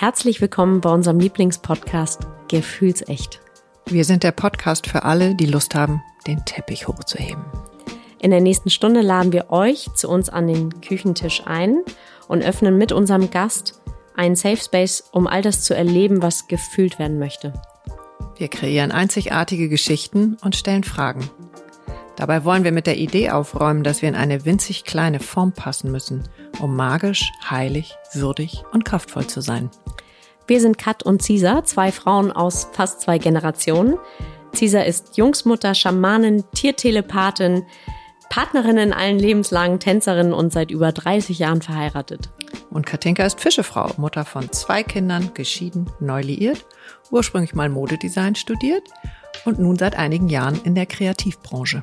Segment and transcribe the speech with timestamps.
[0.00, 3.38] Herzlich willkommen bei unserem Lieblingspodcast Gefühlsecht.
[3.84, 7.44] Wir sind der Podcast für alle, die Lust haben, den Teppich hochzuheben.
[8.18, 11.80] In der nächsten Stunde laden wir euch zu uns an den Küchentisch ein
[12.28, 13.82] und öffnen mit unserem Gast
[14.16, 17.52] einen Safe Space, um all das zu erleben, was gefühlt werden möchte.
[18.38, 21.28] Wir kreieren einzigartige Geschichten und stellen Fragen.
[22.20, 25.90] Dabei wollen wir mit der Idee aufräumen, dass wir in eine winzig kleine Form passen
[25.90, 26.28] müssen,
[26.60, 29.70] um magisch, heilig, würdig und kraftvoll zu sein.
[30.46, 33.96] Wir sind Kat und Cisa, zwei Frauen aus fast zwei Generationen.
[34.54, 37.64] Cisa ist Jungsmutter, Schamanin, Tiertelepathin,
[38.28, 42.28] Partnerin in allen lebenslangen Tänzerin und seit über 30 Jahren verheiratet.
[42.68, 46.66] Und Katinka ist Fischefrau, Mutter von zwei Kindern, geschieden, neu liiert,
[47.10, 48.86] ursprünglich mal Modedesign studiert
[49.46, 51.82] und nun seit einigen Jahren in der Kreativbranche.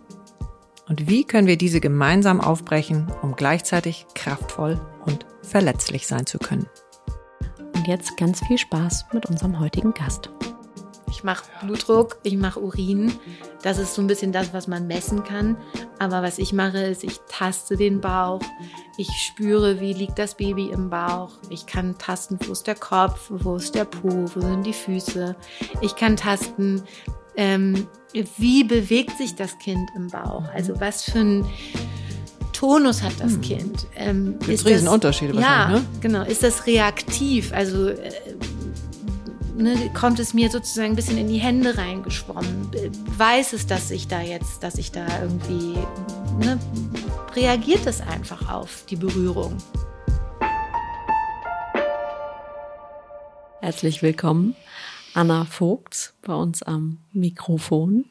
[0.91, 6.67] Und wie können wir diese gemeinsam aufbrechen, um gleichzeitig kraftvoll und verletzlich sein zu können?
[7.73, 10.29] Und jetzt ganz viel Spaß mit unserem heutigen Gast.
[11.09, 13.09] Ich mache Blutdruck, ich mache Urin.
[13.61, 15.55] Das ist so ein bisschen das, was man messen kann.
[15.97, 18.41] Aber was ich mache, ist, ich taste den Bauch.
[18.97, 21.31] Ich spüre, wie liegt das Baby im Bauch.
[21.49, 25.37] Ich kann tasten, wo ist der Kopf, wo ist der Po, wo sind die Füße.
[25.79, 26.83] Ich kann tasten,
[27.35, 27.87] ähm,
[28.37, 30.43] wie bewegt sich das Kind im Bauch.
[30.53, 31.45] Also was für ein
[32.53, 33.41] Tonus hat das hm.
[33.41, 33.87] Kind.
[33.95, 35.85] Ähm, Gibt es Unterschiede Ja, ne?
[35.99, 36.23] genau.
[36.23, 37.51] Ist das reaktiv?
[37.53, 38.11] Also äh,
[39.55, 42.69] ne, kommt es mir sozusagen ein bisschen in die Hände reingeschwommen.
[43.17, 45.77] Weiß es, dass ich da jetzt, dass ich da irgendwie,
[46.39, 46.59] ne,
[47.35, 49.57] reagiert es einfach auf die Berührung.
[53.61, 54.55] Herzlich willkommen,
[55.13, 58.05] Anna Vogt, bei uns am Mikrofon.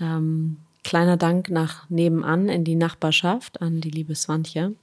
[0.00, 4.74] Ähm, kleiner Dank nach nebenan in die Nachbarschaft an die liebe Swantje,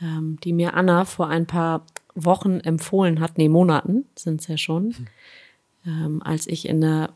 [0.00, 1.84] ähm, die mir Anna vor ein paar
[2.14, 4.94] Wochen empfohlen hat, nee, Monaten sind es ja schon,
[5.86, 7.10] ähm, als ich in der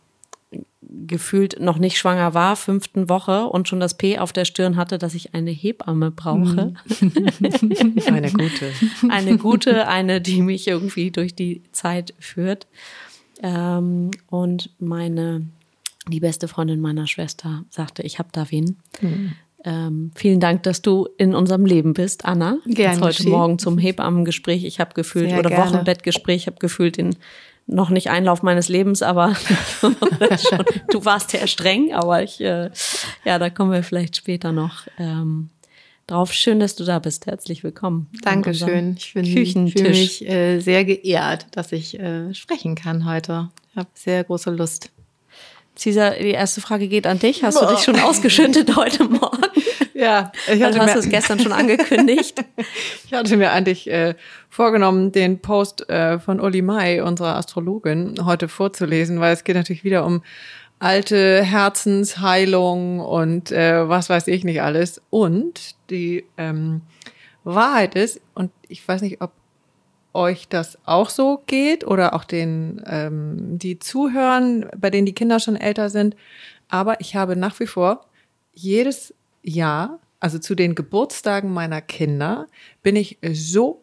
[0.81, 4.99] gefühlt noch nicht schwanger war, fünften Woche und schon das P auf der Stirn hatte,
[4.99, 6.73] dass ich eine Hebamme brauche.
[7.01, 7.99] Mhm.
[8.07, 8.73] eine gute.
[9.11, 12.67] Eine gute, eine, die mich irgendwie durch die Zeit führt.
[13.43, 15.47] Ähm, und meine,
[16.09, 18.77] die beste Freundin meiner Schwester sagte, ich habe da wen.
[19.01, 19.33] Mhm.
[19.65, 22.59] Ähm, vielen Dank, dass du in unserem Leben bist, Anna.
[22.67, 23.01] Gerne.
[23.01, 23.33] Heute schön.
[23.33, 24.65] Morgen zum Hebammengespräch.
[24.65, 25.73] Ich habe gefühlt, Sehr oder gerne.
[25.73, 27.17] Wochenbettgespräch, ich habe gefühlt den
[27.67, 29.35] noch nicht Einlauf meines Lebens, aber
[30.91, 32.71] du warst sehr streng, aber ich, äh,
[33.25, 35.51] ja, da kommen wir vielleicht später noch ähm,
[36.09, 36.33] drauf.
[36.33, 37.27] Schön, dass du da bist.
[37.27, 38.09] Herzlich willkommen.
[38.23, 38.97] Dankeschön.
[38.99, 39.25] Ich bin
[39.69, 43.51] fühle mich äh, sehr geehrt, dass ich äh, sprechen kann heute.
[43.71, 44.91] Ich habe sehr große Lust.
[45.81, 47.45] Caesar, die erste Frage geht an dich.
[47.45, 49.43] Hast du dich schon ausgeschüttet heute Morgen?
[49.95, 52.45] Ja, ich hatte also hast du es gestern schon angekündigt.
[53.05, 54.15] ich hatte mir eigentlich äh,
[54.49, 59.83] vorgenommen, den Post äh, von Uli Mai, unserer Astrologin, heute vorzulesen, weil es geht natürlich
[59.83, 60.23] wieder um
[60.79, 65.01] alte Herzensheilung und äh, was weiß ich nicht alles.
[65.11, 66.83] Und die ähm,
[67.45, 69.33] Wahrheit ist, und ich weiß nicht, ob
[70.15, 75.41] euch das auch so geht oder auch den, ähm, die zuhören, bei denen die Kinder
[75.41, 76.17] schon älter sind.
[76.69, 78.07] Aber ich habe nach wie vor
[78.53, 82.47] jedes Jahr, also zu den Geburtstagen meiner Kinder,
[82.83, 83.83] bin ich so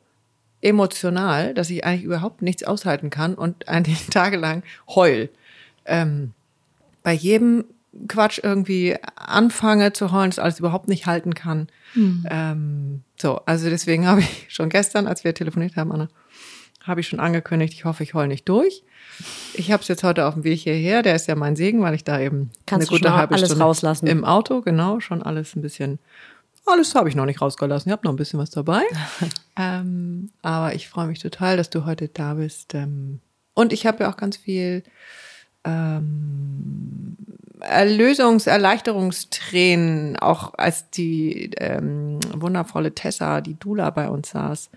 [0.62, 5.30] emotional, dass ich eigentlich überhaupt nichts aushalten kann und einige Tage lang heul.
[5.86, 6.34] Ähm,
[7.06, 7.66] bei jedem
[8.08, 11.68] Quatsch irgendwie anfange zu heulen, das alles überhaupt nicht halten kann.
[11.94, 12.26] Mhm.
[12.30, 16.10] Ähm, so, also deswegen habe ich schon gestern, als wir telefoniert haben, Anna,
[16.82, 18.84] habe ich schon angekündigt, ich hoffe, ich heul nicht durch.
[19.54, 21.94] Ich habe es jetzt heute auf dem Weg hierher, der ist ja mein Segen, weil
[21.94, 24.08] ich da eben Kannst eine gute halbe alles Stunde rauslassen.
[24.08, 26.00] im Auto, genau, schon alles ein bisschen,
[26.66, 28.82] alles habe ich noch nicht rausgelassen, ich habe noch ein bisschen was dabei.
[29.58, 32.74] ähm, aber ich freue mich total, dass du heute da bist.
[32.74, 33.20] Ähm,
[33.54, 34.84] und ich habe ja auch ganz viel
[35.66, 37.18] ähm,
[37.60, 44.70] Erlösungs-, Erleichterungstränen, auch als die ähm, wundervolle Tessa, die Dula bei uns saß.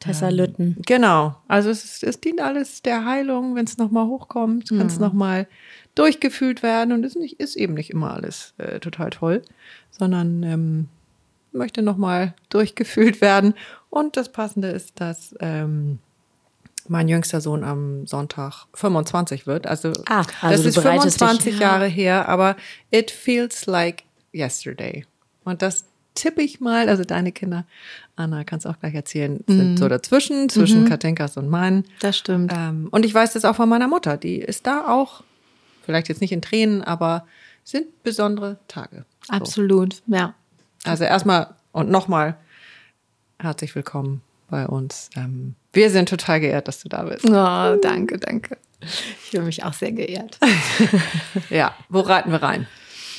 [0.00, 0.76] Tessa ähm, Lütten.
[0.86, 1.36] Genau.
[1.48, 5.06] Also es, es dient alles der Heilung, wenn es nochmal hochkommt, kann es mhm.
[5.06, 5.48] nochmal
[5.94, 9.42] durchgefühlt werden und es nicht, ist eben nicht immer alles äh, total toll,
[9.90, 10.88] sondern ähm,
[11.52, 13.54] möchte nochmal durchgefühlt werden.
[13.90, 15.98] Und das Passende ist, dass ähm,
[16.88, 19.66] mein jüngster Sohn am Sonntag 25 wird.
[19.66, 22.56] Also, Ah, also das ist bereitest 25 dich- Jahre her, aber
[22.90, 24.04] it feels like
[24.34, 25.04] yesterday.
[25.44, 27.64] Und das tippe ich mal, also deine Kinder,
[28.16, 31.84] Anna, kannst auch gleich erzählen, sind so dazwischen, zwischen Katinkas und meinen.
[32.00, 32.52] Das stimmt.
[32.54, 35.22] Ähm, und ich weiß das auch von meiner Mutter, die ist da auch,
[35.84, 37.24] vielleicht jetzt nicht in Tränen, aber
[37.64, 39.04] sind besondere Tage.
[39.26, 39.32] So.
[39.34, 40.34] Absolut, ja.
[40.84, 42.36] Also erstmal und nochmal
[43.38, 45.10] herzlich willkommen bei uns.
[45.16, 47.24] Ähm, wir sind total geehrt, dass du da bist.
[47.24, 48.58] Oh, danke, danke.
[48.80, 50.38] Ich fühle mich auch sehr geehrt.
[51.50, 52.66] Ja, wo reiten wir rein?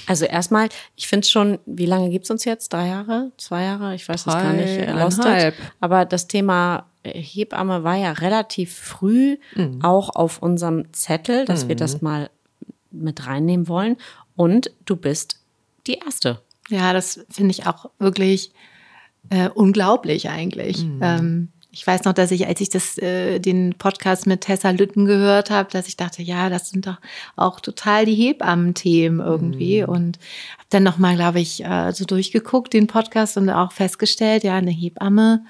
[0.08, 2.74] Also erstmal, ich finde schon, wie lange gibt's uns jetzt?
[2.74, 3.32] Drei Jahre?
[3.38, 3.94] Zwei Jahre?
[3.96, 4.70] Ich weiß es gar nicht.
[4.80, 5.52] äh.
[5.80, 9.84] Aber das Thema Hebamme war ja relativ früh Mhm.
[9.84, 12.30] auch auf unserem Zettel, dass wir das mal
[12.92, 13.98] mit reinnehmen wollen.
[14.36, 15.40] Und du bist
[15.88, 16.42] die Erste.
[16.70, 18.52] Ja, das finde ich auch wirklich
[19.30, 20.86] äh, unglaublich eigentlich.
[21.02, 25.06] Ähm, ich weiß noch, dass ich, als ich das, äh, den Podcast mit Tessa Lütten
[25.06, 26.98] gehört habe, dass ich dachte, ja, das sind doch
[27.36, 29.84] auch total die Hebammen-Themen irgendwie.
[29.84, 30.18] Und
[30.58, 34.72] habe dann nochmal, glaube ich, äh, so durchgeguckt, den Podcast und auch festgestellt, ja, eine
[34.72, 35.46] Hebamme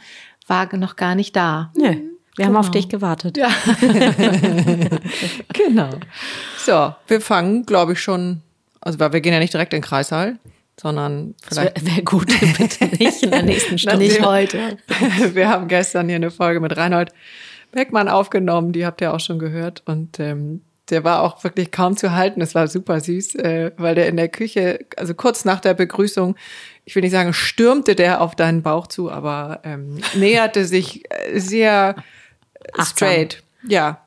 [0.47, 1.71] war noch gar nicht da.
[1.77, 1.95] Nö,
[2.35, 2.79] wir haben auf Genau.
[2.79, 3.37] dich gewartet.
[3.37, 3.49] Ja.
[5.53, 5.89] Genau.
[6.57, 8.41] So, wir fangen, glaube ich, schon,
[8.81, 10.37] also weil wir gehen ja nicht direkt in den Kreissaal,
[10.79, 11.95] sondern Das wäre vielleicht.
[11.95, 12.27] wär gut,
[12.57, 13.99] bitte nicht in der nächsten Stunde.
[13.99, 14.77] nicht heute.
[15.33, 17.11] wir haben gestern hier eine Folge mit Reinhold
[17.71, 19.83] Beckmann aufgenommen, die habt ihr auch schon gehört.
[19.85, 22.41] Und ähm, der war auch wirklich kaum zu halten.
[22.41, 26.35] Es war super süß, äh, weil der in der Küche, also kurz nach der Begrüßung,
[26.85, 31.39] ich will nicht sagen, stürmte der auf deinen Bauch zu, aber ähm, näherte sich äh,
[31.39, 31.95] sehr
[32.73, 32.85] Achtsam.
[32.85, 33.43] straight.
[33.67, 34.01] Ja.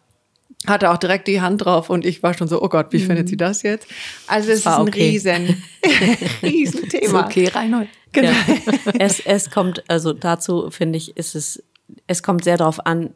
[0.66, 3.28] Hatte auch direkt die Hand drauf und ich war schon so, oh Gott, wie findet
[3.28, 3.88] sie das jetzt?
[4.28, 5.10] Also es ist ein okay.
[5.10, 5.62] riesen,
[6.42, 7.24] riesen Thema.
[7.24, 7.88] okay, Reinhold.
[8.12, 8.28] Genau.
[8.28, 8.92] Ja.
[8.98, 11.62] Es, es kommt, also dazu finde ich, ist es,
[12.06, 13.10] es kommt sehr darauf an,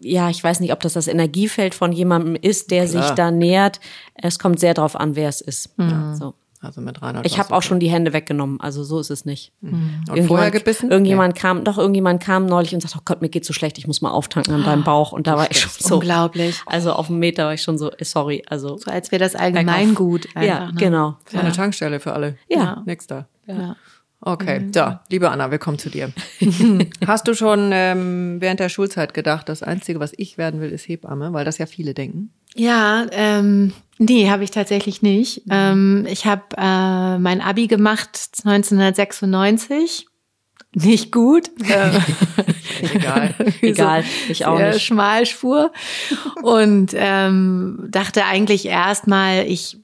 [0.00, 3.02] ja, ich weiß nicht, ob das das Energiefeld von jemandem ist, der Klar.
[3.02, 3.80] sich da nähert.
[4.14, 5.70] Es kommt sehr darauf an, wer es ist.
[5.78, 6.34] Ja, so.
[6.66, 7.24] Also mit Reinhold.
[7.26, 9.52] Ich habe auch schon die Hände weggenommen, also so ist es nicht.
[9.62, 10.90] Und vorher gebissen?
[10.90, 13.86] Irgendjemand kam, doch irgendjemand kam neulich und sagte, oh Gott, mir geht's so schlecht, ich
[13.86, 15.12] muss mal auftanken an deinem Bauch.
[15.12, 16.60] Und da war ich schon so, Unglaublich.
[16.66, 20.26] also auf dem Meter war ich schon so, sorry, also So als wäre das Allgemeingut.
[20.34, 20.78] ja, einfach, ne?
[20.78, 21.16] genau.
[21.30, 22.36] So eine Tankstelle für alle.
[22.48, 22.82] Ja.
[22.84, 23.26] Nix da.
[23.46, 23.76] Ja.
[24.20, 26.10] Okay, so, liebe Anna, wir kommen zu dir.
[27.06, 30.88] Hast du schon ähm, während der Schulzeit gedacht, das Einzige, was ich werden will, ist
[30.88, 32.30] Hebamme, weil das ja viele denken?
[32.56, 35.42] Ja, ähm, nee, habe ich tatsächlich nicht.
[35.50, 40.06] Ähm, ich habe äh, mein Abi gemacht 1996.
[40.74, 41.50] Nicht gut.
[42.78, 43.34] Äh, Egal.
[43.62, 44.82] Egal, ich auch nicht.
[44.82, 45.72] Schmalspur.
[46.42, 49.78] Und ähm, dachte eigentlich erstmal, ich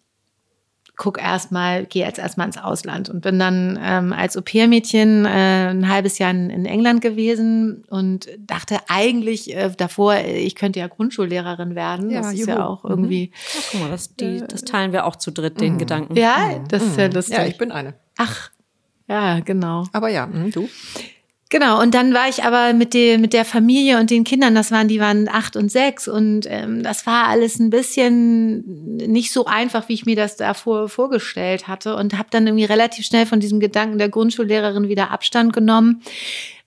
[0.96, 5.88] guck erstmal, gehe jetzt erstmal ins Ausland und bin dann ähm, als Au-pair-Mädchen äh, ein
[5.88, 11.74] halbes Jahr in, in England gewesen und dachte eigentlich äh, davor, ich könnte ja Grundschullehrerin
[11.74, 12.10] werden.
[12.10, 12.50] Ja, das ist juhu.
[12.50, 13.32] ja auch irgendwie.
[13.58, 16.14] Ach, guck mal, das, die, das teilen wir auch zu dritt, den Gedanken.
[16.16, 17.36] Ja, das ist ja lustig.
[17.36, 17.94] Ja, ich bin eine.
[18.18, 18.50] Ach,
[19.08, 19.84] ja, genau.
[19.92, 20.68] Aber ja, mhm, du?
[21.52, 24.70] Genau, und dann war ich aber mit, der mit der Familie und den Kindern, das
[24.70, 29.44] waren, die waren acht und sechs und ähm, das war alles ein bisschen nicht so
[29.44, 33.38] einfach, wie ich mir das davor vorgestellt hatte und habe dann irgendwie relativ schnell von
[33.38, 36.00] diesem Gedanken der Grundschullehrerin wieder Abstand genommen.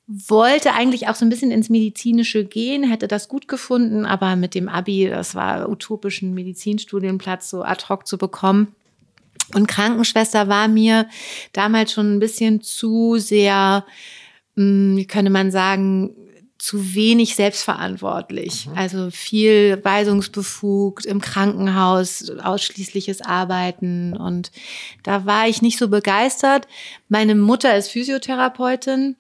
[0.06, 4.54] Wollte eigentlich auch so ein bisschen ins Medizinische gehen, hätte das gut gefunden, aber mit
[4.54, 8.76] dem Abi, das war utopisch, einen Medizinstudienplatz so ad hoc zu bekommen.
[9.56, 11.08] Und Krankenschwester war mir
[11.54, 13.84] damals schon ein bisschen zu sehr,
[14.56, 16.16] mh, wie könnte man sagen,
[16.58, 18.70] zu wenig selbstverantwortlich.
[18.76, 24.16] Also viel weisungsbefugt im Krankenhaus, ausschließliches Arbeiten.
[24.16, 24.52] Und
[25.04, 26.68] da war ich nicht so begeistert.
[27.10, 29.16] Meine Mutter ist Physiotherapeutin.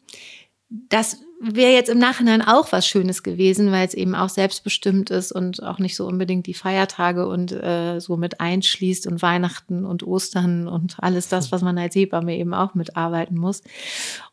[0.69, 5.31] Das wäre jetzt im Nachhinein auch was Schönes gewesen, weil es eben auch selbstbestimmt ist
[5.31, 10.03] und auch nicht so unbedingt die Feiertage und äh, so mit einschließt und Weihnachten und
[10.03, 13.61] Ostern und alles das, was man als Hebamme eben auch mitarbeiten muss.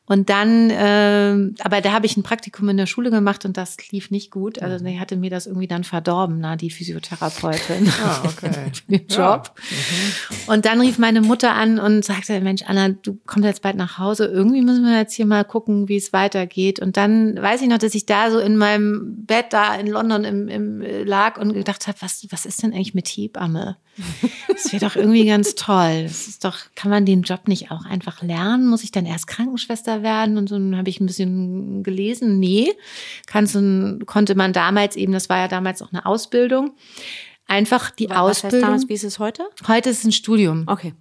[0.05, 3.77] Und dann, äh, aber da habe ich ein Praktikum in der Schule gemacht und das
[3.91, 4.61] lief nicht gut.
[4.61, 7.89] Also die hatte mir das irgendwie dann verdorben, na, die Physiotherapeutin.
[8.03, 8.73] Ah, okay.
[8.89, 9.55] den Job.
[10.49, 13.99] Und dann rief meine Mutter an und sagte, Mensch, Anna, du kommst jetzt bald nach
[13.99, 14.27] Hause.
[14.27, 16.81] Irgendwie müssen wir jetzt hier mal gucken, wie es weitergeht.
[16.81, 20.25] Und dann weiß ich noch, dass ich da so in meinem Bett da in London
[20.25, 23.77] im, im äh, lag und gedacht habe, was, was ist denn eigentlich mit Hebamme?
[24.49, 26.05] Das wäre doch irgendwie ganz toll.
[26.05, 28.67] Das ist doch, kann man den Job nicht auch einfach lernen?
[28.67, 30.39] Muss ich dann erst Krankenschwester werden?
[30.39, 32.39] Und so dann habe ich ein bisschen gelesen.
[32.39, 32.73] Nee,
[33.27, 33.57] kannst
[34.07, 36.73] konnte man damals eben, das war ja damals auch eine Ausbildung,
[37.47, 38.61] einfach die Was heißt Ausbildung.
[38.61, 39.45] damals, wie ist es heute?
[39.67, 40.65] Heute ist es ein Studium.
[40.67, 40.95] Okay.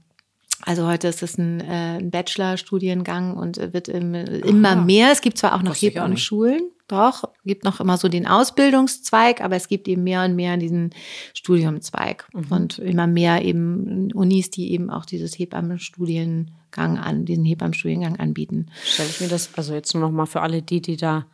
[0.64, 5.12] Also heute ist es ein, äh, ein Bachelor-Studiengang und wird im, immer mehr.
[5.12, 9.70] Es gibt zwar auch noch Hebammen-Schulen, doch, gibt noch immer so den Ausbildungszweig, aber es
[9.70, 10.90] gibt eben mehr und mehr diesen
[11.34, 12.46] Studiumzweig mhm.
[12.50, 18.68] und immer mehr eben Unis, die eben auch dieses Hebammenstudiengang an, diesen Hebammenstudiengang anbieten.
[18.84, 21.26] Stelle ich mir das, also jetzt nur noch mal für alle die, die da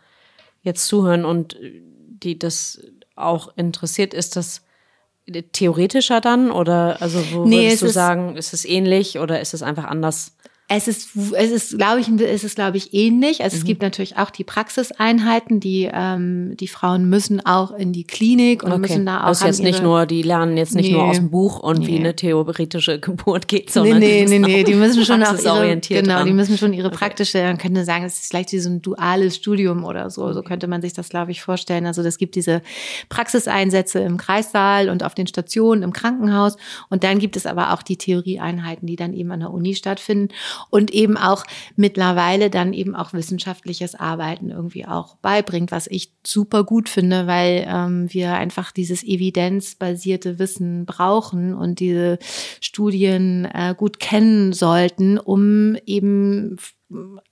[0.62, 2.79] jetzt zuhören und die das
[3.15, 4.62] auch interessiert, ist das
[5.51, 6.51] theoretischer dann?
[6.51, 10.37] Oder also wo nee, würdest du sagen, ist es ähnlich oder ist es einfach anders?
[10.70, 13.42] Es ist, es ist, glaube ich, es ist, glaube ich, ähnlich.
[13.42, 13.60] Also mhm.
[13.62, 18.64] es gibt natürlich auch die Praxiseinheiten, die ähm, die Frauen müssen auch in die Klinik
[18.64, 18.82] und okay.
[18.82, 19.28] müssen da auch.
[19.28, 20.98] Also jetzt nicht nur, die lernen jetzt nicht nee.
[20.98, 21.88] nur aus dem Buch und nee.
[21.88, 25.78] wie eine theoretische Geburt geht, sondern nee, nee, nee, nee, die müssen schon auch ihre,
[25.78, 27.42] genau, die müssen schon ihre praktische.
[27.44, 30.34] Man könnte sagen, es ist vielleicht so ein duales Studium oder so.
[30.34, 31.86] So könnte man sich das, glaube ich, vorstellen.
[31.86, 32.62] Also es gibt diese
[33.08, 36.58] Praxiseinsätze im Kreissaal und auf den Stationen im Krankenhaus
[36.90, 40.28] und dann gibt es aber auch die Theorieeinheiten, die dann eben an der Uni stattfinden
[40.70, 41.44] und eben auch
[41.76, 47.66] mittlerweile dann eben auch wissenschaftliches Arbeiten irgendwie auch beibringt, was ich super gut finde, weil
[47.68, 52.20] ähm, wir einfach dieses evidenzbasierte Wissen brauchen und diese
[52.62, 56.58] Studien äh, gut kennen sollten, um eben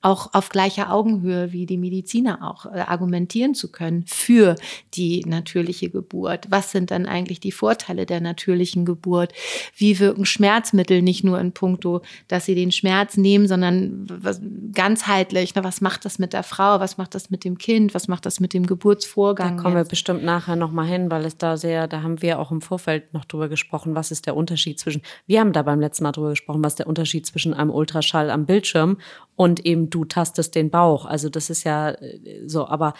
[0.01, 4.55] auch auf gleicher Augenhöhe wie die Mediziner auch äh, argumentieren zu können für
[4.93, 6.47] die natürliche Geburt.
[6.49, 9.31] Was sind dann eigentlich die Vorteile der natürlichen Geburt?
[9.73, 14.41] Wie wirken Schmerzmittel nicht nur in puncto, dass sie den Schmerz nehmen, sondern was,
[14.73, 15.55] ganzheitlich?
[15.55, 16.81] Ne, was macht das mit der Frau?
[16.81, 17.93] Was macht das mit dem Kind?
[17.93, 19.55] Was macht das mit dem Geburtsvorgang?
[19.55, 19.87] Da kommen jetzt?
[19.87, 23.13] wir bestimmt nachher nochmal hin, weil es da sehr, da haben wir auch im Vorfeld
[23.13, 26.31] noch drüber gesprochen, was ist der Unterschied zwischen, wir haben da beim letzten Mal drüber
[26.31, 28.97] gesprochen, was der Unterschied zwischen einem Ultraschall am Bildschirm
[29.37, 31.05] und eben du tastest den Bauch.
[31.05, 32.67] Also das ist ja äh, so.
[32.67, 32.93] Aber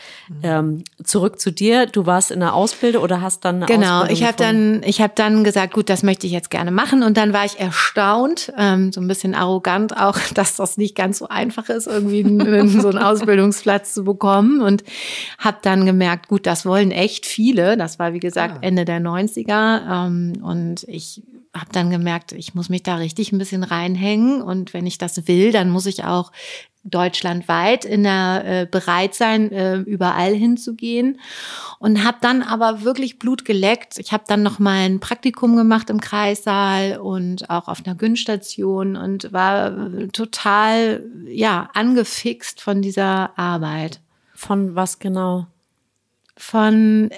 [0.43, 1.85] ähm, zurück zu dir.
[1.85, 4.01] Du warst in der Ausbildung oder hast dann eine genau.
[4.01, 7.03] Ausbildung ich habe dann ich habe dann gesagt, gut, das möchte ich jetzt gerne machen.
[7.03, 11.19] Und dann war ich erstaunt, ähm, so ein bisschen arrogant auch, dass das nicht ganz
[11.19, 14.61] so einfach ist, irgendwie so einen Ausbildungsplatz zu bekommen.
[14.61, 14.83] Und
[15.37, 17.77] habe dann gemerkt, gut, das wollen echt viele.
[17.77, 18.61] Das war wie gesagt ah.
[18.61, 21.21] Ende der 90er ähm, und ich
[21.55, 25.27] habe dann gemerkt, ich muss mich da richtig ein bisschen reinhängen und wenn ich das
[25.27, 26.31] will, dann muss ich auch
[26.85, 31.19] deutschlandweit in der äh, bereit sein, äh, überall hinzugehen
[31.79, 33.97] und habe dann aber wirklich Blut geleckt.
[33.97, 38.95] Ich habe dann noch mal ein Praktikum gemacht im Kreissaal und auch auf einer Günststation
[38.95, 39.73] und war
[40.13, 43.99] total ja angefixt von dieser Arbeit.
[44.35, 45.47] Von was genau?
[46.37, 47.09] Von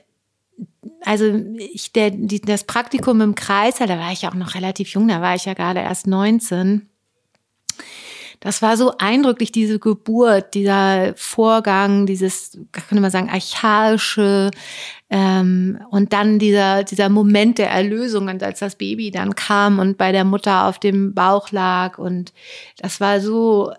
[1.01, 1.25] also
[1.57, 5.07] ich, der, die, das Praktikum im Kreis, da war ich ja auch noch relativ jung,
[5.07, 6.89] da war ich ja gerade erst 19.
[8.39, 14.51] Das war so eindrücklich, diese Geburt, dieser Vorgang, dieses, könnte man sagen, archaische,
[15.09, 20.11] ähm, und dann dieser, dieser Moment der Erlösung, als das Baby dann kam und bei
[20.11, 21.97] der Mutter auf dem Bauch lag.
[21.97, 22.33] Und
[22.77, 23.71] das war so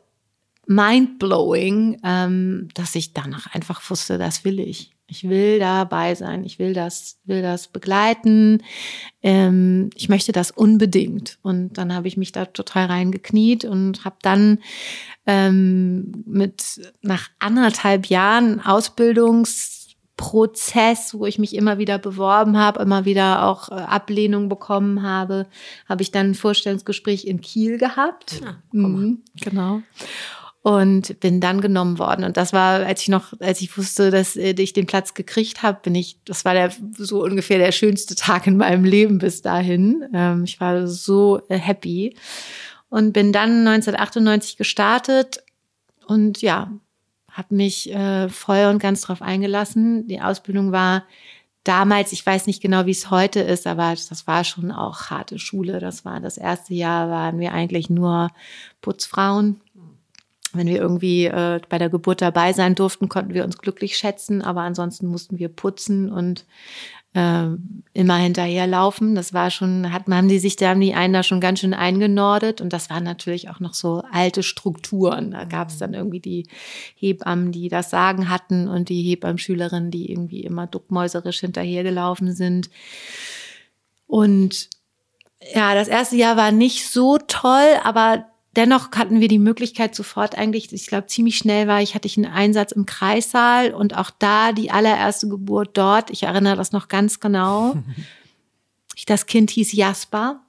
[0.66, 4.92] mindblowing, ähm, dass ich danach einfach wusste, das will ich.
[5.10, 8.62] Ich will dabei sein, ich will das, will das begleiten.
[9.22, 11.38] Ähm, ich möchte das unbedingt.
[11.42, 14.58] Und dann habe ich mich da total reingekniet und habe dann
[15.24, 23.46] ähm, mit nach anderthalb Jahren Ausbildungsprozess, wo ich mich immer wieder beworben habe, immer wieder
[23.46, 25.46] auch äh, Ablehnung bekommen habe,
[25.88, 28.42] habe ich dann ein Vorstellungsgespräch in Kiel gehabt.
[28.42, 29.80] Ja, ah, mhm, genau
[30.68, 32.24] und bin dann genommen worden.
[32.24, 35.62] Und das war, als ich noch, als ich wusste, dass äh, ich den Platz gekriegt
[35.62, 39.40] habe, bin ich, das war der so ungefähr der schönste Tag in meinem Leben bis
[39.40, 40.04] dahin.
[40.12, 42.14] Ähm, ich war so äh, happy
[42.90, 45.42] und bin dann 1998 gestartet
[46.06, 46.70] und ja,
[47.32, 50.06] habe mich äh, voll und ganz drauf eingelassen.
[50.06, 51.04] Die Ausbildung war
[51.64, 55.38] damals, ich weiß nicht genau, wie es heute ist, aber das war schon auch harte
[55.38, 55.80] Schule.
[55.80, 58.28] Das war das erste Jahr, waren wir eigentlich nur
[58.82, 59.62] Putzfrauen
[60.52, 64.42] wenn wir irgendwie äh, bei der Geburt dabei sein durften, konnten wir uns glücklich schätzen,
[64.42, 66.44] aber ansonsten mussten wir putzen und
[67.14, 67.48] äh,
[67.94, 69.14] immer hinterherlaufen.
[69.14, 71.74] Das war schon, hat, haben die sich, da haben die einen da schon ganz schön
[71.74, 75.32] eingenordet und das waren natürlich auch noch so alte Strukturen.
[75.32, 76.46] Da gab es dann irgendwie die
[76.96, 82.70] Hebammen, die das Sagen hatten und die Hebammenschülerinnen, die irgendwie immer duckmäuserisch hinterhergelaufen sind.
[84.06, 84.68] Und
[85.54, 88.26] ja, das erste Jahr war nicht so toll, aber
[88.56, 92.16] dennoch hatten wir die Möglichkeit sofort eigentlich, ich glaube ziemlich schnell war ich, hatte ich
[92.16, 96.10] einen Einsatz im Kreissaal und auch da die allererste Geburt dort.
[96.10, 97.76] Ich erinnere das noch ganz genau.
[99.06, 100.40] Das Kind hieß Jasper.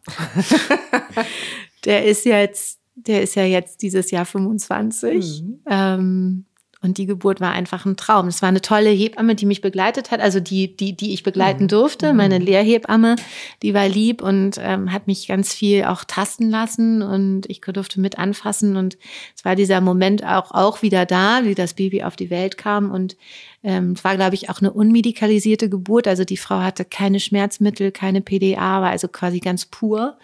[1.85, 5.43] der ist jetzt, der ist ja jetzt dieses Jahr 25.
[5.43, 5.59] Mhm.
[5.69, 6.45] Ähm,
[6.81, 8.29] Und die Geburt war einfach ein Traum.
[8.29, 11.63] Es war eine tolle Hebamme, die mich begleitet hat, also die, die, die ich begleiten
[11.63, 11.67] mhm.
[11.67, 12.13] durfte.
[12.13, 12.45] Meine mhm.
[12.45, 13.17] Lehrhebamme,
[13.61, 17.99] die war lieb und ähm, hat mich ganz viel auch tasten lassen und ich durfte
[17.99, 18.77] mit anfassen.
[18.77, 18.97] Und
[19.35, 22.91] es war dieser Moment auch, auch wieder da, wie das Baby auf die Welt kam.
[22.91, 23.17] Und
[23.61, 26.07] ähm, es war, glaube ich, auch eine unmedikalisierte Geburt.
[26.07, 30.17] Also die Frau hatte keine Schmerzmittel, keine PDA, war also quasi ganz pur.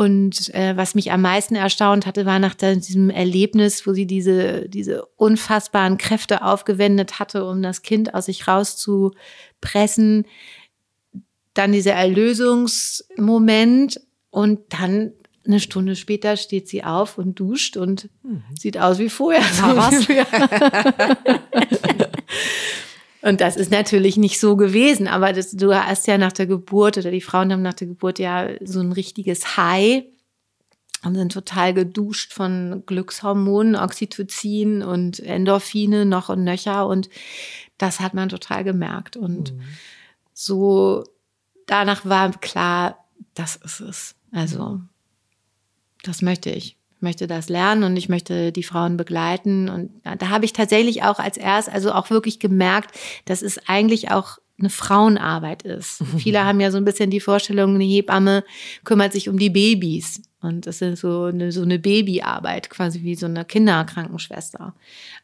[0.00, 4.66] Und äh, was mich am meisten erstaunt hatte, war nach diesem Erlebnis, wo sie diese,
[4.66, 10.24] diese unfassbaren Kräfte aufgewendet hatte, um das Kind aus sich rauszupressen,
[11.52, 15.12] dann dieser Erlösungsmoment und dann
[15.44, 18.42] eine Stunde später steht sie auf und duscht und mhm.
[18.58, 19.42] sieht aus wie vorher.
[19.42, 20.08] So was.
[23.22, 26.96] Und das ist natürlich nicht so gewesen, aber das, du hast ja nach der Geburt
[26.96, 30.04] oder die Frauen haben nach der Geburt ja so ein richtiges High
[31.04, 37.10] und sind total geduscht von Glückshormonen, Oxytocin und Endorphine noch und nöcher und
[37.78, 39.62] das hat man total gemerkt und mhm.
[40.32, 41.04] so
[41.66, 44.14] danach war klar, das ist es.
[44.32, 44.80] Also
[46.02, 49.68] das möchte ich möchte das lernen und ich möchte die Frauen begleiten.
[49.68, 54.10] Und da habe ich tatsächlich auch als erst, also auch wirklich gemerkt, dass es eigentlich
[54.10, 56.02] auch eine Frauenarbeit ist.
[56.18, 58.44] Viele haben ja so ein bisschen die Vorstellung, eine Hebamme
[58.84, 60.22] kümmert sich um die Babys.
[60.40, 64.74] Und das ist so eine, so eine Babyarbeit, quasi wie so eine Kinderkrankenschwester.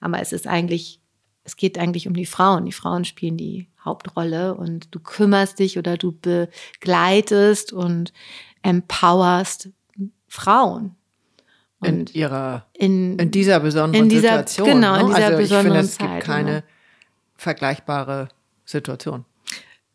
[0.00, 1.00] Aber es ist eigentlich,
[1.44, 2.66] es geht eigentlich um die Frauen.
[2.66, 8.12] Die Frauen spielen die Hauptrolle und du kümmerst dich oder du begleitest und
[8.62, 9.70] empowerst
[10.28, 10.96] Frauen.
[11.80, 14.66] Und in ihrer, in, in dieser besonderen in dieser, Situation.
[14.66, 15.14] Genau, in ne?
[15.14, 16.10] dieser also besonderen ich finde, es Zeit.
[16.10, 16.62] gibt keine genau.
[17.36, 18.28] vergleichbare
[18.64, 19.24] Situation.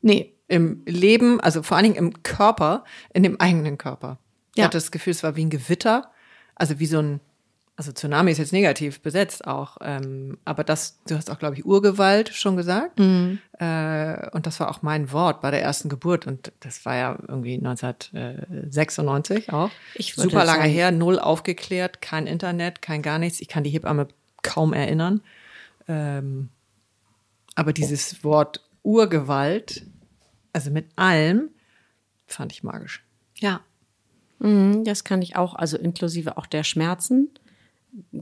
[0.02, 0.34] Nee.
[0.48, 2.84] Im Leben, also vor allen Dingen im Körper,
[3.14, 4.18] in dem eigenen Körper.
[4.52, 4.66] Ich Ja.
[4.66, 6.12] hatte das Gefühl, es war wie ein Gewitter,
[6.56, 7.22] also wie so ein,
[7.82, 11.66] also Tsunami ist jetzt negativ besetzt auch, ähm, aber das, du hast auch, glaube ich,
[11.66, 13.00] Urgewalt schon gesagt.
[13.00, 13.40] Mhm.
[13.58, 16.28] Äh, und das war auch mein Wort bei der ersten Geburt.
[16.28, 19.72] Und das war ja irgendwie 1996 auch.
[19.96, 23.42] Ich Super lange sagen- her, null aufgeklärt, kein Internet, kein gar nichts.
[23.42, 24.08] Ich kann die Hebamme
[24.44, 25.22] kaum erinnern.
[25.88, 26.50] Ähm,
[27.56, 29.86] aber dieses Wort Urgewalt,
[30.54, 31.50] also mit allem,
[32.28, 33.04] fand ich magisch.
[33.38, 33.62] Ja.
[34.40, 37.30] Mhm, Das kann ich auch, also inklusive auch der Schmerzen,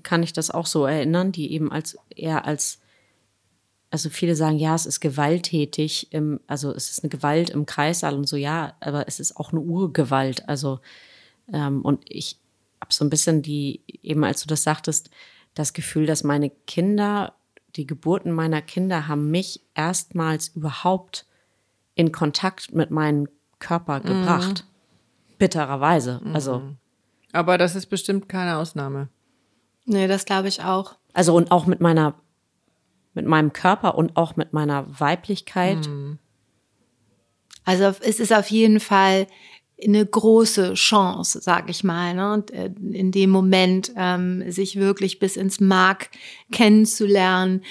[0.03, 2.79] kann ich das auch so erinnern, die eben als eher als,
[3.91, 8.15] also viele sagen, ja, es ist gewalttätig, im, also es ist eine Gewalt im Kreissaal
[8.15, 10.47] und so, ja, aber es ist auch eine Urgewalt.
[10.47, 10.79] Also,
[11.51, 12.39] ähm, und ich
[12.82, 15.10] habe so ein bisschen die, eben als du das sagtest,
[15.53, 17.34] das Gefühl, dass meine Kinder,
[17.75, 21.25] die Geburten meiner Kinder haben mich erstmals überhaupt
[21.95, 23.27] in Kontakt mit meinem
[23.60, 24.65] Körper gebracht.
[25.38, 26.21] Bittererweise.
[26.34, 26.62] Also,
[27.32, 29.10] Aber das ist bestimmt keine Ausnahme.
[29.89, 30.95] Nee, das glaube ich auch.
[31.13, 32.13] also und auch mit meiner,
[33.15, 35.89] mit meinem Körper und auch mit meiner Weiblichkeit.
[37.65, 39.25] Also es ist auf jeden Fall
[39.83, 42.33] eine große Chance, sag ich mal, ne?
[42.33, 46.09] Und, äh, in dem Moment ähm, sich wirklich bis ins Mark
[46.51, 47.61] kennenzulernen,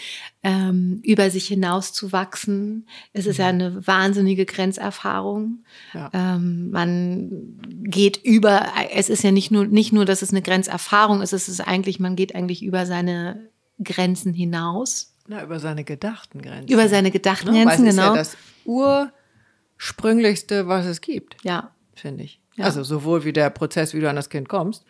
[0.43, 2.87] ähm, über sich hinaus zu wachsen.
[3.13, 5.65] Es ist ja eine wahnsinnige Grenzerfahrung.
[5.93, 6.11] Ja.
[6.13, 11.23] Ähm, man geht über, es ist ja nicht nur, nicht nur, dass es eine Grenzerfahrung
[11.23, 13.49] ist, es ist eigentlich, man geht eigentlich über seine
[13.83, 16.73] Grenzen hinaus, Na, über seine gedachten Grenzen.
[16.73, 17.67] über seine gedachten ne?
[17.67, 18.15] Weil Grenzen, ist genau.
[18.15, 21.73] ja das ursprünglichste, was es gibt, ja.
[21.99, 22.41] Finde ich.
[22.57, 22.65] Ja.
[22.65, 24.85] Also sowohl wie der Prozess, wie du an das Kind kommst,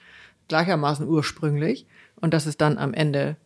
[0.48, 1.86] gleichermaßen ursprünglich.
[2.16, 3.36] Und dass es dann am Ende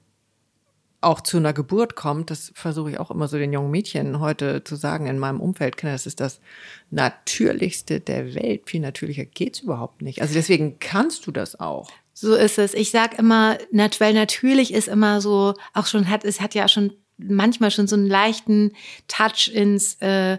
[1.02, 4.62] auch zu einer Geburt kommt, das versuche ich auch immer so den jungen Mädchen heute
[4.62, 5.76] zu sagen in meinem Umfeld.
[5.76, 6.40] Kinder, Das ist das
[6.90, 8.62] Natürlichste der Welt.
[8.66, 10.22] Viel natürlicher geht's überhaupt nicht.
[10.22, 11.90] Also deswegen kannst du das auch.
[12.14, 12.74] So ist es.
[12.74, 13.58] Ich sag immer,
[13.98, 17.96] weil natürlich ist immer so, auch schon hat, es hat ja schon manchmal schon so
[17.96, 18.72] einen leichten
[19.08, 20.38] Touch ins äh,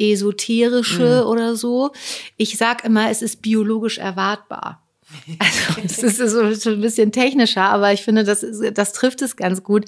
[0.00, 1.92] Esoterische oder so.
[2.36, 4.82] Ich sag immer, es ist biologisch erwartbar.
[5.82, 9.36] Also es ist so, ein bisschen technischer, aber ich finde, das, ist, das trifft es
[9.36, 9.86] ganz gut.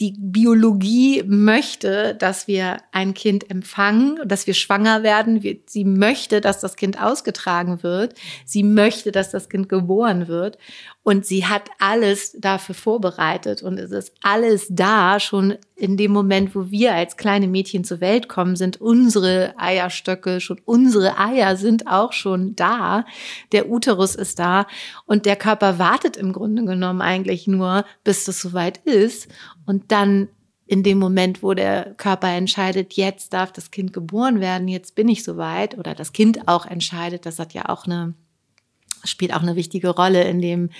[0.00, 5.40] Die Biologie möchte, dass wir ein Kind empfangen, dass wir schwanger werden.
[5.66, 8.14] Sie möchte, dass das Kind ausgetragen wird.
[8.44, 10.58] Sie möchte, dass das Kind geboren wird.
[11.04, 13.62] Und sie hat alles dafür vorbereitet.
[13.62, 18.00] Und es ist alles da, schon in dem Moment, wo wir als kleine Mädchen zur
[18.00, 23.04] Welt kommen, sind unsere Eierstöcke schon, unsere Eier sind auch schon da.
[23.52, 24.66] Der Uterus ist da.
[25.04, 29.28] Und der Körper wartet im Grunde genommen eigentlich nur, bis das soweit ist.
[29.66, 30.28] Und dann
[30.66, 35.08] in dem Moment, wo der Körper entscheidet, jetzt darf das Kind geboren werden, jetzt bin
[35.08, 38.14] ich soweit, oder das Kind auch entscheidet, das hat ja auch eine
[39.04, 40.70] spielt auch eine wichtige Rolle in dem,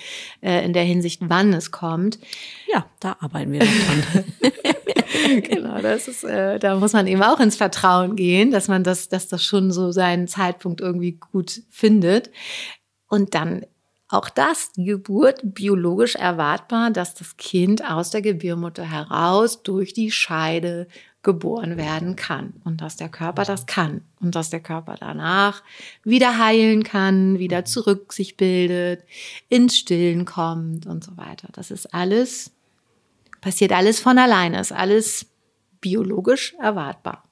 [0.41, 2.19] äh, in der Hinsicht, wann es kommt.
[2.73, 4.25] Ja, da arbeiten wir dran.
[5.43, 9.09] genau, das ist, äh, da muss man eben auch ins Vertrauen gehen, dass man das,
[9.09, 12.31] dass das schon so seinen Zeitpunkt irgendwie gut findet.
[13.09, 13.65] Und dann
[14.09, 20.11] auch das, die Geburt biologisch erwartbar, dass das Kind aus der Gebärmutter heraus durch die
[20.11, 20.87] Scheide
[21.25, 25.63] geboren werden kann und dass der Körper das kann und dass der Körper danach
[26.05, 29.03] wieder heilen kann, wieder zurück sich bildet,
[29.49, 31.49] ins Stillen kommt und so weiter.
[31.53, 32.53] Das ist alles,
[33.41, 35.27] passiert alles von alleine, ist alles
[35.81, 37.25] biologisch erwartbar.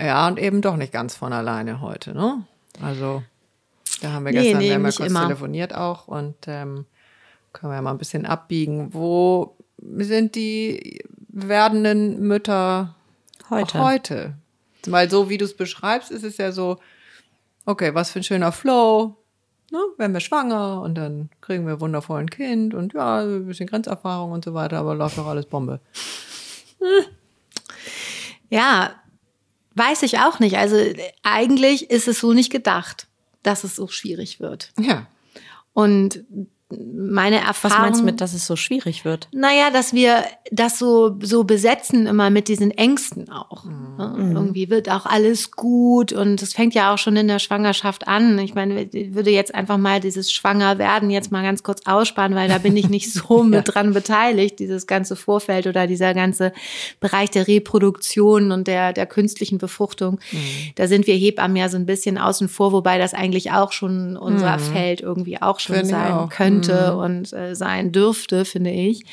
[0.00, 2.44] Ja, und eben doch nicht ganz von alleine heute, ne?
[2.82, 3.22] Also
[4.02, 5.22] da haben wir Nee, gestern nee, ja nicht kurz immer.
[5.22, 6.86] telefoniert auch und ähm,
[7.52, 8.92] können wir ja mal ein bisschen abbiegen.
[8.92, 11.02] Wo sind die
[11.36, 12.94] werdenden Mütter
[13.50, 13.78] Heute.
[13.78, 14.34] heute?
[14.86, 16.78] Weil so wie du es beschreibst, ist es ja so,
[17.66, 19.16] okay, was für ein schöner Flow.
[19.70, 19.78] Ne?
[19.98, 24.30] Werden wir schwanger und dann kriegen wir wundervoll ein Kind und ja, ein bisschen Grenzerfahrung
[24.32, 25.80] und so weiter, aber läuft doch alles Bombe.
[28.48, 28.94] Ja,
[29.74, 30.56] weiß ich auch nicht.
[30.56, 30.76] Also
[31.24, 33.08] eigentlich ist es so nicht gedacht,
[33.42, 34.72] dass es so schwierig wird.
[34.78, 35.08] Ja.
[35.72, 36.24] Und
[36.68, 37.76] meine Erfahrung.
[37.76, 39.28] Was meinst du mit, dass es so schwierig wird?
[39.32, 43.64] Naja, dass wir das so, so besetzen immer mit diesen Ängsten auch.
[43.64, 44.32] Ne?
[44.34, 48.38] Irgendwie wird auch alles gut und es fängt ja auch schon in der Schwangerschaft an.
[48.40, 52.48] Ich meine, ich würde jetzt einfach mal dieses Schwangerwerden jetzt mal ganz kurz aussparen, weil
[52.48, 56.52] da bin ich nicht so mit dran beteiligt, dieses ganze Vorfeld oder dieser ganze
[56.98, 60.18] Bereich der Reproduktion und der, der künstlichen Befruchtung.
[60.74, 64.16] Da sind wir Hebammen ja so ein bisschen außen vor, wobei das eigentlich auch schon
[64.16, 66.28] unser Feld irgendwie auch schon Finde ich sein auch.
[66.56, 69.04] Könnte und äh, sein dürfte, finde ich.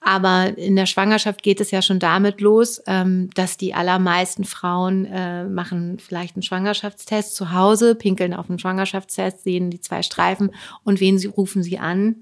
[0.00, 5.06] Aber in der Schwangerschaft geht es ja schon damit los, ähm, dass die allermeisten Frauen
[5.06, 10.50] äh, machen vielleicht einen Schwangerschaftstest zu Hause, pinkeln auf einen Schwangerschaftstest, sehen die zwei Streifen
[10.84, 12.16] und wen sie rufen sie an?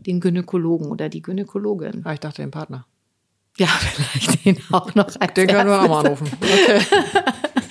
[0.00, 2.02] Den Gynäkologen oder die Gynäkologin.
[2.04, 2.86] Ah, ich dachte den Partner.
[3.58, 5.08] Ja, vielleicht den auch noch.
[5.18, 6.30] Als Den können wir auch mal anrufen.
[6.40, 6.80] Okay.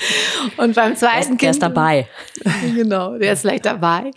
[0.58, 1.52] Und beim zweiten Der Kind.
[1.52, 2.08] ist dabei.
[2.76, 4.12] genau, der ist vielleicht dabei.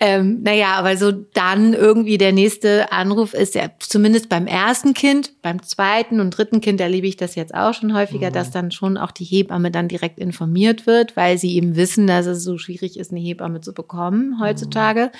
[0.00, 5.32] Ähm, naja, aber so dann irgendwie der nächste Anruf ist ja zumindest beim ersten Kind,
[5.42, 8.96] beim zweiten und dritten Kind erlebe ich das jetzt auch schon häufiger, dass dann schon
[8.96, 12.98] auch die Hebamme dann direkt informiert wird, weil sie eben wissen, dass es so schwierig
[12.98, 15.10] ist, eine Hebamme zu bekommen heutzutage.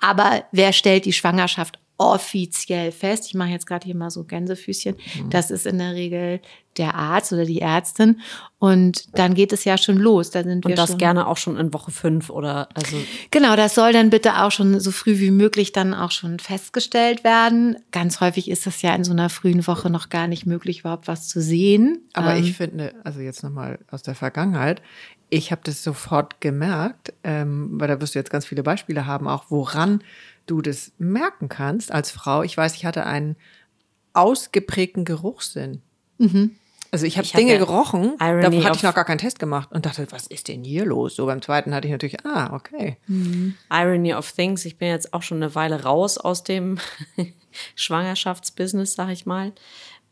[0.00, 3.26] Aber wer stellt die Schwangerschaft offiziell fest?
[3.26, 4.96] Ich mache jetzt gerade hier mal so Gänsefüßchen.
[5.30, 6.40] Das ist in der Regel
[6.76, 8.20] der Arzt oder die Ärztin.
[8.58, 10.30] Und dann geht es ja schon los.
[10.30, 12.96] Da sind wir Und das schon gerne auch schon in Woche fünf oder also
[13.30, 17.22] Genau, das soll dann bitte auch schon so früh wie möglich dann auch schon festgestellt
[17.22, 17.76] werden.
[17.92, 21.06] Ganz häufig ist das ja in so einer frühen Woche noch gar nicht möglich, überhaupt
[21.06, 22.02] was zu sehen.
[22.12, 24.82] Aber Ähm, ich finde, also jetzt nochmal aus der Vergangenheit,
[25.30, 29.26] ich habe das sofort gemerkt, ähm, weil da wirst du jetzt ganz viele Beispiele haben,
[29.26, 30.02] auch woran
[30.46, 32.42] du das merken kannst als Frau.
[32.42, 33.36] Ich weiß, ich hatte einen
[34.12, 35.82] ausgeprägten Geruchssinn.
[36.92, 39.72] Also ich habe Dinge gerochen, da Irony hatte of- ich noch gar keinen Test gemacht
[39.72, 41.16] und dachte, was ist denn hier los?
[41.16, 42.98] So beim zweiten hatte ich natürlich, ah, okay.
[43.68, 44.64] Irony of Things.
[44.64, 46.78] Ich bin jetzt auch schon eine Weile raus aus dem
[47.74, 49.52] Schwangerschaftsbusiness, sag ich mal.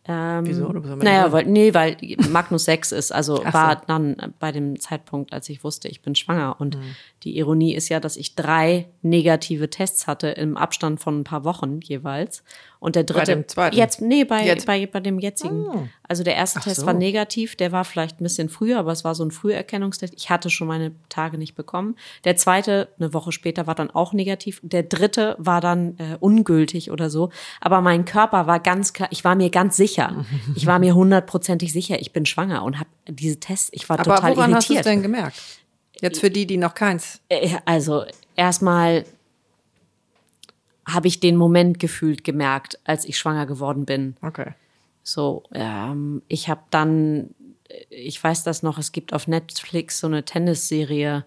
[0.04, 0.68] Ähm, Wieso?
[0.72, 1.96] Naja, weil, nee, weil
[2.28, 3.44] Magnus 6 ist, also so.
[3.52, 6.56] war dann bei dem Zeitpunkt, als ich wusste, ich bin schwanger.
[6.58, 6.80] Und Mhm.
[7.22, 11.44] die Ironie ist ja, dass ich drei negative Tests hatte im Abstand von ein paar
[11.44, 12.42] Wochen jeweils.
[12.82, 13.26] Und der dritte.
[13.36, 13.76] dem zweiten?
[13.76, 14.66] Jetzt, nee, bei, Jetzt?
[14.66, 15.66] bei, bei dem jetzigen.
[15.66, 15.86] Oh.
[16.02, 16.86] Also der erste Ach Test so.
[16.86, 20.12] war negativ, der war vielleicht ein bisschen früher, aber es war so ein Früherkennungstest.
[20.16, 21.94] Ich hatte schon meine Tage nicht bekommen.
[22.24, 24.58] Der zweite, eine Woche später, war dann auch negativ.
[24.64, 27.30] Der dritte war dann äh, ungültig oder so.
[27.60, 30.24] Aber mein Körper war ganz klar, ich war mir ganz sicher.
[30.56, 34.16] Ich war mir hundertprozentig sicher, ich bin schwanger und habe diese Tests, ich war Aber
[34.16, 34.86] total woran hast du es irritiert.
[34.96, 35.40] denn gemerkt?
[36.00, 37.20] Jetzt für die, die noch keins.
[37.28, 39.04] Äh, Also erstmal
[40.92, 44.16] habe ich den Moment gefühlt gemerkt, als ich schwanger geworden bin.
[44.22, 44.52] Okay.
[45.02, 47.34] So, ähm, ich habe dann,
[47.90, 51.24] ich weiß das noch, es gibt auf Netflix so eine Tennisserie,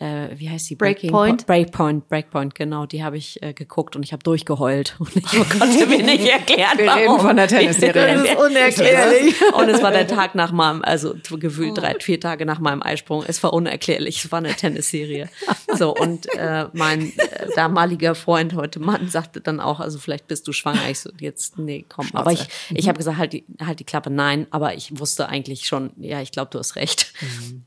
[0.00, 0.74] äh, wie heißt die?
[0.76, 1.40] Breaking Breakpoint?
[1.42, 5.24] Po- Breakpoint, Breakpoint, genau, die habe ich äh, geguckt und ich habe durchgeheult und ich
[5.24, 7.00] konnte mir nicht erklären, Wir warum.
[7.02, 8.14] reden von der Tennisserie.
[8.14, 9.34] Das ist unerklärlich.
[9.54, 13.24] Und es war der Tag nach meinem, also gefühlt drei, vier Tage nach meinem Eisprung.
[13.26, 14.24] Es war unerklärlich.
[14.24, 15.28] Es war eine Tennisserie.
[15.76, 20.48] So, und äh, mein äh, damaliger Freund, heute Mann, sagte dann auch, also vielleicht bist
[20.48, 20.88] du schwanger.
[20.90, 22.08] Ich so, jetzt, nee, komm.
[22.12, 24.46] Aber ich, ich habe gesagt, halt die, halt die Klappe, nein.
[24.50, 27.12] Aber ich wusste eigentlich schon, ja, ich glaube, du hast recht.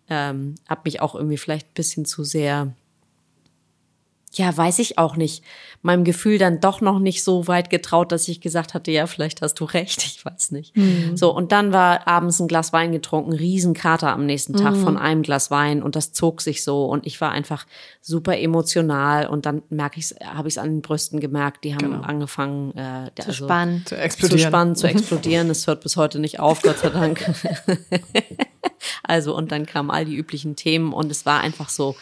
[0.09, 2.73] Ähm, hab mich auch irgendwie vielleicht ein bisschen zu sehr
[4.35, 5.43] ja, weiß ich auch nicht,
[5.81, 9.41] meinem Gefühl dann doch noch nicht so weit getraut, dass ich gesagt hatte, ja, vielleicht
[9.41, 10.75] hast du recht, ich weiß nicht.
[10.75, 11.15] Mhm.
[11.15, 14.83] So, und dann war abends ein Glas Wein getrunken, Riesenkater am nächsten Tag mhm.
[14.83, 17.65] von einem Glas Wein und das zog sich so und ich war einfach
[18.01, 21.91] super emotional und dann merke ich habe ich es an den Brüsten gemerkt, die haben
[21.91, 22.01] genau.
[22.01, 24.39] angefangen äh, zu also, spannen, zu explodieren.
[24.39, 25.49] Zu spannen, zu explodieren.
[25.49, 27.23] Es hört bis heute nicht auf, Gott sei Dank.
[29.03, 31.95] also und dann kamen all die üblichen Themen und es war einfach so,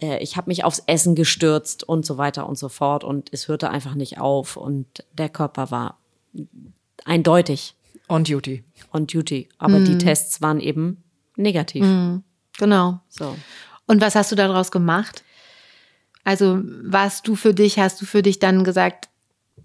[0.00, 3.48] äh, ich habe mich aufs Essen gestürzt und so weiter und so fort und es
[3.48, 5.98] hörte einfach nicht auf und der Körper war
[7.04, 7.74] eindeutig.
[8.08, 8.62] On duty.
[8.92, 9.48] On duty.
[9.58, 9.84] Aber mm.
[9.84, 9.98] die mhm.
[9.98, 11.02] Tests waren eben
[11.36, 11.84] negativ.
[11.84, 12.22] Mm.
[12.58, 13.00] Genau.
[13.08, 13.36] So.
[13.86, 15.24] Und was hast du daraus gemacht?
[16.24, 19.08] Also, was du für dich, hast du für dich dann gesagt,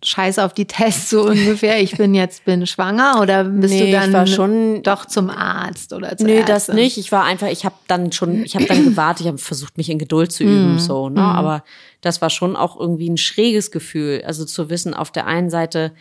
[0.03, 3.91] Scheiß auf die Tests so ungefähr, ich bin jetzt bin schwanger oder bist nee, du
[3.91, 6.51] dann ich war schon, doch zum Arzt oder zur Nee, Ärzte?
[6.51, 6.97] das nicht.
[6.97, 9.89] Ich war einfach, ich habe dann schon, ich habe dann gewartet, ich habe versucht, mich
[9.89, 10.79] in Geduld zu üben, mm.
[10.79, 11.21] so, ne?
[11.21, 11.23] Mm.
[11.23, 11.63] Aber
[12.01, 14.23] das war schon auch irgendwie ein schräges Gefühl.
[14.25, 15.93] Also zu wissen, auf der einen Seite,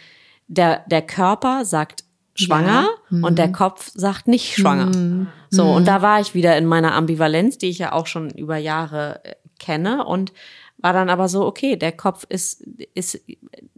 [0.49, 3.19] der, der Körper sagt schwanger ja.
[3.19, 3.25] mm.
[3.25, 4.87] und der Kopf sagt nicht schwanger.
[4.87, 5.29] Mm.
[5.51, 8.57] So, und da war ich wieder in meiner Ambivalenz, die ich ja auch schon über
[8.57, 10.33] Jahre äh, kenne und
[10.83, 12.63] war dann aber so, okay, der Kopf ist,
[12.95, 13.21] ist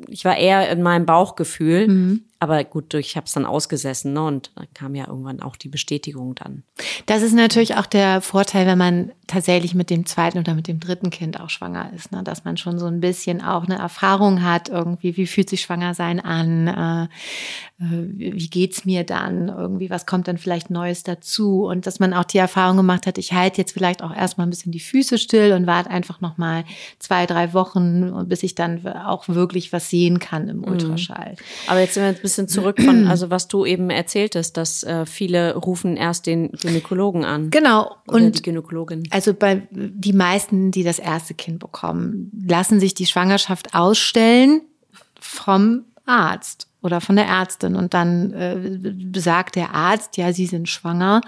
[0.08, 2.24] ich war eher in meinem Bauchgefühl, mhm.
[2.42, 5.68] Aber gut, ich habe es dann ausgesessen ne, und dann kam ja irgendwann auch die
[5.68, 6.64] Bestätigung dann.
[7.06, 10.80] Das ist natürlich auch der Vorteil, wenn man tatsächlich mit dem zweiten oder mit dem
[10.80, 14.42] dritten Kind auch schwanger ist, ne, dass man schon so ein bisschen auch eine Erfahrung
[14.42, 17.04] hat, irgendwie, wie fühlt sich schwanger sein an, äh,
[17.78, 22.12] äh, wie geht's mir dann, irgendwie, was kommt dann vielleicht Neues dazu und dass man
[22.12, 25.16] auch die Erfahrung gemacht hat, ich halte jetzt vielleicht auch erstmal ein bisschen die Füße
[25.16, 26.64] still und warte einfach nochmal
[26.98, 30.64] zwei, drei Wochen, bis ich dann auch wirklich was sehen kann im mhm.
[30.64, 31.36] Ultraschall.
[31.68, 35.06] Aber jetzt sind wir ein bisschen zurück von, also was du eben erzähltest, dass äh,
[35.06, 37.50] viele rufen erst den Gynäkologen an.
[37.50, 37.96] Genau.
[38.06, 39.04] und die Gynäkologin.
[39.10, 44.62] Also bei die meisten, die das erste Kind bekommen, lassen sich die Schwangerschaft ausstellen
[45.20, 47.76] vom Arzt oder von der Ärztin.
[47.76, 51.20] Und dann äh, sagt der Arzt, ja, Sie sind schwanger.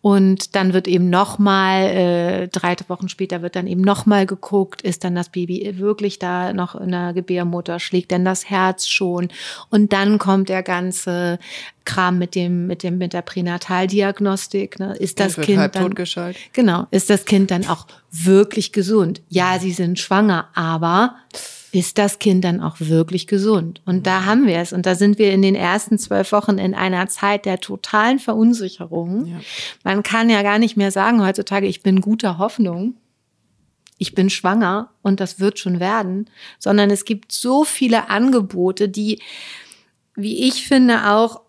[0.00, 5.04] Und dann wird eben nochmal, äh, drei Wochen später wird dann eben nochmal geguckt, ist
[5.04, 9.28] dann das Baby wirklich da noch in der Gebärmutter, schlägt denn das Herz schon?
[9.70, 11.38] Und dann kommt der ganze
[11.84, 14.96] Kram mit dem mit dem mit der Pränataldiagnostik, ne?
[14.96, 15.94] Ist das Kind halb dann
[16.52, 19.22] genau, ist das Kind dann auch wirklich gesund?
[19.28, 21.14] Ja, Sie sind schwanger, aber
[21.76, 23.82] ist das Kind dann auch wirklich gesund?
[23.84, 24.72] Und da haben wir es.
[24.72, 29.26] Und da sind wir in den ersten zwölf Wochen in einer Zeit der totalen Verunsicherung.
[29.26, 29.40] Ja.
[29.84, 32.94] Man kann ja gar nicht mehr sagen heutzutage, ich bin guter Hoffnung.
[33.98, 39.20] Ich bin schwanger und das wird schon werden, sondern es gibt so viele Angebote, die,
[40.14, 41.40] wie ich finde, auch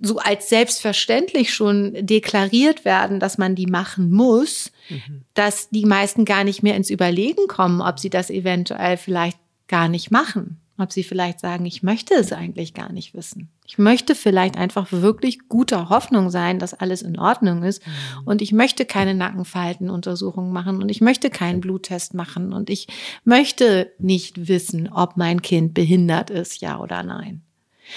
[0.00, 5.22] so als selbstverständlich schon deklariert werden, dass man die machen muss, mhm.
[5.34, 9.88] dass die meisten gar nicht mehr ins Überlegen kommen, ob sie das eventuell vielleicht gar
[9.88, 10.58] nicht machen.
[10.78, 13.50] Ob sie vielleicht sagen, ich möchte es eigentlich gar nicht wissen.
[13.66, 17.86] Ich möchte vielleicht einfach wirklich guter Hoffnung sein, dass alles in Ordnung ist.
[17.86, 17.92] Mhm.
[18.24, 22.88] Und ich möchte keine Nackenfaltenuntersuchung machen und ich möchte keinen Bluttest machen und ich
[23.24, 27.42] möchte nicht wissen, ob mein Kind behindert ist, ja oder nein.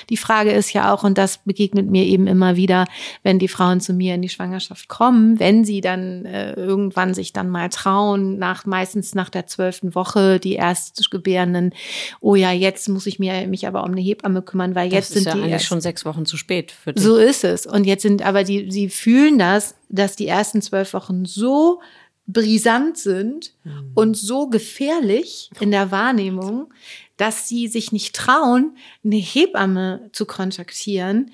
[0.09, 2.85] Die Frage ist ja auch, und das begegnet mir eben immer wieder,
[3.23, 7.33] wenn die Frauen zu mir in die Schwangerschaft kommen, wenn sie dann äh, irgendwann sich
[7.33, 11.73] dann mal trauen, nach meistens nach der zwölften Woche, die Erstgebärenden,
[12.21, 15.15] oh ja, jetzt muss ich mir, mich aber um eine Hebamme kümmern, weil jetzt das
[15.15, 17.03] sind ja die eigentlich erst, schon sechs Wochen zu spät für dich.
[17.03, 17.65] So ist es.
[17.65, 21.79] Und jetzt sind aber die, sie fühlen das, dass die ersten zwölf Wochen so
[22.27, 23.91] brisant sind mhm.
[23.93, 26.73] und so gefährlich in der Wahrnehmung,
[27.17, 31.31] dass sie sich nicht trauen, eine Hebamme zu kontaktieren,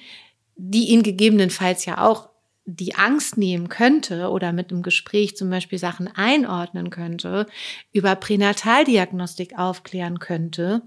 [0.55, 2.29] die ihnen gegebenenfalls ja auch
[2.65, 7.47] die Angst nehmen könnte oder mit einem Gespräch zum Beispiel Sachen einordnen könnte,
[7.91, 10.83] über Pränataldiagnostik aufklären könnte,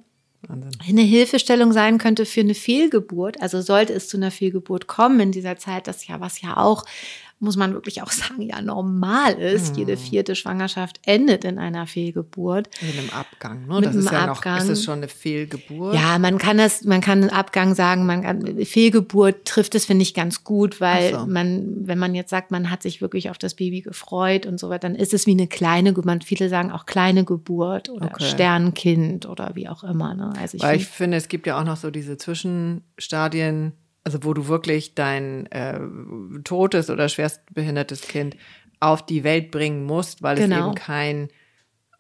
[0.49, 0.73] Wahnsinn.
[0.87, 3.41] eine Hilfestellung sein könnte für eine Fehlgeburt.
[3.41, 6.85] Also sollte es zu einer Fehlgeburt kommen in dieser Zeit, das ja was ja auch
[7.45, 9.69] muss man wirklich auch sagen, ja normal ist.
[9.69, 9.75] Hm.
[9.77, 12.69] Jede vierte Schwangerschaft endet in einer Fehlgeburt.
[12.81, 13.75] Mit einem Abgang, ne?
[13.77, 14.55] Mit das ist ja Abgang.
[14.55, 15.95] noch, ist das schon eine Fehlgeburt?
[15.95, 20.03] Ja, man kann das, man kann einen Abgang sagen, man kann, Fehlgeburt trifft es, finde
[20.03, 21.27] ich, ganz gut, weil so.
[21.27, 24.71] man, wenn man jetzt sagt, man hat sich wirklich auf das Baby gefreut und so
[24.71, 26.25] weiter, dann ist es wie eine kleine Geburt.
[26.25, 28.25] Viele sagen auch kleine Geburt oder okay.
[28.25, 30.15] Sternkind oder wie auch immer.
[30.15, 30.33] Ne?
[30.39, 33.73] Also ich, weil ich finde, es gibt ja auch noch so diese Zwischenstadien,
[34.05, 35.81] also wo du wirklich dein äh,
[36.45, 38.37] totes oder schwerstbehindertes Kind
[38.81, 40.57] auf die Welt bringen musst, weil genau.
[40.57, 41.29] es eben kein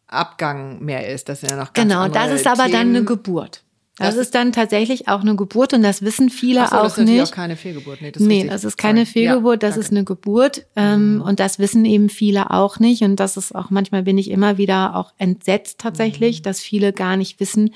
[0.06, 1.28] Abgang mehr ist.
[1.28, 2.72] Das sind ja noch ganz Genau, das ist aber Themen.
[2.72, 3.64] dann eine Geburt.
[3.96, 6.98] Das, das ist dann tatsächlich auch eine Geburt und das wissen viele so, auch das
[6.98, 7.22] ist nicht.
[7.22, 8.02] auch keine Fehlgeburt.
[8.02, 9.06] Nee, das ist, nee, das ist keine.
[9.06, 9.86] Fehlgeburt, das danke.
[9.86, 11.20] ist eine Geburt ähm, mhm.
[11.22, 14.58] und das wissen eben viele auch nicht und das ist auch manchmal bin ich immer
[14.58, 16.42] wieder auch entsetzt tatsächlich, mhm.
[16.42, 17.72] dass viele gar nicht wissen,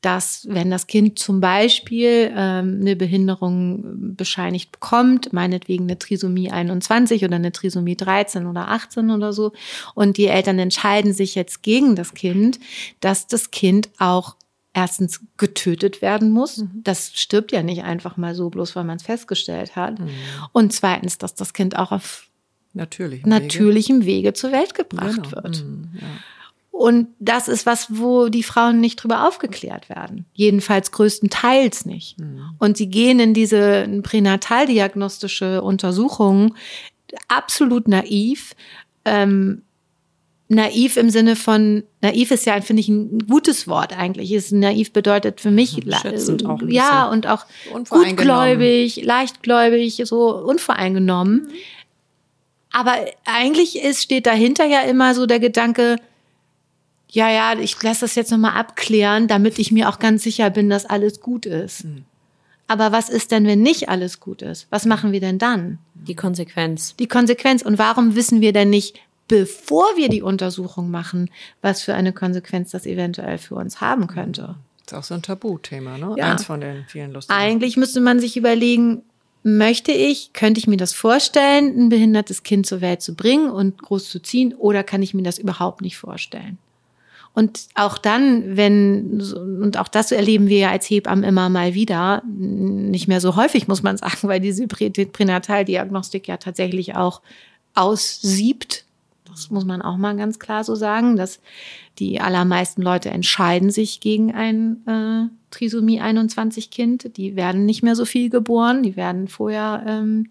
[0.00, 7.24] dass wenn das Kind zum Beispiel ähm, eine Behinderung bescheinigt bekommt, meinetwegen eine Trisomie 21
[7.24, 9.52] oder eine Trisomie 13 oder 18 oder so,
[9.94, 12.60] und die Eltern entscheiden sich jetzt gegen das Kind,
[13.00, 14.36] dass das Kind auch
[14.72, 16.58] erstens getötet werden muss.
[16.58, 16.82] Mhm.
[16.84, 19.98] Das stirbt ja nicht einfach mal so, bloß weil man es festgestellt hat.
[19.98, 20.08] Mhm.
[20.52, 22.28] Und zweitens, dass das Kind auch auf
[22.74, 24.28] natürlichem, natürlichem Wege.
[24.28, 24.32] Wege.
[24.34, 25.32] zur Welt gebracht genau.
[25.32, 25.64] wird.
[25.64, 26.06] Mhm, ja.
[26.78, 30.26] Und das ist was, wo die Frauen nicht drüber aufgeklärt werden.
[30.32, 32.20] Jedenfalls größtenteils nicht.
[32.20, 32.50] Mhm.
[32.60, 36.54] Und sie gehen in diese pränataldiagnostische Untersuchung
[37.26, 38.54] absolut naiv.
[39.04, 39.62] Ähm,
[40.46, 44.30] naiv im Sinne von, naiv ist ja, finde ich, ein gutes Wort eigentlich.
[44.30, 47.44] Ist, naiv bedeutet für mich, mhm, Schätzend auch ja, und auch
[47.88, 51.42] gutgläubig, leichtgläubig, so unvoreingenommen.
[51.42, 51.52] Mhm.
[52.70, 55.96] Aber eigentlich ist, steht dahinter ja immer so der Gedanke,
[57.10, 60.68] ja, ja, ich lasse das jetzt nochmal abklären, damit ich mir auch ganz sicher bin,
[60.68, 61.84] dass alles gut ist.
[61.84, 62.04] Mhm.
[62.66, 64.66] Aber was ist denn, wenn nicht alles gut ist?
[64.70, 65.78] Was machen wir denn dann?
[65.94, 66.94] Die Konsequenz.
[66.96, 67.62] Die Konsequenz.
[67.62, 71.30] Und warum wissen wir denn nicht, bevor wir die Untersuchung machen,
[71.62, 74.56] was für eine Konsequenz das eventuell für uns haben könnte.
[74.84, 76.14] Das ist auch so ein Tabuthema, ne?
[76.16, 76.32] Ja.
[76.32, 77.38] Eins von den vielen lustigen.
[77.38, 79.02] Eigentlich müsste man sich überlegen,
[79.42, 83.80] möchte ich, könnte ich mir das vorstellen, ein behindertes Kind zur Welt zu bringen und
[83.82, 86.58] groß zu ziehen, oder kann ich mir das überhaupt nicht vorstellen?
[87.38, 89.22] Und auch dann, wenn,
[89.62, 93.68] und auch das erleben wir ja als Hebammen immer mal wieder, nicht mehr so häufig,
[93.68, 97.22] muss man sagen, weil diese Pränataldiagnostik ja tatsächlich auch
[97.76, 98.86] aussiebt,
[99.30, 101.38] das muss man auch mal ganz klar so sagen, dass
[102.00, 107.16] die allermeisten Leute entscheiden sich gegen ein äh, Trisomie 21 Kind.
[107.16, 110.30] Die werden nicht mehr so viel geboren, die werden vorher ähm,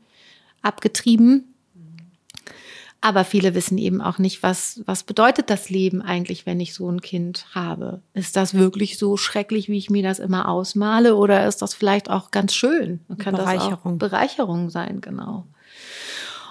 [0.61, 1.53] abgetrieben.
[2.99, 6.89] Aber viele wissen eben auch nicht, was, was bedeutet das Leben eigentlich, wenn ich so
[6.89, 8.01] ein Kind habe?
[8.13, 11.15] Ist das wirklich so schrecklich, wie ich mir das immer ausmale?
[11.15, 13.01] Oder ist das vielleicht auch ganz schön?
[13.19, 13.69] Kann Bereicherung.
[13.69, 15.45] das auch Bereicherung sein, genau.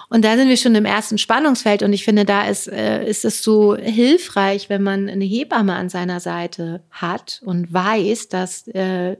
[0.09, 3.25] Und da sind wir schon im ersten Spannungsfeld und ich finde, da ist, äh, ist
[3.25, 9.17] es so hilfreich, wenn man eine Hebamme an seiner Seite hat und weiß, dass äh,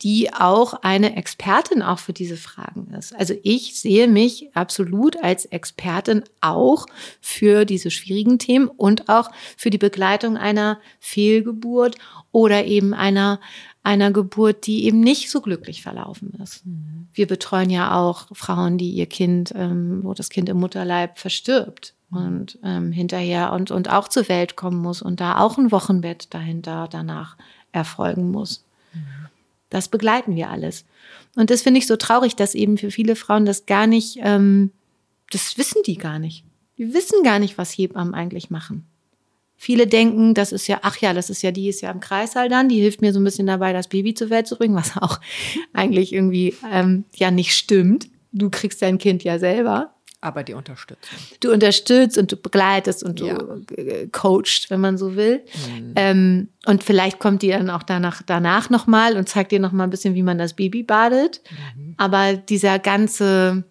[0.00, 3.14] die auch eine Expertin auch für diese Fragen ist.
[3.14, 6.86] Also ich sehe mich absolut als Expertin auch
[7.20, 11.96] für diese schwierigen Themen und auch für die Begleitung einer Fehlgeburt
[12.30, 13.40] oder eben einer
[13.84, 16.64] einer Geburt, die eben nicht so glücklich verlaufen ist.
[16.64, 17.08] Mhm.
[17.12, 21.94] Wir betreuen ja auch Frauen, die ihr Kind, ähm, wo das Kind im Mutterleib verstirbt
[22.10, 22.18] mhm.
[22.18, 26.32] und ähm, hinterher und, und auch zur Welt kommen muss und da auch ein Wochenbett
[26.32, 27.36] dahinter danach
[27.72, 28.64] erfolgen muss.
[29.72, 30.84] Das begleiten wir alles.
[31.34, 34.70] Und das finde ich so traurig, dass eben für viele Frauen das gar nicht, ähm,
[35.30, 36.44] das wissen die gar nicht.
[36.76, 38.86] Die wissen gar nicht, was Hebammen eigentlich machen.
[39.56, 42.50] Viele denken, das ist ja, ach ja, das ist ja, die ist ja im Kreissaal
[42.50, 44.94] dann, die hilft mir so ein bisschen dabei, das Baby zur Welt zu bringen, was
[45.00, 45.20] auch
[45.72, 48.08] eigentlich irgendwie ähm, ja nicht stimmt.
[48.32, 49.91] Du kriegst dein Kind ja selber.
[50.22, 51.10] Aber die unterstützt.
[51.40, 53.38] Du unterstützt und du begleitest und du ja.
[54.12, 55.42] coachst, wenn man so will.
[55.66, 55.92] Mhm.
[55.96, 59.90] Ähm, und vielleicht kommt die dann auch danach, danach nochmal und zeigt dir nochmal ein
[59.90, 61.40] bisschen, wie man das Baby badet.
[61.76, 61.94] Mhm.
[61.96, 63.64] Aber dieser ganze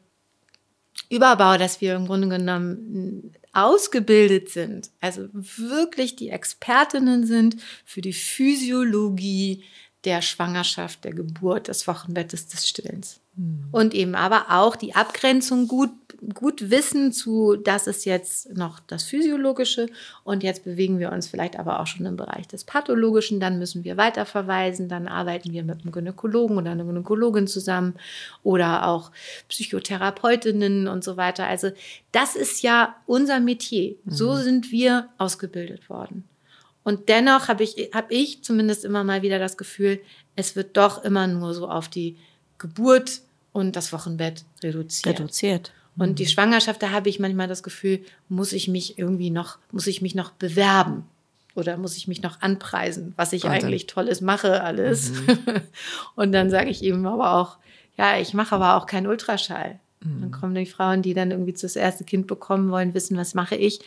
[1.10, 8.14] Überbau, dass wir im Grunde genommen ausgebildet sind, also wirklich die Expertinnen sind für die
[8.14, 9.64] Physiologie
[10.04, 13.20] der Schwangerschaft, der Geburt, des Wochenbettes, des Stillens.
[13.36, 13.68] Mhm.
[13.72, 16.01] Und eben aber auch die Abgrenzung gut
[16.34, 19.88] gut wissen zu, das ist jetzt noch das Physiologische
[20.24, 23.84] und jetzt bewegen wir uns vielleicht aber auch schon im Bereich des Pathologischen, dann müssen
[23.84, 27.96] wir weiterverweisen, dann arbeiten wir mit einem Gynäkologen oder einer Gynäkologin zusammen
[28.44, 29.12] oder auch
[29.50, 31.48] Psychotherapeutinnen und so weiter.
[31.48, 31.72] Also
[32.12, 33.96] das ist ja unser Metier.
[34.06, 34.42] So mhm.
[34.42, 36.26] sind wir ausgebildet worden.
[36.84, 40.00] Und dennoch habe ich, hab ich zumindest immer mal wieder das Gefühl,
[40.36, 42.18] es wird doch immer nur so auf die
[42.58, 43.22] Geburt
[43.54, 45.20] und das Wochenbett reduziert.
[45.20, 45.72] Reduziert.
[45.98, 48.00] Und die Schwangerschaft, da habe ich manchmal das Gefühl,
[48.30, 51.04] muss ich mich irgendwie noch, muss ich mich noch bewerben
[51.54, 53.66] oder muss ich mich noch anpreisen, was ich Wahnsinn.
[53.66, 55.12] eigentlich Tolles mache, alles.
[55.12, 55.62] Mhm.
[56.16, 57.58] Und dann sage ich eben aber auch,
[57.98, 59.80] ja, ich mache aber auch keinen Ultraschall.
[60.00, 60.22] Mhm.
[60.22, 63.56] Dann kommen die Frauen, die dann irgendwie das erste Kind bekommen wollen, wissen, was mache
[63.56, 63.82] ich?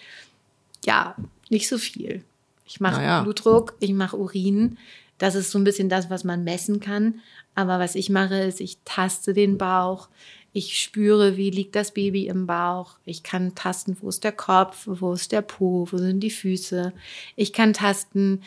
[0.84, 1.16] Ja,
[1.48, 2.22] nicht so viel.
[2.66, 3.22] Ich mache naja.
[3.22, 4.78] Blutdruck, ich mache Urin.
[5.18, 7.20] Das ist so ein bisschen das, was man messen kann.
[7.54, 10.08] Aber was ich mache, ist, ich taste den Bauch,
[10.56, 12.94] ich spüre, wie liegt das Baby im Bauch.
[13.04, 16.92] Ich kann tasten, wo ist der Kopf, wo ist der Po, wo sind die Füße.
[17.34, 18.40] Ich kann tasten,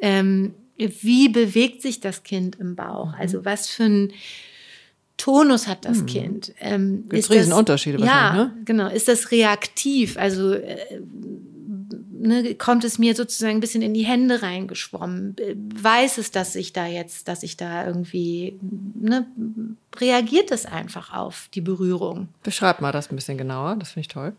[0.00, 3.12] ähm, wie bewegt sich das Kind im Bauch?
[3.12, 3.14] Mhm.
[3.16, 4.12] Also was für ein
[5.16, 6.06] Tonus hat das mhm.
[6.06, 6.52] Kind?
[6.58, 8.56] Ähm, Gibt Riesenunterschiede wahrscheinlich, ja, ne?
[8.64, 8.88] genau.
[8.88, 10.16] Ist das reaktiv?
[10.16, 11.00] Also äh,
[12.22, 15.36] ne, kommt es mir sozusagen ein bisschen in die Hände reingeschwommen?
[15.74, 18.58] Weiß es, dass ich da jetzt, dass ich da irgendwie,
[18.94, 19.26] ne,
[19.96, 22.28] reagiert es einfach auf die Berührung?
[22.42, 24.32] Beschreib mal das ein bisschen genauer, das finde ich toll.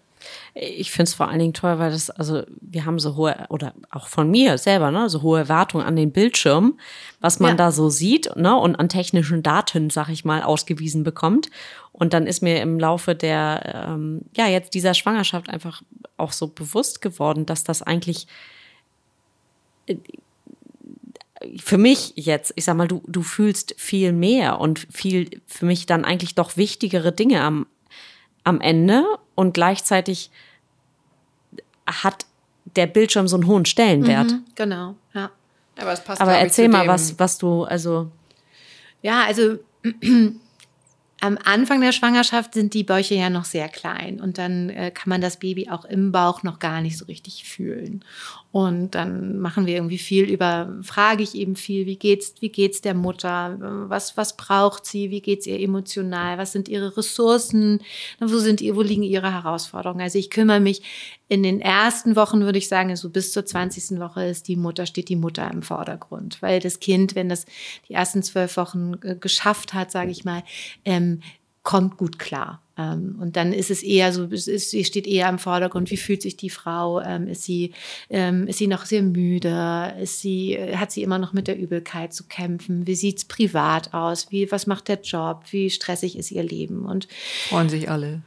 [0.53, 3.73] Ich finde es vor allen Dingen toll, weil das, also wir haben so hohe, oder
[3.91, 6.79] auch von mir selber, ne, so hohe Erwartungen an den Bildschirm,
[7.19, 7.55] was man ja.
[7.57, 11.49] da so sieht, ne, und an technischen Daten, sag ich mal, ausgewiesen bekommt.
[11.91, 15.84] Und dann ist mir im Laufe der, ähm, ja, jetzt dieser Schwangerschaft einfach
[16.18, 18.28] auch so bewusst geworden, dass das eigentlich
[19.88, 19.97] äh,
[21.59, 25.86] für mich jetzt, ich sag mal, du, du fühlst viel mehr und viel für mich
[25.86, 27.68] dann eigentlich doch wichtigere Dinge am,
[28.43, 29.03] am Ende
[29.36, 30.32] und gleichzeitig
[31.86, 32.26] hat
[32.78, 34.32] der Bildschirm so einen hohen Stellenwert.
[34.32, 35.32] Mhm, genau, ja.
[35.80, 38.11] Aber, es passt, Aber erzähl mal, was, was du, also.
[39.01, 39.57] Ja, also
[41.24, 45.07] am Anfang der Schwangerschaft sind die Bäuche ja noch sehr klein und dann äh, kann
[45.09, 48.03] man das Baby auch im Bauch noch gar nicht so richtig fühlen.
[48.53, 52.81] Und dann machen wir irgendwie viel über, frage ich eben viel, wie geht's, wie geht's
[52.81, 53.57] der Mutter?
[53.89, 55.09] Was, was braucht sie?
[55.09, 56.37] Wie geht's ihr emotional?
[56.37, 57.81] Was sind ihre Ressourcen?
[58.19, 60.01] Wo sind ihr, wo liegen ihre Herausforderungen?
[60.01, 60.83] Also ich kümmere mich
[61.29, 63.99] in den ersten Wochen, würde ich sagen, so bis zur 20.
[63.99, 66.39] Woche ist die Mutter, steht die Mutter im Vordergrund.
[66.43, 67.47] Weil das Kind, wenn das
[67.89, 70.43] die ersten zwölf Wochen äh, geschafft hat, sage ich mal,
[70.85, 71.21] ähm,
[71.63, 72.62] kommt gut klar.
[72.78, 76.21] Ähm, und dann ist es eher so, es sie steht eher im Vordergrund, wie fühlt
[76.21, 77.01] sich die Frau?
[77.01, 77.74] Ähm, ist sie,
[78.09, 79.93] ähm, ist sie noch sehr müde?
[80.01, 82.88] Ist sie, hat sie immer noch mit der Übelkeit zu kämpfen?
[82.88, 84.32] Wie sieht's privat aus?
[84.32, 85.43] Wie, was macht der Job?
[85.51, 86.86] Wie stressig ist ihr Leben?
[86.86, 87.07] Und
[87.49, 88.21] freuen sich alle.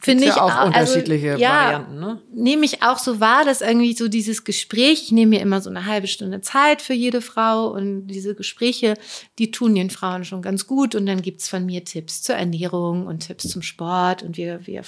[0.00, 2.22] Finde ich ja auch also, unterschiedliche ja, Varianten, ne?
[2.32, 5.70] Nehme ich auch so wahr, dass irgendwie so dieses Gespräch, ich nehme mir immer so
[5.70, 8.94] eine halbe Stunde Zeit für jede Frau und diese Gespräche,
[9.38, 13.06] die tun den Frauen schon ganz gut und dann gibt's von mir Tipps zur Ernährung
[13.06, 14.82] und Tipps zum Sport und wir, wir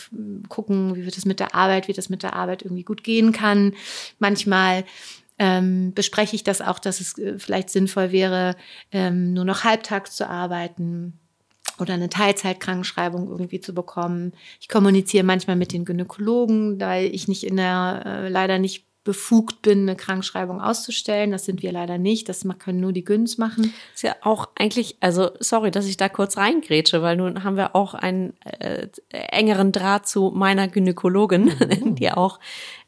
[0.48, 3.32] gucken, wie wird es mit der Arbeit, wie das mit der Arbeit irgendwie gut gehen
[3.32, 3.74] kann.
[4.20, 4.84] Manchmal
[5.38, 8.54] ähm, bespreche ich das auch, dass es äh, vielleicht sinnvoll wäre,
[8.92, 11.19] ähm, nur noch halbtags zu arbeiten
[11.80, 14.32] oder eine Teilzeitkrankenschreibung irgendwie zu bekommen.
[14.60, 19.62] Ich kommuniziere manchmal mit den Gynäkologen, da ich nicht in der, äh, leider nicht befugt
[19.62, 21.30] bin, eine Krankschreibung auszustellen.
[21.30, 22.28] Das sind wir leider nicht.
[22.28, 23.72] Das können nur die Güns machen.
[23.94, 27.74] Ist ja auch eigentlich, also sorry, dass ich da kurz reingrätsche, weil nun haben wir
[27.74, 31.94] auch einen äh, engeren Draht zu meiner Gynäkologin, mhm.
[31.96, 32.40] die auch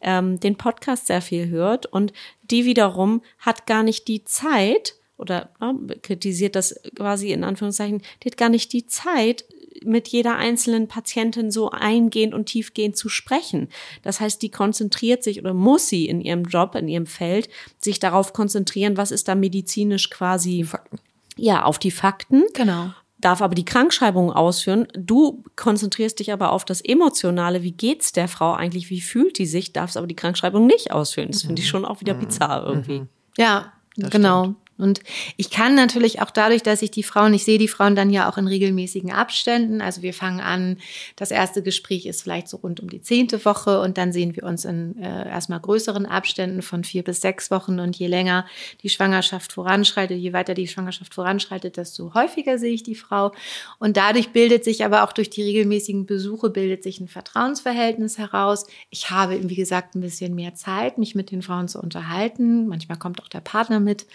[0.02, 2.12] ähm, den Podcast sehr viel hört und
[2.42, 8.28] die wiederum hat gar nicht die Zeit, oder ja, kritisiert das quasi in Anführungszeichen, die
[8.28, 9.44] hat gar nicht die Zeit,
[9.84, 13.68] mit jeder einzelnen Patientin so eingehend und tiefgehend zu sprechen.
[14.02, 17.48] Das heißt, die konzentriert sich oder muss sie in ihrem Job, in ihrem Feld,
[17.78, 20.64] sich darauf konzentrieren, was ist da medizinisch quasi.
[20.64, 20.98] Fakten.
[21.36, 22.44] Ja, auf die Fakten.
[22.52, 22.90] Genau
[23.22, 24.88] darf aber die Krankschreibung ausführen.
[24.94, 27.62] Du konzentrierst dich aber auf das Emotionale.
[27.62, 28.90] Wie geht's der Frau eigentlich?
[28.90, 29.72] Wie fühlt die sich?
[29.72, 31.28] Darfst aber die Krankschreibung nicht ausführen.
[31.30, 32.18] Das finde ich schon auch wieder mhm.
[32.18, 33.00] bizarr irgendwie.
[33.00, 33.08] Mhm.
[33.38, 34.42] Ja, das genau.
[34.42, 34.56] Stimmt.
[34.82, 35.00] Und
[35.36, 38.28] ich kann natürlich auch dadurch, dass ich die Frauen, ich sehe die Frauen dann ja
[38.28, 39.80] auch in regelmäßigen Abständen.
[39.80, 40.78] Also wir fangen an,
[41.16, 44.42] das erste Gespräch ist vielleicht so rund um die zehnte Woche und dann sehen wir
[44.42, 47.80] uns in äh, erstmal größeren Abständen von vier bis sechs Wochen.
[47.80, 48.46] Und je länger
[48.82, 53.32] die Schwangerschaft voranschreitet, je weiter die Schwangerschaft voranschreitet, desto häufiger sehe ich die Frau.
[53.78, 58.66] Und dadurch bildet sich aber auch durch die regelmäßigen Besuche bildet sich ein Vertrauensverhältnis heraus.
[58.90, 62.66] Ich habe, wie gesagt, ein bisschen mehr Zeit, mich mit den Frauen zu unterhalten.
[62.68, 64.06] Manchmal kommt auch der Partner mit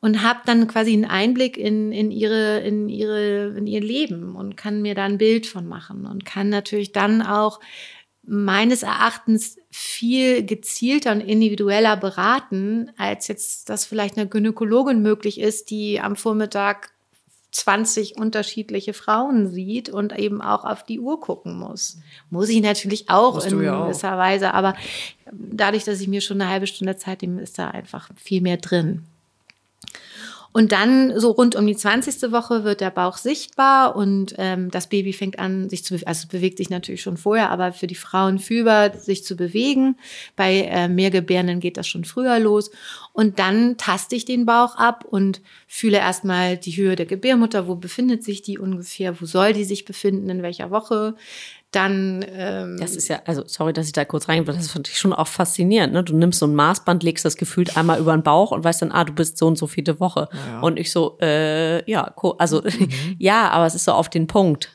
[0.00, 4.56] und habe dann quasi einen Einblick in, in ihre in ihre in ihr Leben und
[4.56, 7.60] kann mir da ein Bild von machen und kann natürlich dann auch
[8.22, 15.70] meines Erachtens viel gezielter und individueller beraten, als jetzt das vielleicht einer Gynäkologin möglich ist,
[15.70, 16.90] die am Vormittag
[17.52, 21.98] 20 unterschiedliche Frauen sieht und eben auch auf die Uhr gucken muss.
[22.30, 24.18] Muss ich natürlich auch Musst in ja gewisser auch.
[24.18, 24.74] Weise, aber
[25.32, 28.58] dadurch, dass ich mir schon eine halbe Stunde Zeit nehme, ist da einfach viel mehr
[28.58, 29.04] drin.
[30.52, 32.32] Und dann so rund um die 20.
[32.32, 36.08] Woche wird der Bauch sichtbar und ähm, das Baby fängt an, sich zu bewegen.
[36.08, 39.96] Also bewegt sich natürlich schon vorher, aber für die Frauen fühlbar, sich zu bewegen.
[40.34, 42.72] Bei äh, Mehrgebärenden geht das schon früher los.
[43.12, 47.68] Und dann taste ich den Bauch ab und fühle erstmal die Höhe der Gebärmutter.
[47.68, 49.20] Wo befindet sich die ungefähr?
[49.20, 50.30] Wo soll die sich befinden?
[50.30, 51.14] In welcher Woche?
[51.70, 52.24] Dann.
[52.28, 55.12] Ähm, das ist ja, also sorry, dass ich da kurz rein, das ist natürlich schon
[55.12, 55.92] auch faszinierend.
[55.92, 56.02] Ne?
[56.02, 58.92] Du nimmst so ein Maßband, legst das gefühlt einmal über den Bauch und weißt dann,
[58.92, 60.28] ah, du bist so und so viele Woche.
[60.32, 60.60] Ja.
[60.60, 62.88] Und ich so, äh, ja, also mhm.
[63.18, 64.70] ja, aber es ist so auf den Punkt.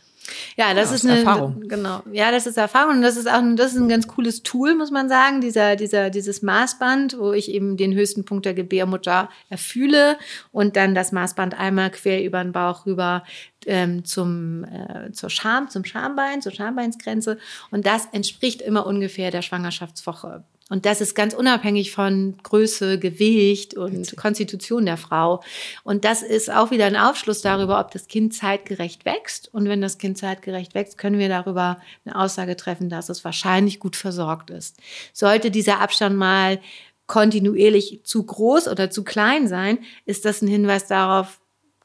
[0.58, 1.62] Ja, das Ja, ist ist eine Erfahrung.
[1.68, 2.02] genau.
[2.12, 4.76] Ja, das ist Erfahrung und das ist auch ein, das ist ein ganz cooles Tool,
[4.76, 9.30] muss man sagen, dieser dieser dieses Maßband, wo ich eben den höchsten Punkt der Gebärmutter
[9.50, 10.18] erfühle
[10.52, 13.24] und dann das Maßband einmal quer über den Bauch rüber
[13.66, 17.38] ähm, zum äh, zur Scham, zum Schambein, zur Schambeinsgrenze
[17.72, 20.44] und das entspricht immer ungefähr der Schwangerschaftswoche.
[20.70, 25.44] Und das ist ganz unabhängig von Größe, Gewicht und Konstitution der Frau.
[25.84, 29.54] Und das ist auch wieder ein Aufschluss darüber, ob das Kind zeitgerecht wächst.
[29.54, 33.80] Und wenn das Kind zeitgerecht wächst, können wir darüber eine Aussage treffen, dass es wahrscheinlich
[33.80, 34.78] gut versorgt ist.
[35.14, 36.60] Sollte dieser Abstand mal
[37.06, 41.40] kontinuierlich zu groß oder zu klein sein, ist das ein Hinweis darauf,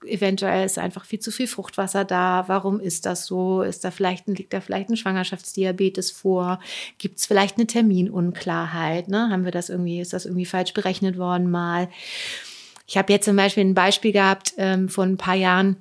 [0.04, 2.44] eventuell ist einfach viel zu viel Fruchtwasser da.
[2.46, 3.62] Warum ist das so?
[3.62, 6.60] Ist da vielleicht liegt da vielleicht ein Schwangerschaftsdiabetes vor?
[6.98, 9.08] Gibt es vielleicht eine Terminunklarheit?
[9.08, 9.28] Ne?
[9.30, 11.88] Haben wir das irgendwie, ist das irgendwie falsch berechnet worden mal?
[12.86, 15.76] Ich habe jetzt zum Beispiel ein Beispiel gehabt ähm, vor ein paar Jahren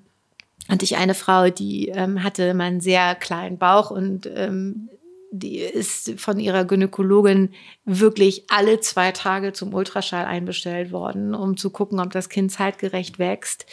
[0.70, 4.89] hatte ich eine Frau, die ähm, hatte mal einen sehr kleinen Bauch und ähm,
[5.32, 7.54] die ist von ihrer Gynäkologin
[7.86, 13.20] wirklich alle zwei Tage zum Ultraschall einbestellt worden, um zu gucken, ob das Kind zeitgerecht
[13.20, 13.66] wächst.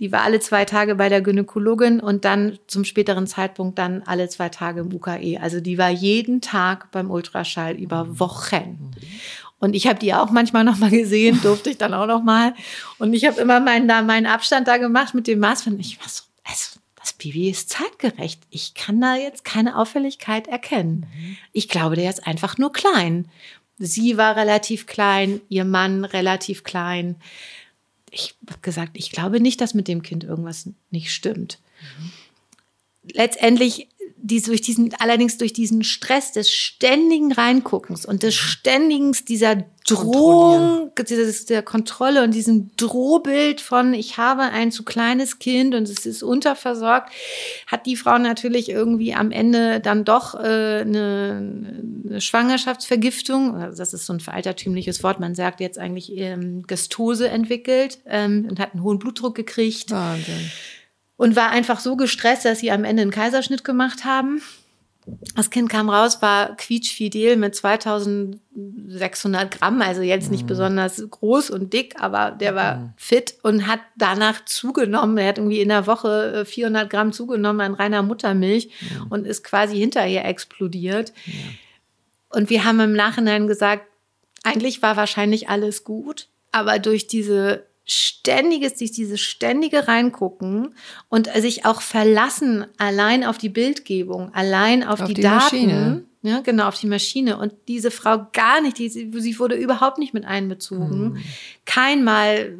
[0.00, 4.28] Die war alle zwei Tage bei der Gynäkologin und dann zum späteren Zeitpunkt dann alle
[4.28, 5.38] zwei Tage im UKE.
[5.40, 8.90] Also die war jeden Tag beim Ultraschall über Wochen.
[9.60, 12.54] Und ich habe die auch manchmal noch mal gesehen, durfte ich dann auch noch mal.
[12.98, 15.78] Und ich habe immer meinen, meinen Abstand da gemacht mit dem Maßband.
[15.78, 18.40] Ich war so, also, das Baby ist zeitgerecht.
[18.50, 21.06] Ich kann da jetzt keine Auffälligkeit erkennen.
[21.52, 23.28] Ich glaube, der ist einfach nur klein.
[23.78, 27.16] Sie war relativ klein, ihr Mann relativ klein.
[28.12, 31.58] Ich habe gesagt, ich glaube nicht, dass mit dem Kind irgendwas nicht stimmt.
[33.02, 33.88] Letztendlich
[34.22, 40.92] die, durch diesen, allerdings durch diesen Stress des ständigen Reinguckens und des ständigen dieser Drohung,
[41.08, 46.06] dieses, der Kontrolle und diesem Drohbild von, ich habe ein zu kleines Kind und es
[46.06, 47.12] ist unterversorgt,
[47.66, 53.92] hat die Frau natürlich irgendwie am Ende dann doch äh, eine, eine Schwangerschaftsvergiftung, also das
[53.92, 58.74] ist so ein altertümliches Wort, man sagt jetzt eigentlich ähm, Gestose entwickelt ähm, und hat
[58.74, 59.90] einen hohen Blutdruck gekriegt.
[59.90, 60.50] Wahnsinn.
[61.22, 64.42] Und war einfach so gestresst, dass sie am Ende einen Kaiserschnitt gemacht haben.
[65.36, 71.72] Das Kind kam raus, war quietschfidel mit 2600 Gramm, also jetzt nicht besonders groß und
[71.72, 75.16] dick, aber der war fit und hat danach zugenommen.
[75.16, 78.70] Er hat irgendwie in der Woche äh, 400 Gramm zugenommen an reiner Muttermilch
[79.08, 81.12] und ist quasi hinterher explodiert.
[82.30, 83.86] Und wir haben im Nachhinein gesagt,
[84.42, 90.74] eigentlich war wahrscheinlich alles gut, aber durch diese ständiges, dieses ständige Reingucken
[91.08, 95.44] und sich auch verlassen allein auf die Bildgebung, allein auf, Auf die, die Daten.
[95.44, 96.04] Maschine.
[96.24, 97.36] Ja, genau, auf die Maschine.
[97.36, 101.18] Und diese Frau gar nicht, die, sie wurde überhaupt nicht mit einbezogen.
[101.64, 102.56] Kein Mal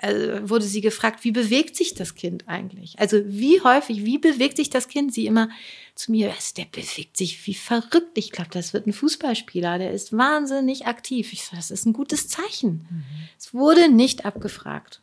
[0.00, 2.98] äh, wurde sie gefragt, wie bewegt sich das Kind eigentlich?
[2.98, 5.12] Also wie häufig, wie bewegt sich das Kind?
[5.12, 5.50] Sie immer
[5.94, 8.16] zu mir, "Was, der bewegt sich wie verrückt.
[8.16, 11.32] Ich glaube, das wird ein Fußballspieler, der ist wahnsinnig aktiv.
[11.32, 13.04] Ich sage, das ist ein gutes Zeichen.
[13.38, 15.00] Es wurde nicht abgefragt.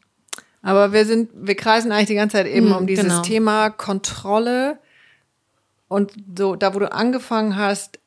[0.62, 3.22] Aber wir sind, wir kreisen eigentlich die ganze Zeit eben Hm, um dieses genau.
[3.22, 4.80] Thema Kontrolle.
[5.88, 8.00] Und so, da wo du angefangen hast,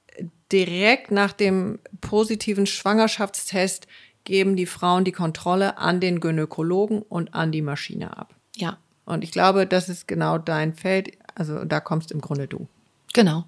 [0.52, 3.86] direkt nach dem positiven Schwangerschaftstest
[4.24, 8.34] geben die Frauen die Kontrolle an den Gynäkologen und an die Maschine ab.
[8.54, 11.12] Ja, Und ich glaube, das ist genau dein Feld.
[11.34, 12.66] Also da kommst im Grunde du.
[13.12, 13.44] genau.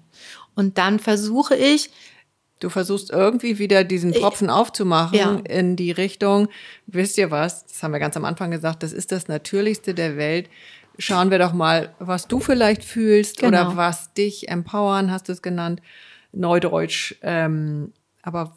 [0.55, 1.89] Und dann versuche ich,
[2.59, 5.35] Du versuchst irgendwie wieder diesen Tropfen aufzumachen ja.
[5.47, 6.47] in die Richtung,
[6.87, 10.15] wisst ihr was, das haben wir ganz am Anfang gesagt, das ist das Natürlichste der
[10.15, 10.49] Welt.
[10.97, 13.47] Schauen wir doch mal, was du vielleicht fühlst Genau.
[13.67, 15.81] oder was dich empowern, hast du es genannt,
[16.31, 17.15] Neudeutsch.
[17.21, 18.55] Ähm, aber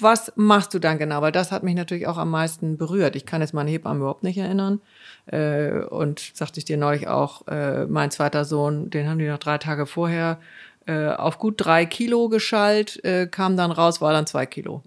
[0.00, 1.22] was machst du dann genau?
[1.22, 3.16] Weil das hat mich natürlich auch am meisten berührt.
[3.16, 4.80] Ich kann jetzt meine Hebamme überhaupt nicht erinnern.
[5.26, 9.38] Äh, und sagte ich dir neulich auch, äh, mein zweiter Sohn, den haben die noch
[9.38, 10.38] drei Tage vorher
[10.86, 14.82] äh, auf gut drei Kilo geschallt, äh, kam dann raus, war dann zwei Kilo.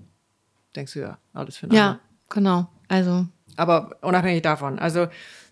[0.76, 2.00] Denkst du ja, alles für den ja, Armen.
[2.30, 2.68] genau.
[2.88, 5.08] Also Aber unabhängig davon, also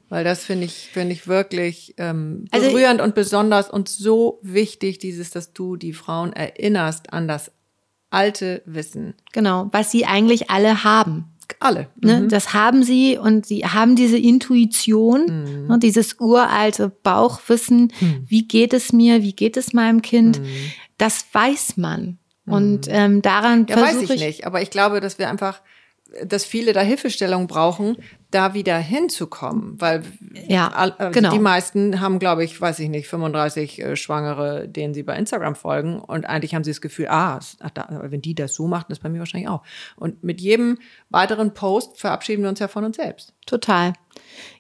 [0.10, 4.98] weil das finde ich finde ich wirklich ähm, Also- berührend und besonders und so wichtig,
[4.98, 7.52] dieses, dass du die Frauen erinnerst an das
[8.10, 9.14] alte Wissen.
[9.32, 11.26] Genau, was sie eigentlich alle haben.
[11.60, 11.88] Alle.
[12.00, 12.28] Ne?
[12.28, 15.80] Das haben sie und sie haben diese Intuition, ne?
[15.80, 17.92] dieses uralte Bauchwissen,
[18.26, 20.40] wie geht es mir, wie geht es meinem Kind,
[20.98, 22.20] das weiß man.
[22.46, 24.46] Und ähm, daran Ja, weiß versuche ich nicht.
[24.46, 25.62] Aber ich glaube, dass wir einfach,
[26.24, 27.98] dass viele da Hilfestellung brauchen,
[28.32, 30.04] da wieder hinzukommen, weil
[30.48, 31.32] Ja, all- also genau.
[31.32, 35.56] die meisten haben, glaube ich, weiß ich nicht, 35 äh, Schwangere, denen sie bei Instagram
[35.56, 38.90] folgen und eigentlich haben sie das Gefühl, ah, ach, da, wenn die das so macht,
[38.92, 39.64] das bei mir wahrscheinlich auch.
[39.96, 40.78] Und mit jedem
[41.10, 43.34] weiteren Post verabschieden wir uns ja von uns selbst.
[43.46, 43.94] Total.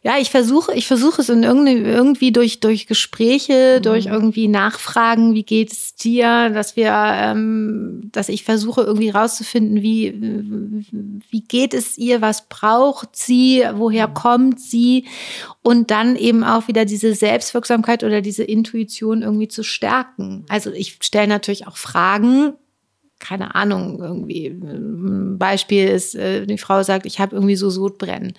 [0.02, 5.36] Ja, ich versuche, ich versuche es in irgendwie, irgendwie durch, durch Gespräche, durch irgendwie Nachfragen,
[5.36, 10.14] wie geht es dir, dass wir, ähm, dass ich versuche irgendwie rauszufinden, wie,
[11.30, 15.06] wie geht es ihr, was braucht sie, woher kommt sie
[15.62, 20.46] und dann eben auch wieder diese Selbstwirksamkeit oder diese Intuition irgendwie zu stärken.
[20.50, 22.54] Also ich stelle natürlich auch Fragen,
[23.20, 24.48] keine Ahnung, irgendwie.
[24.48, 28.34] Ein Beispiel ist, äh, die Frau sagt, ich habe irgendwie so Sodbrennen.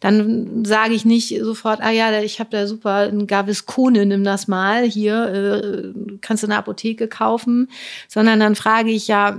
[0.00, 4.48] Dann sage ich nicht sofort, ah ja, ich habe da super ein Gaviscone, nimm das
[4.48, 7.68] mal hier, äh, kannst du in der Apotheke kaufen,
[8.08, 9.38] sondern dann frage ich ja,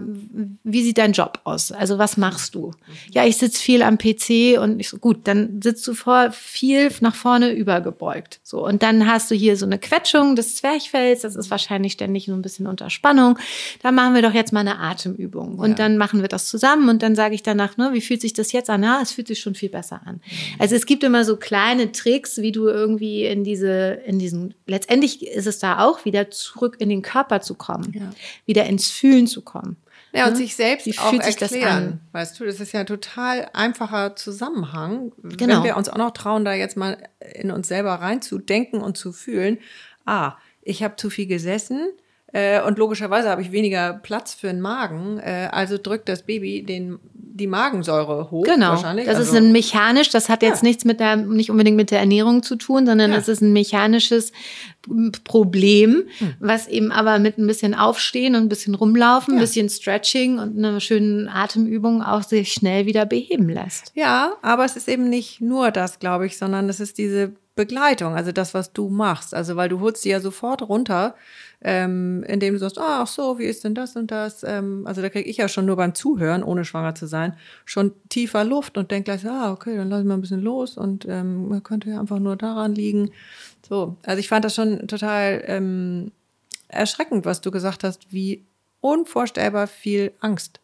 [0.64, 1.72] wie sieht dein Job aus?
[1.72, 2.72] Also was machst du?
[3.12, 6.92] Ja, ich sitze viel am PC und ich so, gut, dann sitzt du vor viel
[7.02, 8.40] nach vorne übergebeugt.
[8.44, 12.26] So und dann hast du hier so eine Quetschung des Zwerchfells, das ist wahrscheinlich ständig
[12.26, 13.40] so ein bisschen unter Spannung.
[13.82, 15.76] Da machen wir doch jetzt mal eine Atemübung und Ja.
[15.76, 18.52] dann machen wir das zusammen und dann sage ich danach, ne, wie fühlt sich das
[18.52, 18.84] jetzt an?
[18.84, 20.22] Ja, es fühlt sich schon viel besser an.
[20.60, 25.26] Also es gibt immer so kleine Tricks, wie du irgendwie in diese, in diesen, letztendlich
[25.26, 28.10] ist es da auch wieder zurück in den Körper zu kommen, Ja.
[28.46, 29.78] wieder ins Fühlen zu kommen.
[30.16, 30.38] Ja, und Ne?
[30.38, 31.84] sich selbst Wie auch fühlt sich das erklären.
[31.84, 32.00] an?
[32.12, 35.12] Weißt du, das ist ja ein total einfacher Zusammenhang.
[35.18, 35.64] Wenn Genau.
[35.64, 36.98] wir uns auch noch trauen, da jetzt mal
[37.34, 39.58] in uns selber reinzudenken und zu fühlen,
[40.06, 41.88] ah, ich habe zu viel gesessen
[42.34, 46.64] äh, und logischerweise habe ich weniger Platz für den Magen, äh, also drückt das Baby
[46.64, 48.44] den, die Magensäure hoch.
[48.44, 48.72] Genau.
[48.72, 49.06] Wahrscheinlich.
[49.06, 50.68] Das also, ist ein mechanisch, das hat jetzt Ja.
[50.68, 53.18] nichts mit der, nicht unbedingt mit der Ernährung zu tun, sondern Ja.
[53.18, 54.32] es ist ein mechanisches
[55.24, 56.34] Problem, Hm.
[56.40, 59.42] was eben aber mit ein bisschen Aufstehen und ein bisschen rumlaufen, ein Ja.
[59.42, 63.92] bisschen Stretching und einer schönen Atemübung auch sich schnell wieder beheben lässt.
[63.96, 68.16] Ja, aber es ist eben nicht nur das, glaube ich, sondern es ist diese Begleitung,
[68.16, 69.34] also das, was du machst.
[69.36, 71.14] Also, weil du holst sie ja sofort runter,
[71.64, 74.44] ähm, indem du sagst, ah, ach so, wie ist denn das und das?
[74.44, 77.36] Ähm, also da kriege ich ja schon nur beim Zuhören, ohne schwanger zu sein,
[77.66, 80.78] schon tiefer Luft und denk gleich, ah, okay, dann lass ich mal ein bisschen los
[80.78, 83.12] und ähm, man könnte ja einfach nur daran liegen.
[83.68, 86.12] So, also ich fand das schon total ähm,
[86.68, 88.46] erschreckend, was du gesagt hast, wie
[88.82, 90.60] unvorstellbar viel Angst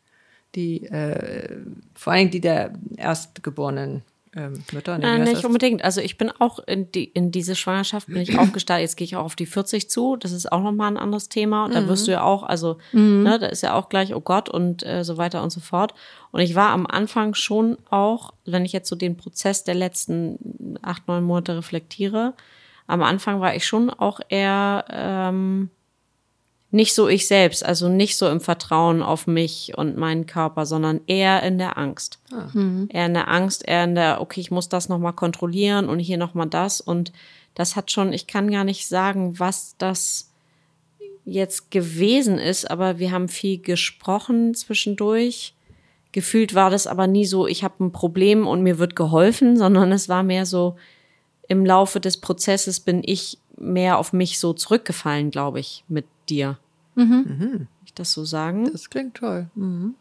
[0.56, 1.58] die äh,
[1.94, 4.04] vor allem die der erstgeborenen
[4.36, 4.98] ähm, Mütter.
[4.98, 5.84] nee, wie Äh, nicht unbedingt.
[5.84, 8.84] Also ich bin auch in, die, in diese Schwangerschaft bin ich auch gestartet.
[8.84, 10.16] Jetzt gehe ich auch auf die 40 zu.
[10.16, 11.68] Das ist auch nochmal ein anderes Thema.
[11.70, 12.78] Da wirst du ja auch, also
[13.24, 15.94] ne, da ist ja auch gleich, oh Gott und äh, so weiter und so fort.
[16.32, 20.78] Und ich war am Anfang schon auch, wenn ich jetzt so den Prozess der letzten
[20.82, 22.34] acht, neun Monate reflektiere,
[22.88, 25.70] am Anfang war ich schon auch eher ähm,
[26.72, 31.02] nicht so ich selbst, also nicht so im Vertrauen auf mich und meinen Körper, sondern
[31.08, 32.20] eher in der Angst.
[32.90, 36.18] Eher in der Angst, eher in der, okay, ich muss das nochmal kontrollieren und hier
[36.18, 36.80] nochmal das.
[36.80, 37.12] Und
[37.56, 40.30] das hat schon, ich kann gar nicht sagen, was das
[41.26, 45.56] jetzt gewesen ist, aber wir haben viel gesprochen zwischendurch.
[46.12, 49.92] Gefühlt war das aber nie so, ich habe ein Problem und mir wird geholfen, sondern
[49.92, 50.76] es war mehr so,
[51.48, 56.58] im Laufe des Prozesses bin ich mehr auf mich so zurückgefallen, glaube ich, mit dir.
[56.96, 58.70] Kann ich das so sagen?
[58.72, 59.48] Das klingt toll.
[59.56, 59.96] Mhm.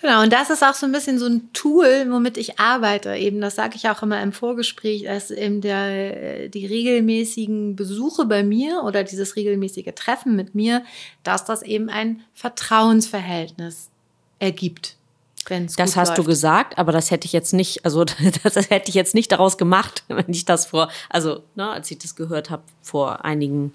[0.00, 3.14] Genau, und das ist auch so ein bisschen so ein Tool, womit ich arbeite.
[3.14, 8.44] Eben, das sage ich auch immer im Vorgespräch, dass eben der, die regelmäßigen Besuche bei
[8.44, 10.84] mir oder dieses regelmäßige Treffen mit mir,
[11.22, 13.88] dass das eben ein Vertrauensverhältnis
[14.38, 14.96] ergibt.
[15.48, 16.28] wenn's Das gut hast du läuft.
[16.28, 18.04] gesagt, aber das hätte ich jetzt nicht, also
[18.42, 21.98] das hätte ich jetzt nicht daraus gemacht, wenn ich das vor, also ne, als ich
[21.98, 23.72] das gehört habe vor einigen,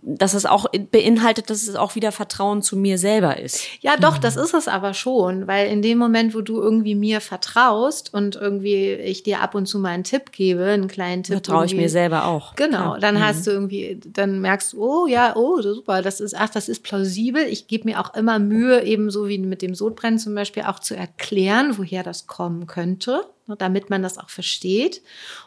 [0.00, 3.66] dass es auch beinhaltet, dass es auch wieder Vertrauen zu mir selber ist.
[3.80, 7.20] Ja, doch, das ist es aber schon, weil in dem Moment, wo du irgendwie mir
[7.20, 11.34] vertraust und irgendwie ich dir ab und zu mal einen Tipp gebe, einen kleinen Tipp.
[11.34, 12.54] Vertraue ich mir selber auch.
[12.56, 16.50] Genau, dann hast du irgendwie, dann merkst du, oh ja, oh super, das ist, ach,
[16.50, 17.42] das ist plausibel.
[17.42, 20.94] Ich gebe mir auch immer Mühe, ebenso wie mit dem Sodbrennen zum Beispiel, auch zu
[20.94, 25.02] erklären, woher das kommen könnte, ne, damit man das auch versteht.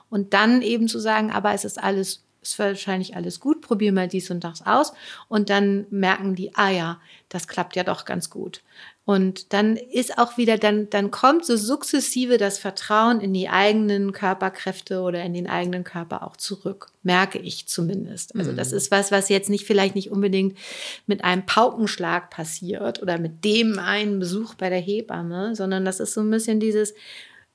[0.10, 4.08] Und dann eben zu sagen, aber es ist alles, ist wahrscheinlich alles gut, probier mal
[4.08, 4.94] dies und das aus.
[5.28, 8.62] Und dann merken die, ah ja, das klappt ja doch ganz gut.
[9.06, 14.14] Und dann ist auch wieder, dann, dann kommt so sukzessive das Vertrauen in die eigenen
[14.14, 16.88] Körperkräfte oder in den eigenen Körper auch zurück.
[17.04, 18.36] Merke ich zumindest.
[18.36, 20.58] Also das ist was, was jetzt nicht vielleicht nicht unbedingt
[21.06, 26.16] mit einem Paukenschlag passiert oder mit dem einen Besuch bei der Hebamme, sondern das ist
[26.16, 26.96] so ein bisschen dieses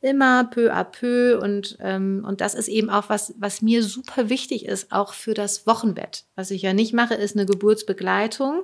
[0.00, 4.28] immer peu à peu und, ähm, und das ist eben auch was, was mir super
[4.28, 6.24] wichtig ist, auch für das Wochenbett.
[6.36, 8.62] Was ich ja nicht mache, ist eine Geburtsbegleitung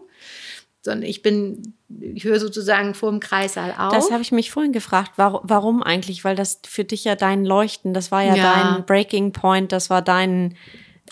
[0.87, 3.93] sondern ich bin, ich höre sozusagen vor dem Kreissaal auf.
[3.93, 6.24] Das habe ich mich vorhin gefragt, warum, warum eigentlich?
[6.24, 8.55] Weil das für dich ja dein Leuchten, das war ja, Ja.
[8.55, 10.55] dein Breaking Point, das war dein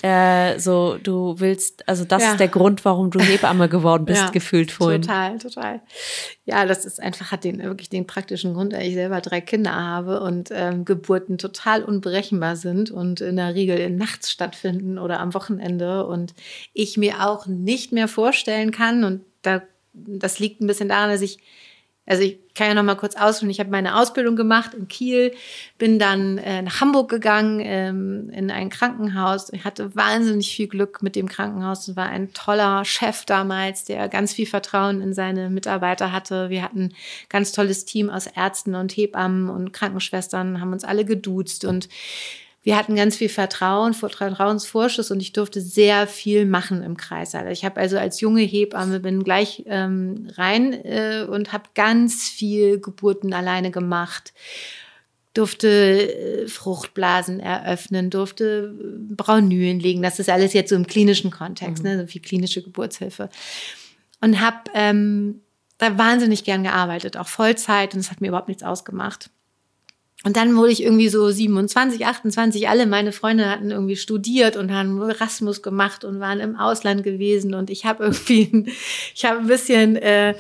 [0.03, 2.31] äh, so, du willst, also das Ja.
[2.33, 5.03] ist der Grund, warum du Hebamme geworden bist, Ja, gefühlt vorhin.
[5.03, 5.81] Total, total.
[6.45, 9.75] Ja, das ist einfach, hat den wirklich den praktischen Grund, weil ich selber drei Kinder
[9.75, 15.35] habe und ähm, Geburten total unberechenbar sind und in der Regel nachts stattfinden oder am
[15.35, 16.35] Wochenende und
[16.73, 21.21] ich mir auch nicht mehr vorstellen kann und da, das liegt ein bisschen daran, dass
[21.21, 21.39] ich
[22.07, 23.51] also ich kann ja noch mal kurz ausführen.
[23.51, 25.33] Ich habe meine Ausbildung gemacht in Kiel,
[25.79, 29.53] bin dann äh, nach Hamburg gegangen ähm, in ein Krankenhaus.
[29.53, 31.89] Ich hatte wahnsinnig viel Glück mit dem Krankenhaus.
[31.89, 36.51] Es war ein toller Chef damals, der ganz viel Vertrauen in seine Mitarbeiter hatte.
[36.51, 36.95] Wir hatten ein
[37.29, 41.89] ganz tolles Team aus Ärzten und Hebammen und Krankenschwestern, haben uns alle geduzt und
[42.65, 47.53] wir hatten ganz viel Vertrauen, Vertrauensvorschuss und ich durfte sehr viel machen im Kreissaal.
[47.53, 52.81] Ich habe also als junge Hebamme bin gleich ähm, rein äh, und habe ganz viel
[52.81, 54.33] Geburten alleine gemacht.
[55.35, 60.01] Durfte äh, Fruchtblasen eröffnen, durfte äh, Braunülen legen.
[60.01, 63.29] Das ist alles jetzt so im klinischen Kontext, ne, so viel klinische Geburtshilfe.
[64.23, 65.43] Und habe ähm,
[65.77, 69.29] da wahnsinnig gern gearbeitet, auch Vollzeit und es hat mir überhaupt nichts ausgemacht.
[70.25, 74.73] Und dann wurde ich irgendwie so 27, 28, alle meine Freunde hatten irgendwie studiert und
[74.73, 78.73] haben Erasmus gemacht und waren im Ausland gewesen und ich habe irgendwie,
[79.15, 80.35] ich habe ein bisschen äh,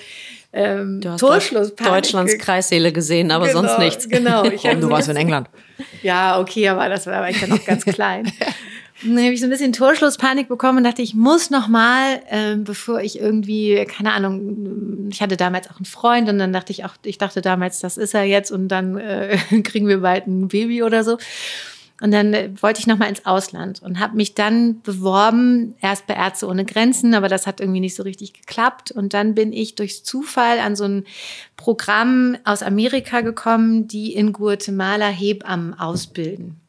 [0.55, 4.09] ähm, Du hast Torschlusspanik Deutschlands Kreissäle gesehen, aber Genau, sonst nichts.
[4.09, 4.45] Genau.
[4.45, 5.49] Ich Und du warst in England.
[6.03, 8.33] ja, okay, aber das war, war ich ja noch ganz klein.
[9.05, 12.65] Dann habe ich so ein bisschen Torschlusspanik bekommen und dachte, ich muss noch mal, ähm,
[12.65, 16.85] bevor ich irgendwie, keine Ahnung, ich hatte damals auch einen Freund und dann dachte ich
[16.85, 20.49] auch, ich dachte damals, das ist er jetzt und dann äh, kriegen wir bald ein
[20.49, 21.19] Baby oder so.
[22.01, 26.07] Und dann äh, wollte ich noch mal ins Ausland und habe mich dann beworben, erst
[26.07, 28.91] bei Ärzte ohne Grenzen, aber das hat irgendwie nicht so richtig geklappt.
[28.91, 31.05] Und dann bin ich durch Zufall an so ein
[31.57, 36.64] Programm aus Amerika gekommen, die in Guatemala Hebammen ausbilden.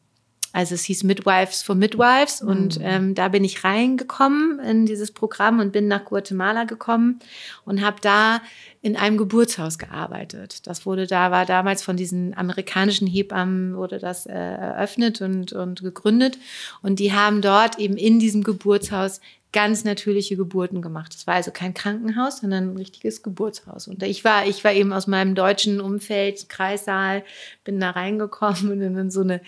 [0.56, 5.60] Also es hieß Midwives for Midwives und ähm, da bin ich reingekommen in dieses Programm
[5.60, 7.18] und bin nach Guatemala gekommen
[7.66, 8.40] und habe da
[8.80, 10.66] in einem Geburtshaus gearbeitet.
[10.66, 15.82] Das wurde da war damals von diesen amerikanischen Hebammen wurde das äh, eröffnet und und
[15.82, 16.38] gegründet
[16.80, 19.20] und die haben dort eben in diesem Geburtshaus
[19.52, 21.14] ganz natürliche Geburten gemacht.
[21.14, 23.88] Das war also kein Krankenhaus, sondern ein richtiges Geburtshaus.
[23.88, 27.24] Und ich war, ich war eben aus meinem deutschen Umfeld, Kreissaal,
[27.64, 29.40] bin da reingekommen und in so eine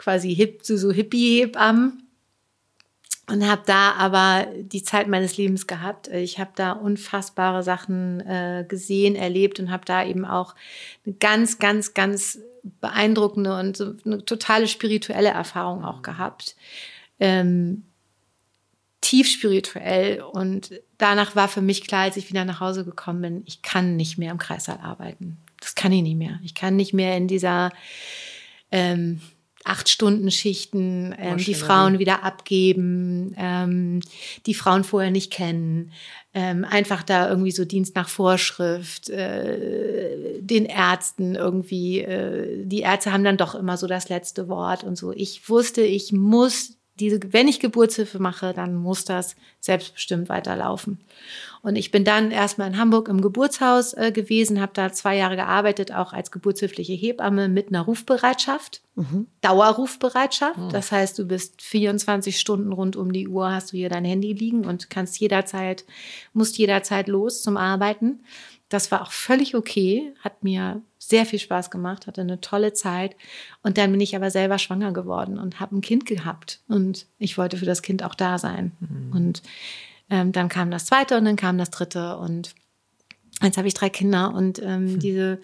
[0.00, 2.02] quasi hip, so, so Hippie-Hebammen
[3.30, 6.08] und habe da aber die Zeit meines Lebens gehabt.
[6.08, 10.54] Ich habe da unfassbare Sachen äh, gesehen, erlebt und habe da eben auch
[11.04, 12.40] eine ganz, ganz, ganz
[12.80, 16.56] beeindruckende und so eine totale spirituelle Erfahrung auch gehabt.
[17.20, 17.84] Ähm,
[19.00, 23.42] tief spirituell und danach war für mich klar, als ich wieder nach Hause gekommen bin,
[23.46, 25.38] ich kann nicht mehr im Kreissaal arbeiten.
[25.60, 26.40] Das kann ich nicht mehr.
[26.42, 27.70] Ich kann nicht mehr in dieser
[28.72, 29.20] ähm,
[29.64, 31.54] acht Stunden Schichten, ähm, die.
[31.54, 34.00] Frauen wieder abgeben, ähm,
[34.46, 35.92] die Frauen vorher nicht kennen,
[36.32, 43.12] ähm, einfach da irgendwie so Dienst nach Vorschrift, äh, den Ärzten irgendwie, äh, die Ärzte
[43.12, 45.12] haben dann doch immer so das letzte Wort und so.
[45.12, 50.98] Ich wusste, ich muss diese, wenn ich Geburtshilfe mache, dann muss das selbstbestimmt weiterlaufen.
[51.62, 55.36] Und ich bin dann erstmal in Hamburg im Geburtshaus äh, gewesen, habe da zwei Jahre
[55.36, 58.80] gearbeitet, auch als geburtshilfliche Hebamme mit einer Rufbereitschaft,
[59.42, 60.58] Dauerrufbereitschaft.
[60.72, 64.32] Das heißt, du bist 24 Stunden rund um die Uhr, hast du hier dein Handy
[64.32, 65.84] liegen und kannst jederzeit,
[66.32, 68.20] musst jederzeit los zum Arbeiten.
[68.70, 73.16] Das war auch völlig okay, hat mir sehr viel Spaß gemacht, hatte eine tolle Zeit.
[73.62, 76.60] Und dann bin ich aber selber schwanger geworden und habe ein Kind gehabt.
[76.68, 78.72] Und ich wollte für das Kind auch da sein.
[79.12, 79.42] Und
[80.08, 82.16] ähm, dann kam das zweite und dann kam das dritte.
[82.16, 82.54] Und
[83.42, 84.32] jetzt habe ich drei Kinder.
[84.34, 85.40] Und ähm, diese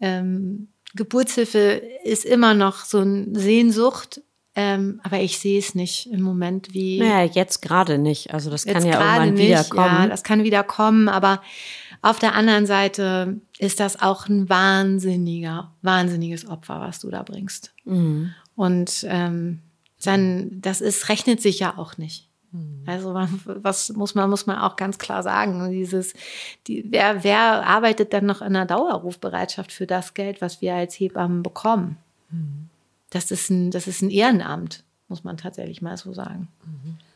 [0.00, 4.22] ähm, Geburtshilfe ist immer noch so eine Sehnsucht.
[4.56, 8.34] Ähm, aber ich sehe es nicht im Moment, wie Naja, jetzt gerade nicht.
[8.34, 9.46] Also das kann ja irgendwann nicht.
[9.46, 10.02] wieder kommen.
[10.02, 11.40] Ja, das kann wieder kommen, aber
[12.02, 17.72] auf der anderen Seite ist das auch ein wahnsinniger, wahnsinniges Opfer, was du da bringst.
[17.84, 18.34] Mhm.
[18.56, 19.60] Und ähm,
[20.02, 22.26] dann, das ist, rechnet sich ja auch nicht.
[22.84, 25.70] Also man- was muss man muss man auch ganz klar sagen.
[25.70, 26.14] Dieses,
[26.66, 30.94] die, wer, wer arbeitet dann noch in einer Dauerrufbereitschaft für das Geld, was wir als
[30.98, 31.96] Hebammen bekommen?
[33.10, 36.48] Das ist ein, das ist ein Ehrenamt, muss man tatsächlich mal so sagen.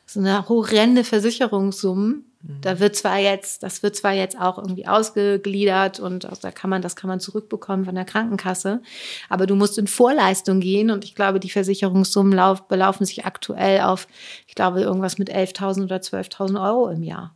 [0.06, 2.16] So eine horrende Versicherungssumme.
[2.60, 6.82] Da wird zwar jetzt, das wird zwar jetzt auch irgendwie ausgegliedert und da kann man,
[6.82, 8.82] das kann man zurückbekommen von der Krankenkasse.
[9.30, 13.80] Aber du musst in Vorleistung gehen und ich glaube, die Versicherungssummen lauf, belaufen sich aktuell
[13.80, 14.06] auf,
[14.46, 17.34] ich glaube, irgendwas mit 11.000 oder 12.000 Euro im Jahr.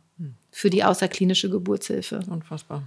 [0.51, 2.19] für die außerklinische Geburtshilfe.
[2.29, 2.83] Unfassbar.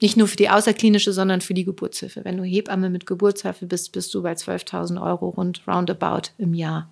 [0.00, 2.24] Nicht nur für die außerklinische, sondern für die Geburtshilfe.
[2.24, 6.90] Wenn du Hebamme mit Geburtshilfe bist, bist du bei 12.000 Euro rund roundabout im Jahr.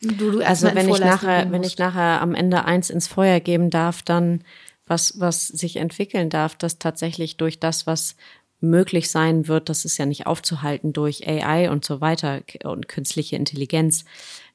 [0.00, 3.70] Du, du also wenn ich nachher, wenn ich nachher am Ende eins ins Feuer geben
[3.70, 4.42] darf, dann
[4.86, 8.16] was, was sich entwickeln darf, dass tatsächlich durch das, was
[8.60, 13.36] möglich sein wird, das ist ja nicht aufzuhalten durch AI und so weiter und künstliche
[13.36, 14.04] Intelligenz,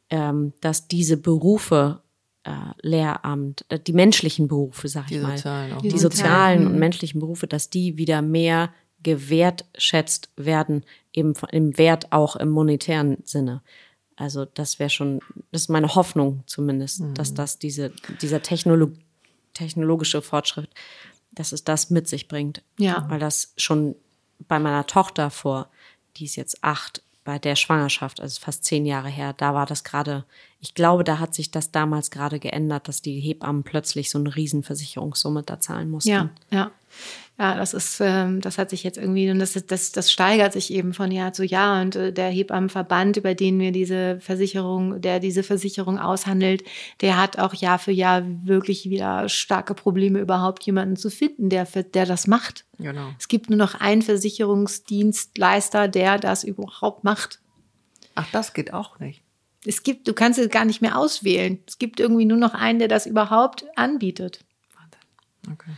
[0.09, 2.01] ähm, dass diese Berufe
[2.43, 6.67] äh, Lehramt, äh, die menschlichen Berufe, sag die ich mal, sozialen die, die sozialen.
[6.67, 8.73] und menschlichen Berufe, dass die wieder mehr
[9.03, 10.83] gewertschätzt werden,
[11.13, 13.61] eben im Wert auch im monetären Sinne.
[14.15, 15.19] Also das wäre schon,
[15.51, 17.13] das ist meine Hoffnung zumindest, mhm.
[17.13, 17.91] dass das diese,
[18.21, 18.91] dieser Technolog
[19.53, 20.69] technologische Fortschritt,
[21.31, 22.63] dass es das mit sich bringt.
[22.77, 23.05] Ja.
[23.09, 23.95] Weil das schon
[24.47, 25.69] bei meiner Tochter vor,
[26.17, 29.83] die ist jetzt acht, bei der Schwangerschaft, also fast zehn Jahre her, da war das
[29.83, 30.25] gerade,
[30.59, 34.35] ich glaube, da hat sich das damals gerade geändert, dass die Hebammen plötzlich so eine
[34.35, 36.09] Riesenversicherungssumme da zahlen mussten.
[36.09, 36.71] Ja, ja.
[37.41, 40.71] Ja, das ist, ähm, das hat sich jetzt irgendwie, und das, das, das steigert sich
[40.71, 41.81] eben von Jahr zu Jahr.
[41.81, 46.63] Und äh, der Hebammenverband, über den wir diese Versicherung, der diese Versicherung aushandelt,
[47.01, 51.65] der hat auch Jahr für Jahr wirklich wieder starke Probleme, überhaupt jemanden zu finden, der,
[51.65, 52.65] der das macht.
[52.77, 53.09] Genau.
[53.17, 57.39] Es gibt nur noch einen Versicherungsdienstleister, der das überhaupt macht.
[58.13, 59.23] Ach, das geht auch nicht.
[59.65, 61.57] Es gibt, du kannst es gar nicht mehr auswählen.
[61.65, 64.45] Es gibt irgendwie nur noch einen, der das überhaupt anbietet.
[65.51, 65.71] Okay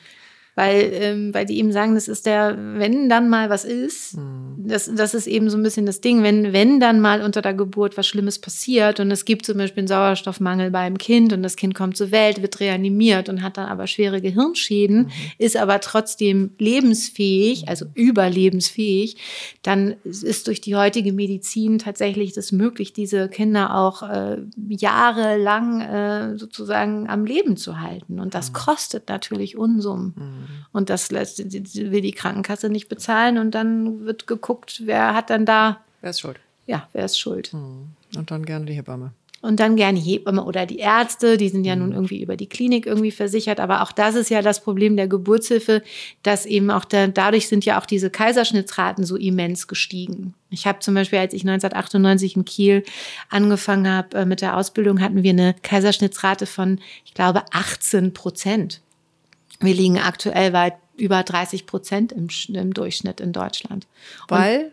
[0.56, 4.68] weil, ähm, weil die eben sagen, das ist der, wenn dann mal was ist, mhm.
[4.68, 7.56] das, das ist eben so ein bisschen das Ding, wenn, wenn dann mal unter der
[7.56, 11.56] Geburt was Schlimmes passiert und es gibt zum Beispiel einen Sauerstoffmangel beim Kind und das
[11.56, 15.12] Kind kommt zur Welt, wird reanimiert und hat dann aber schwere Gehirnschäden, mhm.
[15.39, 19.18] ist aber trotzdem lebensfähig, also überlebensfähig,
[19.64, 24.38] dann ist durch die heutige Medizin tatsächlich das möglich, diese Kinder auch äh,
[24.70, 28.20] jahrelang äh, sozusagen am Leben zu halten.
[28.20, 28.54] Und das mhm.
[28.54, 30.14] kostet natürlich Unsummen.
[30.16, 30.42] Mhm.
[30.71, 35.45] Und das lässt, will die Krankenkasse nicht bezahlen und dann wird geguckt, wer hat dann
[35.45, 35.81] da.
[36.01, 36.39] Wer ist schuld?
[36.65, 37.51] Ja, wer ist schuld?
[37.51, 37.89] Hm.
[38.15, 39.11] Und dann gerne die Hebamme.
[39.41, 41.95] Und dann gerne Hebamme oder die Ärzte, die sind ja nun hm.
[41.95, 43.59] irgendwie über die Klinik irgendwie versichert.
[43.59, 45.83] Aber auch das ist ja das Problem der Geburtshilfe,
[46.23, 50.33] dass eben auch da, dadurch sind ja auch diese Kaiserschnittsraten so immens gestiegen.
[50.49, 52.83] Ich habe zum Beispiel, als ich 1998 in Kiel
[53.29, 58.79] angefangen habe äh, mit der Ausbildung, hatten wir eine Kaiserschnittsrate von, ich glaube, 18 Prozent.
[59.60, 63.88] Wir liegen aktuell weit über 30 Prozent im, im Durchschnitt in Deutschland.
[64.28, 64.66] Weil?
[64.66, 64.72] Und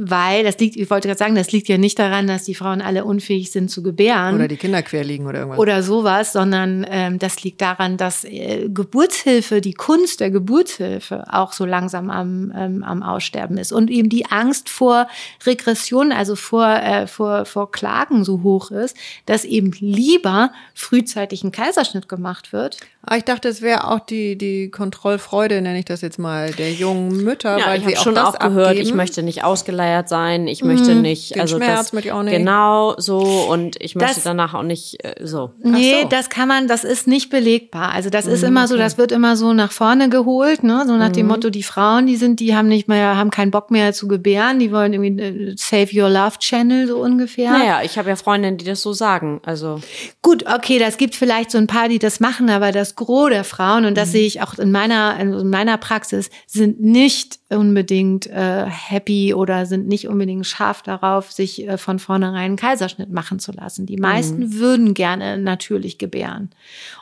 [0.00, 2.80] weil das liegt, ich wollte gerade sagen, das liegt ja nicht daran, dass die Frauen
[2.80, 4.36] alle unfähig sind zu gebären.
[4.36, 5.58] Oder die Kinder quer liegen oder irgendwas.
[5.58, 11.52] Oder sowas, sondern ähm, das liegt daran, dass äh, Geburtshilfe, die Kunst der Geburtshilfe auch
[11.52, 13.72] so langsam am, ähm, am Aussterben ist.
[13.72, 15.08] Und eben die Angst vor
[15.44, 18.96] Regression, also vor, äh, vor, vor Klagen so hoch ist,
[19.26, 22.76] dass eben lieber frühzeitig ein Kaiserschnitt gemacht wird.
[23.10, 26.72] Ah, ich dachte, es wäre auch die, die Kontrollfreude, nenne ich das jetzt mal, der
[26.72, 28.86] jungen Mütter, ja, weil ich sie auch schon das auch gehört, abgeben.
[28.86, 31.00] ich möchte nicht ausgeleiert sein, ich möchte mhm.
[31.00, 32.36] nicht, Den also Schmerz das, möchte ich auch nicht.
[32.36, 35.52] Genau so und ich möchte das, danach auch nicht äh, so.
[35.62, 36.08] Nee, so.
[36.08, 37.92] das kann man, das ist nicht belegbar.
[37.92, 38.68] Also das mhm, ist immer okay.
[38.68, 40.84] so, das wird immer so nach vorne geholt, ne?
[40.86, 41.14] So nach mhm.
[41.14, 44.06] dem Motto, die Frauen, die sind, die haben nicht mehr, haben keinen Bock mehr zu
[44.06, 47.52] gebären, die wollen irgendwie äh, Save Your Love Channel so ungefähr.
[47.52, 49.40] Naja, ich habe ja Freundinnen, die das so sagen.
[49.46, 49.80] Also
[50.20, 53.44] gut, okay, das gibt vielleicht so ein paar, die das machen, aber das Gros der
[53.44, 54.12] Frauen und das mhm.
[54.12, 59.88] sehe ich auch in meiner, in meiner Praxis, sind nicht unbedingt äh, happy oder sind
[59.88, 63.86] nicht unbedingt scharf darauf, sich äh, von vornherein einen Kaiserschnitt machen zu lassen.
[63.86, 64.54] Die meisten mhm.
[64.54, 66.50] würden gerne natürlich gebären.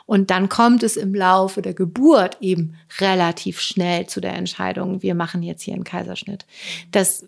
[0.05, 5.15] Und dann kommt es im Laufe der Geburt eben relativ schnell zu der Entscheidung, wir
[5.15, 6.45] machen jetzt hier einen Kaiserschnitt.
[6.91, 7.27] Das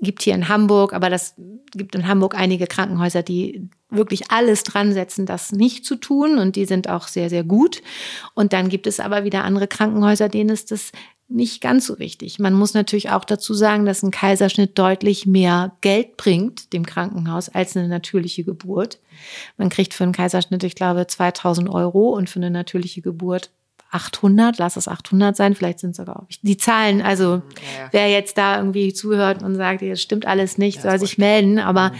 [0.00, 1.34] gibt hier in Hamburg, aber das
[1.72, 6.56] gibt in Hamburg einige Krankenhäuser, die wirklich alles dran setzen, das nicht zu tun und
[6.56, 7.82] die sind auch sehr, sehr gut.
[8.34, 10.92] Und dann gibt es aber wieder andere Krankenhäuser, denen ist das
[11.28, 12.38] nicht ganz so wichtig.
[12.38, 17.48] Man muss natürlich auch dazu sagen, dass ein Kaiserschnitt deutlich mehr Geld bringt dem Krankenhaus
[17.48, 19.00] als eine natürliche Geburt.
[19.56, 23.50] Man kriegt für einen Kaiserschnitt, ich glaube, 2000 Euro und für eine natürliche Geburt
[23.96, 27.00] 800, lass es 800 sein, vielleicht sind es sogar auch die Zahlen.
[27.00, 30.98] Also ja, wer jetzt da irgendwie zuhört und sagt, das stimmt alles nicht, ja, soll
[30.98, 31.58] sich melden.
[31.58, 31.94] Aber mhm.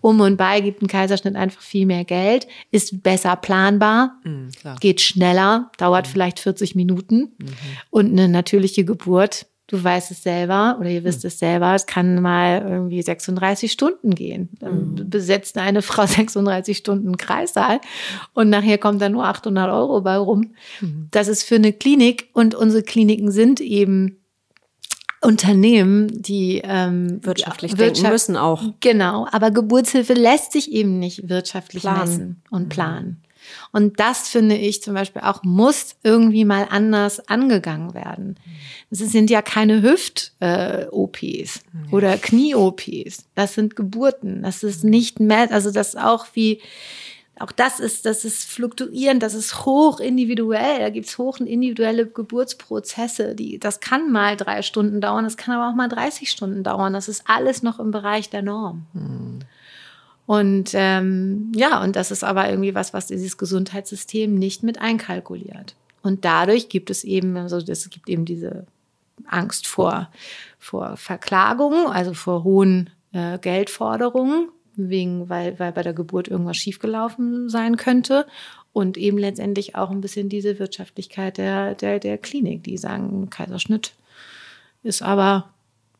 [0.00, 5.00] um und bei gibt ein Kaiserschnitt einfach viel mehr Geld, ist besser planbar, mhm, geht
[5.00, 6.10] schneller, dauert mhm.
[6.12, 7.46] vielleicht 40 Minuten mhm.
[7.90, 11.28] und eine natürliche Geburt du weißt es selber oder ihr wisst hm.
[11.28, 14.48] es selber, es kann mal irgendwie 36 Stunden gehen.
[14.58, 15.10] Dann mhm.
[15.10, 17.80] besetzt eine Frau 36 Stunden Kreissaal
[18.34, 20.54] und nachher kommt da nur 800 Euro bei rum.
[20.80, 21.08] Mhm.
[21.10, 24.16] Das ist für eine Klinik und unsere Kliniken sind eben
[25.20, 28.62] Unternehmen, die ähm, wirtschaftlich Wirtschaft, denken müssen auch.
[28.80, 31.98] Genau, aber Geburtshilfe lässt sich eben nicht wirtschaftlich planen.
[31.98, 32.68] messen und mhm.
[32.68, 33.22] planen.
[33.72, 38.38] Und das finde ich zum Beispiel auch, muss irgendwie mal anders angegangen werden.
[38.90, 43.24] Es sind ja keine Hüft-OPs oder Knie-OPs.
[43.34, 44.42] Das sind Geburten.
[44.42, 46.60] Das ist nicht mehr, also das auch wie,
[47.38, 50.80] auch das ist, das ist fluktuierend, das ist hoch individuell.
[50.80, 53.34] Da gibt's hoch individuelle Geburtsprozesse.
[53.34, 56.92] Die, das kann mal drei Stunden dauern, das kann aber auch mal 30 Stunden dauern.
[56.92, 58.86] Das ist alles noch im Bereich der Norm.
[58.92, 59.40] Mhm.
[60.28, 65.74] Und ähm, ja, und das ist aber irgendwie was, was dieses Gesundheitssystem nicht mit einkalkuliert.
[66.02, 68.66] Und dadurch gibt es eben, also es gibt eben diese
[69.26, 70.10] Angst vor,
[70.58, 77.48] vor Verklagungen, also vor hohen äh, Geldforderungen, wegen, weil, weil bei der Geburt irgendwas schiefgelaufen
[77.48, 78.26] sein könnte.
[78.74, 83.94] Und eben letztendlich auch ein bisschen diese Wirtschaftlichkeit der, der, der Klinik, die sagen, Kaiserschnitt
[84.82, 85.48] ist aber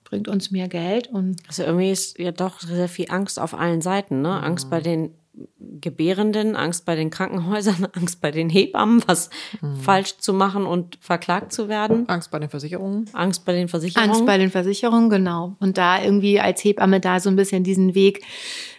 [0.08, 1.08] bringt uns mehr Geld.
[1.08, 4.42] Und also irgendwie ist ja doch sehr viel Angst auf allen Seiten, ne?
[4.42, 5.14] Angst bei den
[5.80, 9.30] Gebärenden, Angst bei den Krankenhäusern, Angst bei den Hebammen, was
[9.60, 9.76] mhm.
[9.76, 12.08] falsch zu machen und verklagt zu werden.
[12.08, 13.08] Angst bei den Versicherungen.
[13.12, 14.10] Angst bei den Versicherungen.
[14.10, 15.56] Angst bei den Versicherungen, genau.
[15.60, 18.24] Und da irgendwie als Hebamme da so ein bisschen diesen Weg,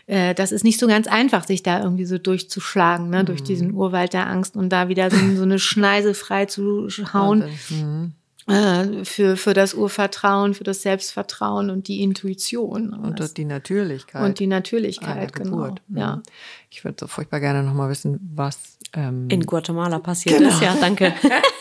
[0.07, 3.27] äh, das ist nicht so ganz einfach, sich da irgendwie so durchzuschlagen, ne, mhm.
[3.27, 7.45] durch diesen Urwald der Angst und da wieder so, so eine Schneise frei zu hauen.
[7.69, 8.13] Mhm.
[8.49, 12.93] Äh, für, für das Urvertrauen, für das Selbstvertrauen und die Intuition.
[12.93, 14.23] Und das, die Natürlichkeit.
[14.23, 15.75] Und die Natürlichkeit, genau.
[15.93, 16.17] Ja.
[16.17, 16.23] Mhm.
[16.69, 20.49] Ich würde so furchtbar gerne nochmal wissen, was ähm, in Guatemala passiert genau.
[20.49, 20.61] ist.
[20.61, 21.13] Ja, danke.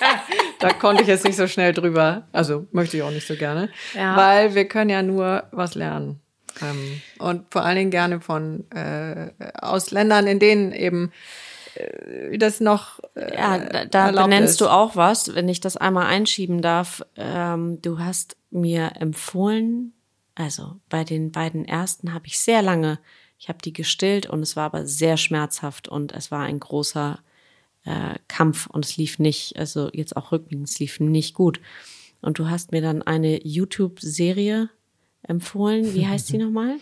[0.61, 2.27] da konnte ich jetzt nicht so schnell drüber.
[2.33, 3.69] Also möchte ich auch nicht so gerne.
[3.95, 4.17] Ja.
[4.17, 6.21] Weil wir können ja nur was lernen.
[6.63, 9.31] Ähm, und vor allen Dingen gerne von äh,
[9.61, 11.48] aus Ländern, in denen eben äh,
[12.39, 13.01] das noch.
[13.15, 14.61] Äh, ja, da, da benennst ist.
[14.61, 17.05] du auch was, wenn ich das einmal einschieben darf.
[17.17, 19.93] Ähm, du hast mir empfohlen,
[20.35, 22.99] also bei den beiden ersten habe ich sehr lange,
[23.39, 27.21] ich habe die gestillt und es war aber sehr schmerzhaft und es war ein großer
[27.85, 31.61] äh, Kampf und es lief nicht, also jetzt auch rückblickend, es lief nicht gut.
[32.21, 34.71] Und du hast mir dann eine YouTube-Serie
[35.23, 35.95] empfohlen.
[35.95, 36.77] Wie heißt die nochmal?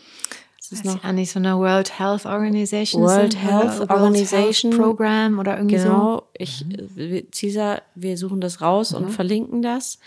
[0.70, 3.02] Das ist noch auch nicht so eine World Health Organization.
[3.02, 6.16] World Health World Organization Health Program oder irgendwie genau.
[6.16, 6.22] so.
[6.34, 7.26] Ich, mhm.
[7.32, 8.98] Cesar, wir suchen das raus mhm.
[8.98, 9.98] und verlinken das.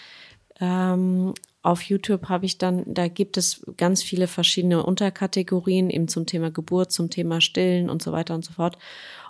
[0.60, 6.26] Ähm, auf YouTube habe ich dann, da gibt es ganz viele verschiedene Unterkategorien eben zum
[6.26, 8.78] Thema Geburt, zum Thema Stillen und so weiter und so fort.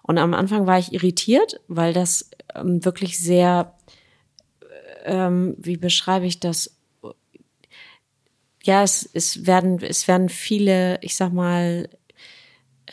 [0.03, 3.75] Und am Anfang war ich irritiert, weil das ähm, wirklich sehr,
[5.05, 6.78] ähm, wie beschreibe ich das,
[8.69, 11.89] ja, es, es werden, es werden viele, ich sag mal,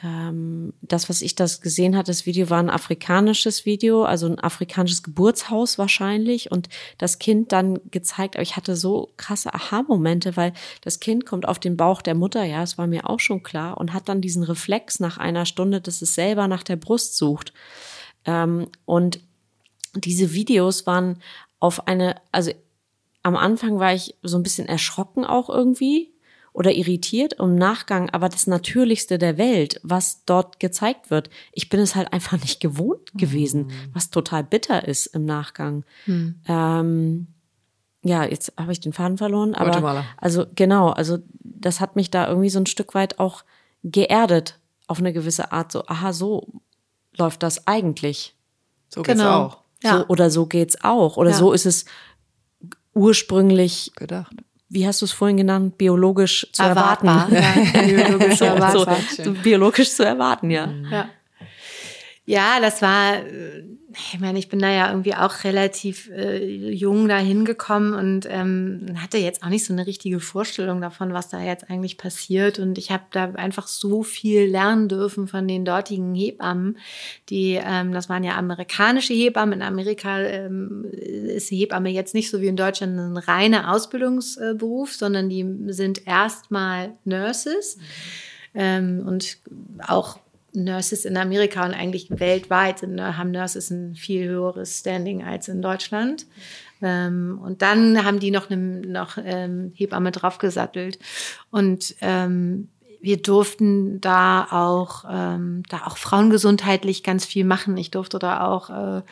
[0.03, 4.39] ähm, das, was ich das gesehen hatte, das Video war ein afrikanisches Video, also ein
[4.39, 10.55] afrikanisches Geburtshaus wahrscheinlich und das Kind dann gezeigt, aber ich hatte so krasse Aha-Momente, weil
[10.81, 13.77] das Kind kommt auf den Bauch der Mutter, ja, es war mir auch schon klar
[13.77, 17.53] und hat dann diesen Reflex nach einer Stunde, dass es selber nach der Brust sucht.
[18.24, 19.20] Ähm, und
[19.95, 21.20] diese Videos waren
[21.61, 22.51] auf eine, also
[23.27, 26.12] am Anfang war ich so ein bisschen erschrocken auch irgendwie
[26.53, 31.29] oder irritiert im Nachgang, aber das Natürlichste der Welt, was dort gezeigt wird.
[31.51, 33.72] Ich bin es halt einfach nicht gewohnt gewesen, mhm.
[33.93, 35.85] was total bitter ist im Nachgang.
[36.07, 36.41] Mhm.
[36.47, 37.27] Ähm,
[38.05, 40.05] ja, jetzt habe ich den Faden verloren, aber Guatemala.
[40.18, 43.43] also genau, also das hat mich da irgendwie so ein Stück weit auch
[43.83, 45.72] geerdet auf eine gewisse Art.
[45.72, 46.47] So, aha, so
[47.16, 48.37] läuft das eigentlich.
[48.89, 49.47] So geht's genau.
[49.47, 49.59] auch.
[49.83, 49.99] Ja.
[49.99, 51.16] So, oder so geht's auch.
[51.16, 51.37] Oder ja.
[51.37, 51.87] so ist es
[52.97, 54.32] ursprünglich gedacht.
[54.68, 55.78] Wie hast du es vorhin genannt?
[55.78, 57.30] Biologisch zu Erwartbar.
[57.30, 57.74] erwarten.
[57.74, 58.78] Ja, biologisch, zu erwarten.
[59.16, 60.68] So, so, biologisch zu erwarten, ja.
[60.90, 61.09] Ja,
[62.27, 63.64] ja das war äh,
[63.99, 68.95] ich meine, ich bin da ja irgendwie auch relativ äh, jung da hingekommen und ähm,
[68.97, 72.59] hatte jetzt auch nicht so eine richtige Vorstellung davon, was da jetzt eigentlich passiert.
[72.59, 76.79] Und ich habe da einfach so viel lernen dürfen von den dortigen Hebammen,
[77.31, 79.61] die, ähm, das waren ja amerikanische Hebammen.
[79.61, 85.31] In Amerika ähm, ist Hebamme jetzt nicht so wie in Deutschland ein reiner Ausbildungsberuf, sondern
[85.31, 87.77] die sind erstmal Nurses.
[87.77, 87.83] Mhm.
[88.59, 89.39] Ähm, und
[89.87, 90.18] auch
[90.57, 95.62] Nurses in Amerika und eigentlich weltweit ne, haben Nurses ein viel höheres Standing als in
[95.62, 96.26] Deutschland.
[96.82, 100.98] Ähm, und dann haben die noch eine noch, ähm, Hebamme draufgesattelt.
[101.50, 102.68] Und ähm,
[103.07, 107.76] wir durften da auch, ähm, da auch frauengesundheitlich ganz viel machen.
[107.76, 109.02] Ich durfte da auch äh,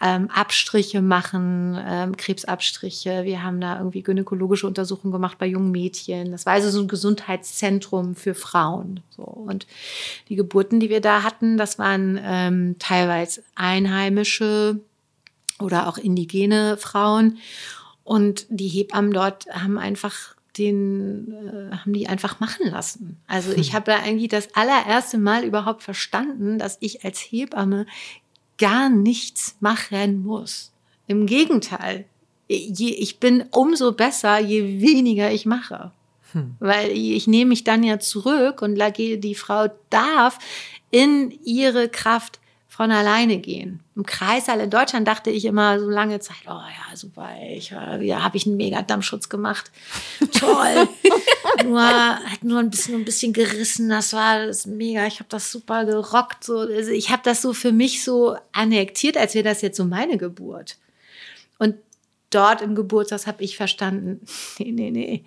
[0.00, 3.22] ähm, Abstriche machen, ähm, Krebsabstriche.
[3.22, 6.32] Wir haben da irgendwie gynäkologische Untersuchungen gemacht bei jungen Mädchen.
[6.32, 8.98] Das war also so ein Gesundheitszentrum für Frauen.
[9.10, 9.22] So.
[9.22, 9.68] Und
[10.28, 14.80] die Geburten, die wir da hatten, das waren ähm, teilweise einheimische
[15.60, 17.38] oder auch indigene Frauen.
[18.02, 23.16] Und die Hebammen dort haben einfach den äh, haben die einfach machen lassen.
[23.26, 27.86] Also ich habe da eigentlich das allererste Mal überhaupt verstanden, dass ich als Hebamme
[28.58, 30.72] gar nichts machen muss.
[31.06, 32.06] Im Gegenteil,
[32.48, 35.92] ich bin umso besser, je weniger ich mache.
[36.32, 36.56] Hm.
[36.58, 40.38] Weil ich nehme mich dann ja zurück und die Frau darf
[40.90, 42.40] in ihre Kraft
[42.76, 43.80] von alleine gehen.
[43.94, 48.22] Im Kreißsaal in Deutschland dachte ich immer so lange Zeit, oh ja, super, ich, ja,
[48.22, 49.70] habe ich einen mega Dammschutz gemacht.
[50.38, 50.86] Toll.
[51.64, 55.50] nur, hat nur ein bisschen, ein bisschen gerissen, das war das mega, ich habe das
[55.50, 56.44] super gerockt.
[56.44, 56.58] So.
[56.58, 60.18] Also ich habe das so für mich so annektiert, als wäre das jetzt so meine
[60.18, 60.76] Geburt.
[61.58, 61.76] Und
[62.28, 64.20] dort im Geburtshaus habe ich verstanden,
[64.58, 65.24] nee, nee, nee,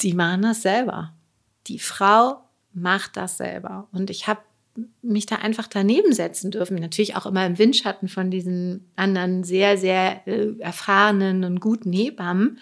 [0.00, 1.12] die machen das selber.
[1.68, 2.40] Die Frau
[2.72, 3.86] macht das selber.
[3.92, 4.40] Und ich habe
[5.02, 6.76] mich da einfach daneben setzen dürfen.
[6.76, 12.58] Natürlich auch immer im Windschatten von diesen anderen sehr, sehr äh, erfahrenen und guten Hebammen.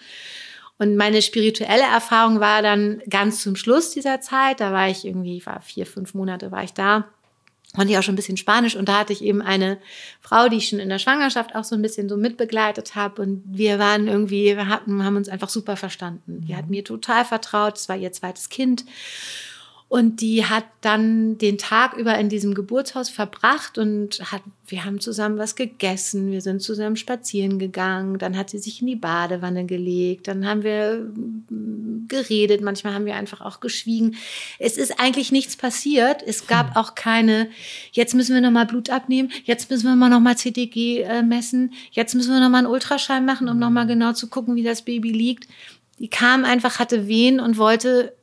[0.77, 4.61] Und meine spirituelle Erfahrung war dann ganz zum Schluss dieser Zeit.
[4.61, 7.09] Da war ich irgendwie, war vier, fünf Monate war ich da.
[7.75, 9.77] Konnte ich auch schon ein bisschen Spanisch und da hatte ich eben eine
[10.21, 13.43] Frau, die ich schon in der Schwangerschaft auch so ein bisschen so mitbegleitet habe und
[13.45, 16.41] wir waren irgendwie, wir hatten, haben uns einfach super verstanden.
[16.47, 18.85] Die hat mir total vertraut, es war ihr zweites Kind
[19.89, 24.99] und die hat dann den Tag über in diesem Geburtshaus verbracht und hat, wir haben
[24.99, 29.65] zusammen was gegessen, wir sind zusammen spazieren gegangen, dann hat sie sich in die Badewanne
[29.65, 34.15] gelegt, dann haben wir mm, geredet, manchmal haben wir einfach auch geschwiegen.
[34.59, 36.21] Es ist eigentlich nichts passiert.
[36.21, 36.75] Es gab hm.
[36.75, 37.49] auch keine,
[37.91, 42.13] jetzt müssen wir nochmal Blut abnehmen, jetzt müssen wir mal nochmal CTG äh, messen, jetzt
[42.13, 45.47] müssen wir nochmal einen Ultraschall machen, um nochmal genau zu gucken, wie das Baby liegt.
[45.97, 48.13] Die kam einfach, hatte Wehen und wollte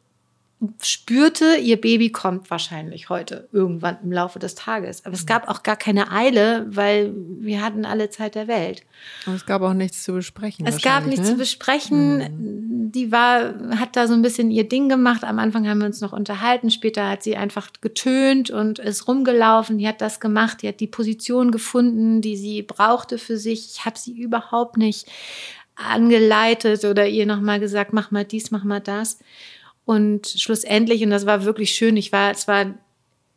[0.80, 5.04] spürte, ihr Baby kommt wahrscheinlich heute irgendwann im Laufe des Tages.
[5.04, 5.26] Aber es mhm.
[5.26, 8.82] gab auch gar keine Eile, weil wir hatten alle Zeit der Welt.
[9.26, 10.66] Und es gab auch nichts zu besprechen.
[10.66, 11.32] Es gab nichts ne?
[11.32, 12.18] zu besprechen.
[12.18, 12.92] Mhm.
[12.92, 15.24] Die war, hat da so ein bisschen ihr Ding gemacht.
[15.24, 16.70] Am Anfang haben wir uns noch unterhalten.
[16.70, 19.76] Später hat sie einfach getönt und ist rumgelaufen.
[19.76, 20.62] Die hat das gemacht.
[20.62, 23.72] Die hat die Position gefunden, die sie brauchte für sich.
[23.74, 25.06] Ich habe sie überhaupt nicht
[25.74, 29.18] angeleitet oder ihr nochmal gesagt, mach mal dies, mach mal das.
[29.86, 32.74] Und schlussendlich, und das war wirklich schön, ich war, es war,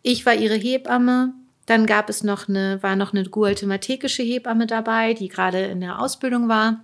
[0.01, 1.33] ich war ihre Hebamme.
[1.67, 6.01] Dann gab es noch eine, war noch eine guatemaltekische Hebamme dabei, die gerade in der
[6.01, 6.83] Ausbildung war.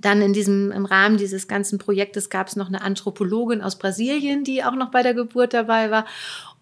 [0.00, 4.42] Dann in diesem, im Rahmen dieses ganzen Projektes gab es noch eine Anthropologin aus Brasilien,
[4.42, 6.04] die auch noch bei der Geburt dabei war.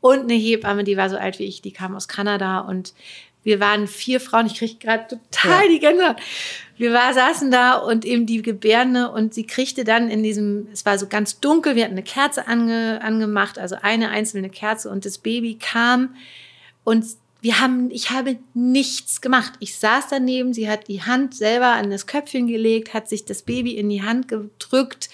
[0.03, 2.59] Und eine Hebamme, die war so alt wie ich, die kam aus Kanada.
[2.61, 2.93] Und
[3.45, 5.69] wir waren vier Frauen, ich kriege gerade total ja.
[5.69, 6.17] die Gänsehaut.
[6.77, 10.85] Wir war, saßen da und eben die Gebärde und sie kriegte dann in diesem, es
[10.85, 15.05] war so ganz dunkel, wir hatten eine Kerze ange, angemacht, also eine einzelne Kerze und
[15.05, 16.17] das Baby kam
[16.83, 17.05] und
[17.43, 19.53] wir haben, ich habe nichts gemacht.
[19.61, 23.43] Ich saß daneben, sie hat die Hand selber an das Köpfchen gelegt, hat sich das
[23.43, 25.11] Baby in die Hand gedrückt,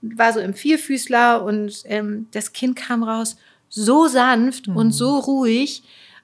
[0.00, 3.36] war so im Vierfüßler und ähm, das Kind kam raus
[3.68, 4.76] so sanft mhm.
[4.76, 5.82] und so ruhig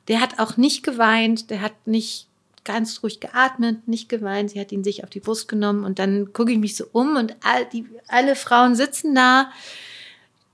[0.09, 2.27] der hat auch nicht geweint, der hat nicht
[2.65, 4.51] ganz ruhig geatmet, nicht geweint.
[4.51, 7.17] Sie hat ihn sich auf die Brust genommen und dann gucke ich mich so um
[7.17, 9.51] und all die, alle Frauen sitzen da,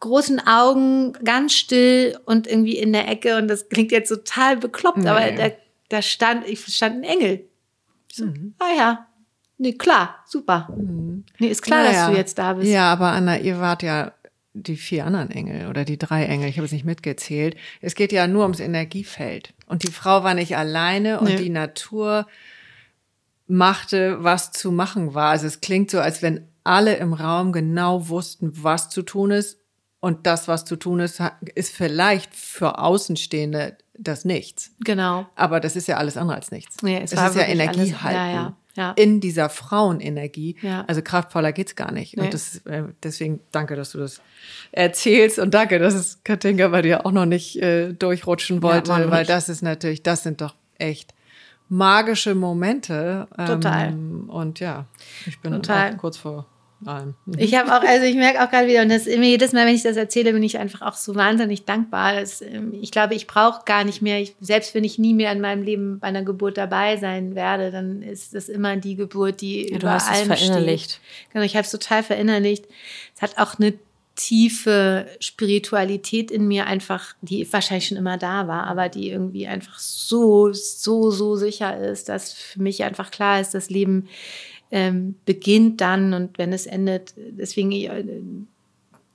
[0.00, 4.98] großen Augen, ganz still und irgendwie in der Ecke und das klingt jetzt total bekloppt,
[4.98, 5.08] nee.
[5.08, 5.50] aber da,
[5.88, 7.44] da stand, ich stand ein Engel.
[8.12, 8.54] So, mhm.
[8.58, 9.06] Ah ja,
[9.58, 10.68] nee, klar, super.
[10.76, 11.24] Mhm.
[11.38, 12.06] Nee, ist klar, naja.
[12.06, 12.70] dass du jetzt da bist.
[12.70, 14.12] Ja, aber Anna, ihr wart ja
[14.54, 17.56] die vier anderen Engel oder die drei Engel, ich habe es nicht mitgezählt.
[17.80, 19.52] Es geht ja nur ums Energiefeld.
[19.66, 21.36] Und die Frau war nicht alleine und nee.
[21.36, 22.26] die Natur
[23.46, 25.30] machte, was zu machen war.
[25.30, 29.58] Also es klingt so, als wenn alle im Raum genau wussten, was zu tun ist.
[30.00, 31.20] Und das, was zu tun ist,
[31.54, 34.72] ist vielleicht für Außenstehende das Nichts.
[34.84, 35.26] Genau.
[35.34, 36.82] Aber das ist ja alles andere als nichts.
[36.82, 38.16] Nee, es, es ist ja Energie halten.
[38.16, 38.92] Ja, ja ja.
[38.96, 40.56] in dieser Frauenenergie.
[40.62, 40.84] Ja.
[40.86, 42.16] Also kraftvoller geht's gar nicht.
[42.16, 42.24] Nee.
[42.24, 44.20] Und das, äh, deswegen danke, dass du das
[44.72, 49.10] erzählst und danke, dass es Katinka bei dir auch noch nicht äh, durchrutschen wollte, ja,
[49.10, 51.14] weil das ist natürlich, das sind doch echt
[51.68, 53.28] magische Momente.
[53.38, 53.94] Ähm, Total.
[54.28, 54.86] Und ja,
[55.26, 55.96] ich bin Total.
[55.96, 56.46] kurz vor
[56.84, 57.14] allem.
[57.26, 57.34] Mhm.
[57.38, 59.74] Ich habe auch, also ich merke auch gerade wieder, und das immer jedes Mal, wenn
[59.74, 62.14] ich das erzähle, bin ich einfach auch so wahnsinnig dankbar.
[62.14, 65.32] Das, ähm, ich glaube, ich brauche gar nicht mehr, ich, selbst wenn ich nie mehr
[65.32, 69.40] in meinem Leben bei einer Geburt dabei sein werde, dann ist das immer die Geburt,
[69.40, 70.90] die ja, über du hast allem es verinnerlicht.
[70.90, 71.32] Steht.
[71.32, 72.66] Genau, ich habe es total verinnerlicht.
[73.14, 73.74] Es hat auch eine
[74.16, 79.78] tiefe Spiritualität in mir einfach, die wahrscheinlich schon immer da war, aber die irgendwie einfach
[79.78, 84.08] so, so, so sicher ist, dass für mich einfach klar ist, das Leben
[84.70, 88.04] ähm, beginnt dann und wenn es endet, deswegen äh,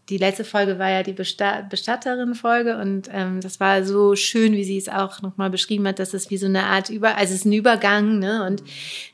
[0.09, 4.77] die letzte Folge war ja die Bestatterin-Folge und ähm, das war so schön, wie sie
[4.77, 7.45] es auch nochmal beschrieben hat, dass es wie so eine Art Über, also es ist
[7.45, 8.45] ein Übergang, ne?
[8.45, 8.63] Und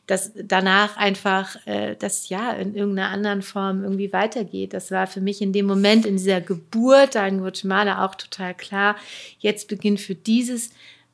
[0.08, 4.74] dass danach einfach äh, das ja in irgendeiner anderen Form irgendwie weitergeht.
[4.74, 8.54] Das war für mich in dem Moment, in dieser Geburt da in Guatemala auch total
[8.54, 8.96] klar.
[9.40, 10.70] Jetzt beginnt für dieses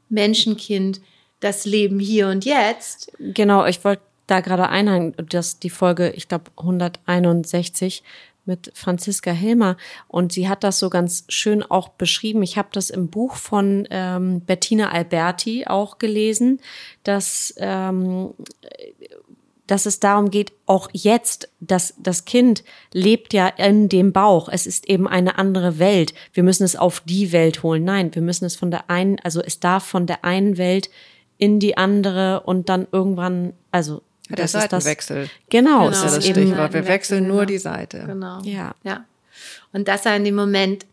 [0.09, 1.01] Menschenkind
[1.39, 3.11] das Leben hier und jetzt.
[3.17, 8.03] Genau, ich wollte da gerade einhaken, dass die Folge, ich glaube 161
[8.45, 9.77] mit Franziska Hilmer
[10.07, 12.41] und sie hat das so ganz schön auch beschrieben.
[12.41, 16.59] Ich habe das im Buch von ähm, Bettina Alberti auch gelesen,
[17.03, 18.33] dass ähm,
[19.67, 24.49] dass es darum geht, auch jetzt, dass das Kind lebt ja in dem Bauch.
[24.49, 26.13] Es ist eben eine andere Welt.
[26.33, 27.85] Wir müssen es auf die Welt holen.
[27.85, 30.89] Nein, wir müssen es von der einen, also es darf von der einen Welt
[31.37, 34.01] in die andere und dann irgendwann, also
[34.31, 35.23] ja, der Seitenwechsel.
[35.23, 36.73] Das, genau, genau, das ist das Stichwort.
[36.73, 38.03] Wir wechseln nur die Seite.
[38.05, 38.41] Genau.
[38.43, 38.75] Ja.
[38.83, 39.05] ja.
[39.73, 40.85] Und das war in dem Moment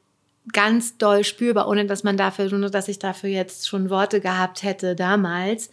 [0.52, 4.62] ganz doll spürbar, ohne dass man dafür, nur dass ich dafür jetzt schon Worte gehabt
[4.62, 5.70] hätte damals.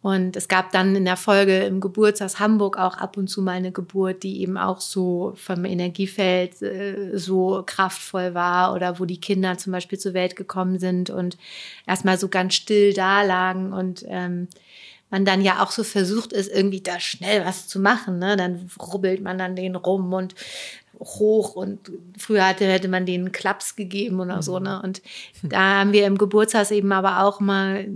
[0.00, 3.52] Und es gab dann in der Folge im Geburtshaus Hamburg auch ab und zu mal
[3.52, 9.20] eine Geburt, die eben auch so vom Energiefeld äh, so kraftvoll war oder wo die
[9.20, 11.36] Kinder zum Beispiel zur Welt gekommen sind und
[11.84, 14.46] erstmal so ganz still da lagen und ähm,
[15.10, 18.18] man dann ja auch so versucht ist, irgendwie da schnell was zu machen.
[18.18, 18.36] Ne?
[18.36, 20.34] Dann rubbelt man dann den rum und
[21.00, 24.58] hoch und früher hatte, hätte man denen Klaps gegeben oder so.
[24.58, 24.82] Ne?
[24.82, 25.02] Und
[25.42, 27.86] da haben wir im Geburtshaus eben aber auch mal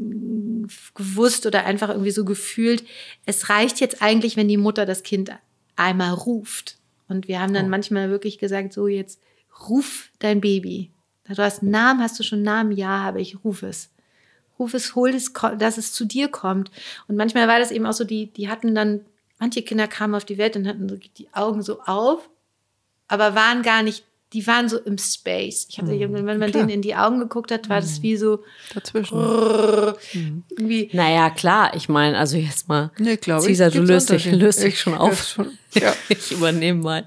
[0.95, 2.85] gewusst oder einfach irgendwie so gefühlt,
[3.27, 5.31] es reicht jetzt eigentlich, wenn die Mutter das Kind
[5.77, 6.79] einmal ruft.
[7.09, 7.71] Und wir haben dann oh.
[7.71, 9.21] manchmal wirklich gesagt, so jetzt
[9.69, 10.91] ruf dein Baby.
[11.29, 12.73] Du hast einen Namen, hast du schon einen Namen?
[12.73, 13.92] Ja, habe ich, ruf es.
[14.59, 16.71] Ruf es, hol es, dass es zu dir kommt.
[17.09, 19.01] Und manchmal war das eben auch so, die, die hatten dann,
[19.39, 22.29] manche Kinder kamen auf die Welt und hatten die Augen so auf
[23.13, 25.67] aber waren gar nicht, die waren so im Space.
[25.69, 26.15] Ich hatte, mhm.
[26.15, 26.51] wenn man Klar.
[26.51, 28.03] denen in die Augen geguckt hat, war das mhm.
[28.05, 28.43] wie so
[28.75, 29.19] dazwischen.
[29.19, 30.45] Brrr, mhm.
[30.49, 30.89] Irgendwie.
[30.95, 34.81] Naja, klar, ich meine, also jetzt mal, nee, glaube Caesar, du löst dich, löst dich
[34.81, 35.23] schon auf.
[35.23, 35.51] Schon.
[35.75, 35.95] Ja.
[36.11, 37.07] ich übernehme mal.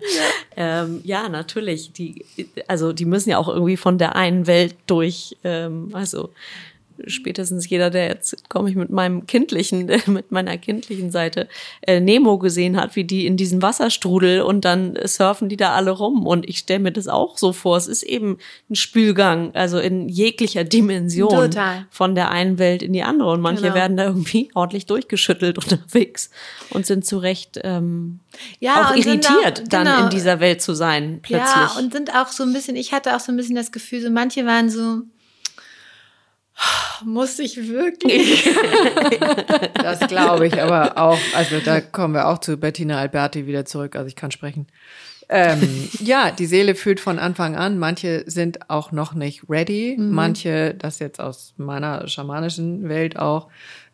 [0.57, 0.83] Ja.
[0.83, 1.93] Ähm, ja, natürlich.
[1.93, 2.25] Die,
[2.67, 6.31] also die müssen ja auch irgendwie von der einen Welt durch, ähm, also
[7.07, 11.47] spätestens jeder, der jetzt komme ich mit meinem kindlichen, mit meiner kindlichen Seite
[11.81, 15.91] äh, Nemo gesehen hat, wie die in diesem Wasserstrudel und dann surfen die da alle
[15.91, 17.77] rum und ich stelle mir das auch so vor.
[17.77, 18.37] Es ist eben
[18.69, 21.85] ein Spülgang, also in jeglicher Dimension Total.
[21.89, 23.75] von der einen Welt in die andere und manche genau.
[23.75, 26.29] werden da irgendwie ordentlich durchgeschüttelt unterwegs
[26.69, 28.19] und sind zu Recht ähm,
[28.59, 30.03] ja, auch irritiert, auch, dann genau.
[30.03, 31.55] in dieser Welt zu sein plötzlich.
[31.55, 34.01] Ja, und sind auch so ein bisschen, ich hatte auch so ein bisschen das Gefühl,
[34.01, 35.01] so manche waren so
[37.03, 38.43] muss ich wirklich?
[39.73, 41.19] das glaube ich aber auch.
[41.35, 43.95] Also da kommen wir auch zu Bettina Alberti wieder zurück.
[43.95, 44.67] Also ich kann sprechen.
[45.29, 47.77] Ähm, ja, die Seele fühlt von Anfang an.
[47.79, 49.95] Manche sind auch noch nicht ready.
[49.97, 50.11] Mhm.
[50.11, 53.49] Manche, das jetzt aus meiner schamanischen Welt auch,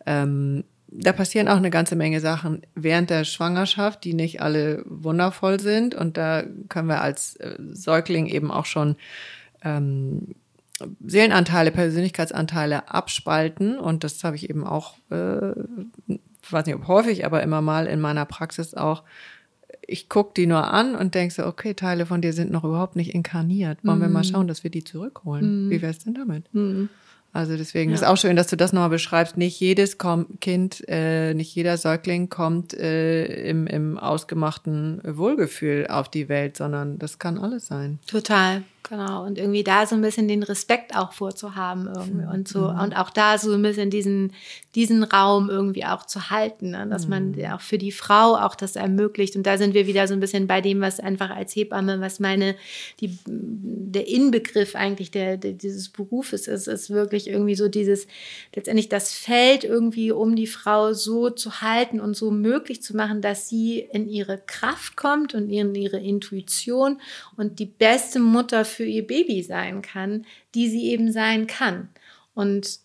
[0.06, 0.64] ähm,
[0.94, 5.96] da passieren auch eine ganze Menge Sachen während der Schwangerschaft, die nicht alle wundervoll sind.
[5.96, 8.98] Und da können wir als äh, Säugling eben auch schon
[9.64, 10.36] ähm,
[11.06, 13.78] Seelenanteile, Persönlichkeitsanteile abspalten.
[13.78, 15.53] Und das habe ich eben auch, äh,
[16.49, 19.03] weiß nicht ob häufig, aber immer mal in meiner Praxis auch.
[19.88, 22.95] Ich gucke die nur an und denke so, okay, Teile von dir sind noch überhaupt
[22.95, 23.80] nicht inkarniert.
[23.84, 24.02] Wollen mm.
[24.02, 24.32] wir mal mhm.
[24.32, 25.68] schauen, dass wir die zurückholen?
[25.68, 25.70] Mm.
[25.70, 26.53] Wie wäre es denn damit?
[26.53, 26.86] Mm.
[27.34, 27.95] Also deswegen ja.
[27.95, 29.38] ist auch schön, dass du das nochmal beschreibst.
[29.38, 29.98] Nicht jedes
[30.41, 36.99] Kind, äh, nicht jeder Säugling kommt äh, im, im ausgemachten Wohlgefühl auf die Welt, sondern
[36.99, 37.99] das kann alles sein.
[38.06, 38.64] Total.
[38.84, 42.80] Genau, und irgendwie da so ein bisschen den Respekt auch vorzuhaben irgendwie und so mhm.
[42.80, 44.34] und auch da so ein bisschen diesen,
[44.76, 46.88] diesen Raum irgendwie auch zu halten, ne?
[46.90, 47.10] dass mhm.
[47.10, 50.20] man auch für die Frau auch das ermöglicht und da sind wir wieder so ein
[50.20, 52.56] bisschen bei dem, was einfach als Hebamme, was meine,
[52.99, 58.08] die, der Inbegriff eigentlich der, der dieses Berufes ist, ist wirklich irgendwie so dieses,
[58.56, 63.22] letztendlich das Feld irgendwie um die Frau so zu halten und so möglich zu machen,
[63.22, 66.99] dass sie in ihre Kraft kommt und in ihre Intuition
[67.38, 70.26] und die beste Mutter für ihr Baby sein kann,
[70.56, 71.89] die sie eben sein kann.
[72.34, 72.80] Und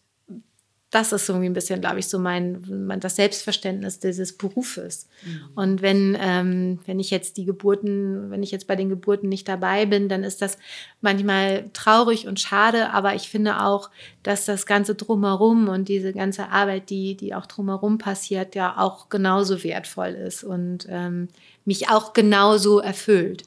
[0.91, 5.09] das ist irgendwie ein bisschen, glaube ich, so mein, mein das Selbstverständnis dieses Berufes.
[5.25, 5.41] Mhm.
[5.57, 9.49] Und wenn, ähm, wenn ich jetzt die Geburten, wenn ich jetzt bei den Geburten nicht
[9.49, 10.59] dabei bin, dann ist das
[11.01, 13.91] manchmal traurig und schade, aber ich finde auch,
[14.23, 19.09] dass das Ganze drumherum und diese ganze Arbeit, die, die auch drumherum passiert, ja auch
[19.09, 21.29] genauso wertvoll ist und ähm,
[21.65, 23.43] mich auch genauso erfüllt.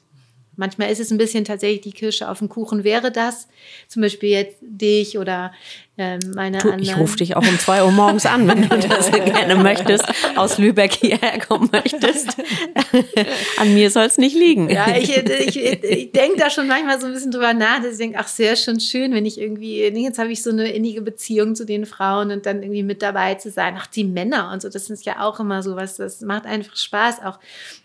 [0.60, 2.84] Manchmal ist es ein bisschen tatsächlich die Kirsche auf dem Kuchen.
[2.84, 3.48] Wäre das
[3.88, 5.54] zum Beispiel jetzt dich oder
[6.34, 6.80] meine du, anderen.
[6.80, 10.04] Ich rufe dich auch um zwei Uhr morgens an, wenn du das gerne möchtest,
[10.36, 12.36] aus Lübeck hierher kommen möchtest.
[13.56, 14.70] an mir soll es nicht liegen.
[14.70, 17.98] Ja, ich, ich, ich denke da schon manchmal so ein bisschen drüber nach, dass ich
[17.98, 21.54] denke, ach, sehr schon schön, wenn ich irgendwie, jetzt habe ich so eine innige Beziehung
[21.54, 23.74] zu den Frauen und dann irgendwie mit dabei zu sein.
[23.78, 26.76] Ach, die Männer und so, das ist ja auch immer so was, das macht einfach
[26.76, 27.38] Spaß, auch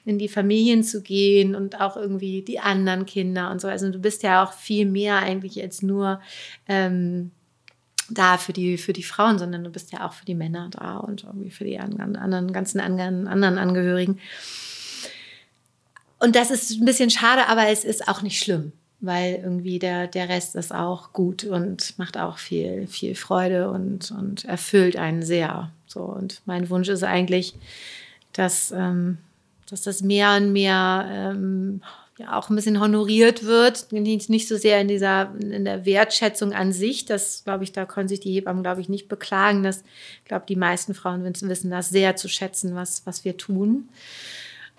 [0.05, 3.67] in die Familien zu gehen und auch irgendwie die anderen Kinder und so.
[3.67, 6.21] Also du bist ja auch viel mehr eigentlich als nur
[6.67, 7.31] ähm,
[8.09, 10.97] da für die, für die Frauen, sondern du bist ja auch für die Männer da
[10.97, 13.27] und irgendwie für die anderen, ganzen anderen,
[13.57, 14.19] Angehörigen.
[16.19, 18.71] Und das ist ein bisschen schade, aber es ist auch nicht schlimm,
[19.01, 24.11] weil irgendwie der, der Rest ist auch gut und macht auch viel, viel Freude und,
[24.11, 25.71] und erfüllt einen sehr.
[25.87, 27.55] So, und mein Wunsch ist eigentlich,
[28.33, 29.17] dass, ähm,
[29.69, 31.81] dass das mehr und mehr ähm,
[32.17, 36.53] ja auch ein bisschen honoriert wird, nicht, nicht so sehr in dieser in der Wertschätzung
[36.53, 37.05] an sich.
[37.05, 39.63] Das glaube ich, da können sich die Hebammen glaube ich nicht beklagen.
[39.63, 39.83] Das
[40.23, 43.89] glaube die meisten Frauen wissen das sehr zu schätzen, was was wir tun.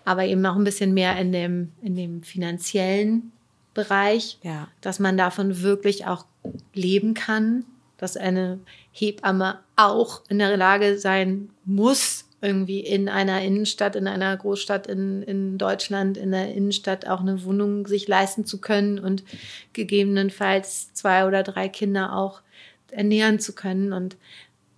[0.05, 3.33] Aber eben auch ein bisschen mehr in dem in dem finanziellen
[3.75, 4.69] Bereich, ja.
[4.81, 6.25] dass man davon wirklich auch
[6.73, 7.67] leben kann,
[7.99, 8.59] dass eine
[8.93, 15.23] Hebamme auch in der Lage sein muss, irgendwie in einer Innenstadt, in einer Großstadt in,
[15.23, 19.25] in Deutschland, in der Innenstadt auch eine Wohnung sich leisten zu können und
[19.73, 22.43] gegebenenfalls zwei oder drei Kinder auch
[22.91, 23.93] ernähren zu können.
[23.93, 24.17] Und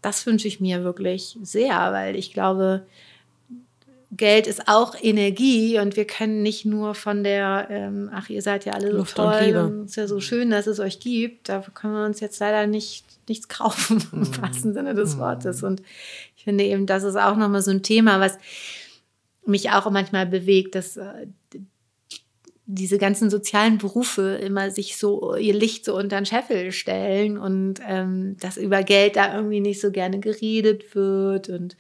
[0.03, 2.87] das wünsche ich mir wirklich sehr, weil ich glaube,
[4.11, 8.65] Geld ist auch Energie und wir können nicht nur von der, ähm, ach, ihr seid
[8.65, 9.65] ja alle so Luft toll und, Liebe.
[9.65, 11.51] und es ist ja so schön, dass es euch gibt.
[11.51, 14.43] Da können wir uns jetzt leider nicht nichts kaufen im mm.
[14.43, 15.19] wahrsten Sinne des mm.
[15.19, 15.63] Wortes.
[15.63, 15.83] Und
[16.37, 18.39] ich finde eben, das ist auch nochmal so ein Thema, was
[19.45, 21.27] mich auch manchmal bewegt, dass äh,
[22.71, 27.81] diese ganzen sozialen Berufe immer sich so ihr Licht so unter den Scheffel stellen und
[27.89, 31.79] ähm, dass über Geld da irgendwie nicht so gerne geredet wird und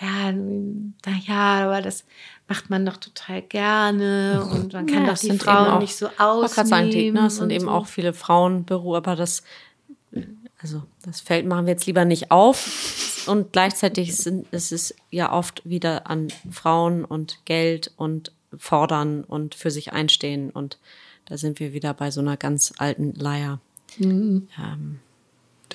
[0.00, 2.04] ja, naja, aber das
[2.46, 6.08] macht man doch total gerne und man kann ja, doch die Frauen auch, nicht so
[6.18, 6.68] ausnehmen.
[6.68, 7.70] Sagen, die, ne, es sind eben so.
[7.72, 9.42] auch viele Frauenberufe, aber das
[10.60, 13.24] also das Feld machen wir jetzt lieber nicht auf.
[13.26, 19.54] Und gleichzeitig sind, ist es ja oft wieder an Frauen und Geld und fordern und
[19.54, 20.50] für sich einstehen.
[20.50, 20.78] Und
[21.26, 23.60] da sind wir wieder bei so einer ganz alten Leier.
[23.98, 24.48] Mhm.
[24.58, 25.00] Ähm.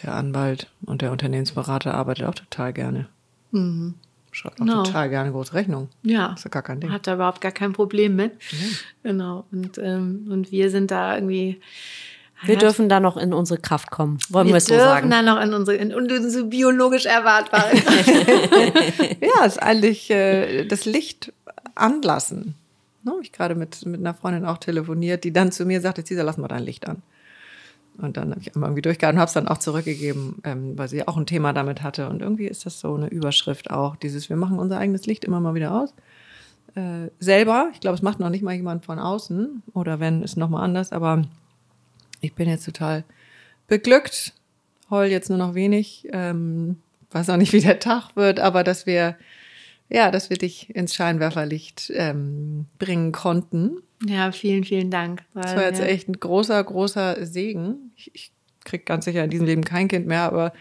[0.01, 3.07] Der Anwalt und der Unternehmensberater arbeitet auch total gerne.
[3.51, 3.95] Mhm.
[4.31, 4.83] Schreibt auch genau.
[4.83, 5.89] total gerne große Rechnung.
[6.01, 6.29] Ja.
[6.29, 6.91] Das ist ja gar kein Ding.
[6.91, 8.33] Hat da überhaupt gar kein Problem mit.
[8.33, 8.77] Mhm.
[9.03, 9.45] Genau.
[9.51, 11.61] Und, ähm, und wir sind da irgendwie
[12.45, 15.09] wir dürfen da noch in unsere Kraft kommen, wollen wir, wir es so sagen.
[15.09, 17.71] Wir dürfen da noch in unsere, in unsere biologisch erwartbare
[19.21, 21.31] Ja, ist eigentlich äh, das Licht
[21.75, 22.55] anlassen.
[23.03, 26.03] Ne, habe ich gerade mit, mit einer Freundin auch telefoniert, die dann zu mir sagte,
[26.03, 27.01] Cesar, lass mal dein Licht an.
[27.97, 30.88] Und dann habe ich einmal irgendwie durchgehalten und habe es dann auch zurückgegeben, ähm, weil
[30.88, 32.09] sie auch ein Thema damit hatte.
[32.09, 35.39] Und irgendwie ist das so eine Überschrift auch, dieses, wir machen unser eigenes Licht immer
[35.39, 35.93] mal wieder aus.
[36.75, 40.38] Äh, selber, ich glaube, es macht noch nicht mal jemand von außen oder wenn, ist
[40.38, 41.21] noch mal anders, aber
[42.19, 43.03] ich bin jetzt total
[43.67, 44.34] beglückt,
[44.89, 46.77] heul jetzt nur noch wenig, ähm,
[47.11, 49.17] weiß auch nicht, wie der Tag wird, aber dass wir,
[49.93, 53.77] ja, dass wir dich ins Scheinwerferlicht ähm, bringen konnten.
[54.05, 55.23] Ja, vielen, vielen Dank.
[55.33, 55.85] Weil, das war jetzt ja.
[55.85, 57.91] echt ein großer, großer Segen.
[57.95, 58.31] Ich, ich
[58.65, 60.53] krieg ganz sicher in diesem Leben kein Kind mehr, aber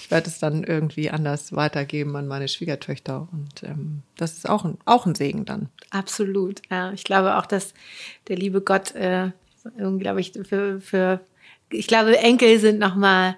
[0.00, 3.28] ich werde es dann irgendwie anders weitergeben an meine Schwiegertöchter.
[3.30, 5.68] Und ähm, das ist auch ein, auch ein Segen dann.
[5.90, 6.62] Absolut.
[6.70, 7.74] Ja, ich glaube auch, dass
[8.28, 9.30] der liebe Gott äh,
[9.98, 11.20] glaube ich, für, für,
[11.70, 13.36] ich glaube, Enkel sind nochmal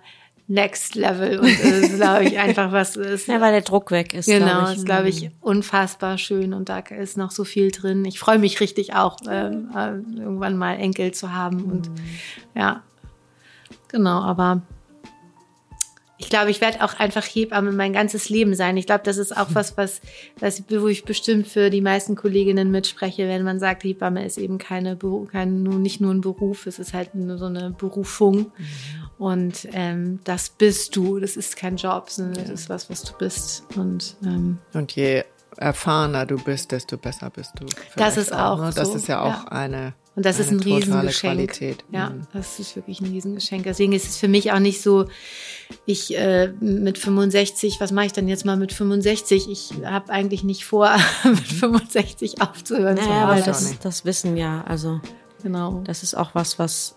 [0.50, 3.28] Next Level und ist, glaube ich, einfach was ist.
[3.30, 4.26] Ja, weil der Druck weg ist.
[4.26, 8.04] Genau, glaub ist, glaube ich, unfassbar schön und da ist noch so viel drin.
[8.04, 9.90] Ich freue mich richtig auch, ähm, äh,
[10.20, 11.94] irgendwann mal Enkel zu haben und mhm.
[12.56, 12.82] ja,
[13.86, 14.62] genau, aber
[16.18, 18.76] ich glaube, ich werde auch einfach Hebamme mein ganzes Leben sein.
[18.76, 20.02] Ich glaube, das ist auch was, was,
[20.38, 24.58] was, wo ich bestimmt für die meisten Kolleginnen mitspreche, wenn man sagt, Hebamme ist eben
[24.58, 24.98] keine,
[25.30, 28.52] kein, nicht nur ein Beruf, es ist halt nur so eine Berufung.
[29.20, 29.26] Mhm.
[29.26, 31.20] Und ähm, das bist du.
[31.20, 33.64] Das ist kein Job, sondern das ist was, was du bist.
[33.76, 35.24] Und, ähm, und je
[35.56, 37.66] erfahrener du bist, desto besser bist du.
[37.96, 38.58] Das ist auch.
[38.58, 38.72] auch ne?
[38.74, 39.52] Das ist ja auch ja.
[39.52, 41.34] eine und das ist ein Riesengeschenk.
[41.34, 41.84] Qualität.
[41.92, 42.26] Ja, mhm.
[42.32, 43.64] das ist wirklich ein Riesengeschenk.
[43.64, 45.06] Deswegen ist es für mich auch nicht so,
[45.86, 49.48] ich äh, mit 65, was mache ich denn jetzt mal mit 65?
[49.48, 50.90] Ich habe eigentlich nicht vor,
[51.24, 52.96] mit 65 aufzuhören.
[52.96, 55.00] Naja, aber das, das wissen ja, also
[55.42, 55.80] genau.
[55.84, 56.96] Das ist auch was, was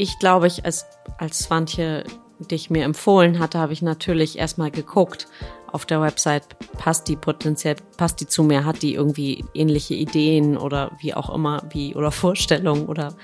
[0.00, 0.86] ich glaube ich als
[1.18, 2.04] als Swantje
[2.38, 5.28] dich mir empfohlen hatte, habe ich natürlich erstmal geguckt,
[5.66, 10.56] auf der Website, passt die potenziell, passt die zu mir, hat die irgendwie ähnliche Ideen
[10.56, 13.14] oder wie auch immer, wie oder Vorstellungen oder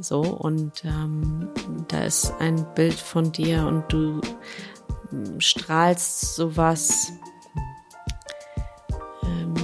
[0.00, 0.20] so.
[0.20, 1.48] Und ähm,
[1.88, 4.22] da ist ein Bild von dir und du
[5.12, 7.12] ähm, strahlst sowas
[9.22, 9.54] ähm,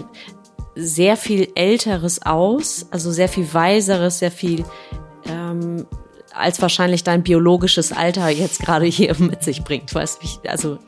[0.74, 4.64] sehr viel Älteres aus, also sehr viel Weiseres, sehr viel
[5.24, 5.86] ähm,
[6.34, 9.94] als wahrscheinlich dein biologisches Alter jetzt gerade hier mit sich bringt.
[9.94, 10.78] Weißt du, also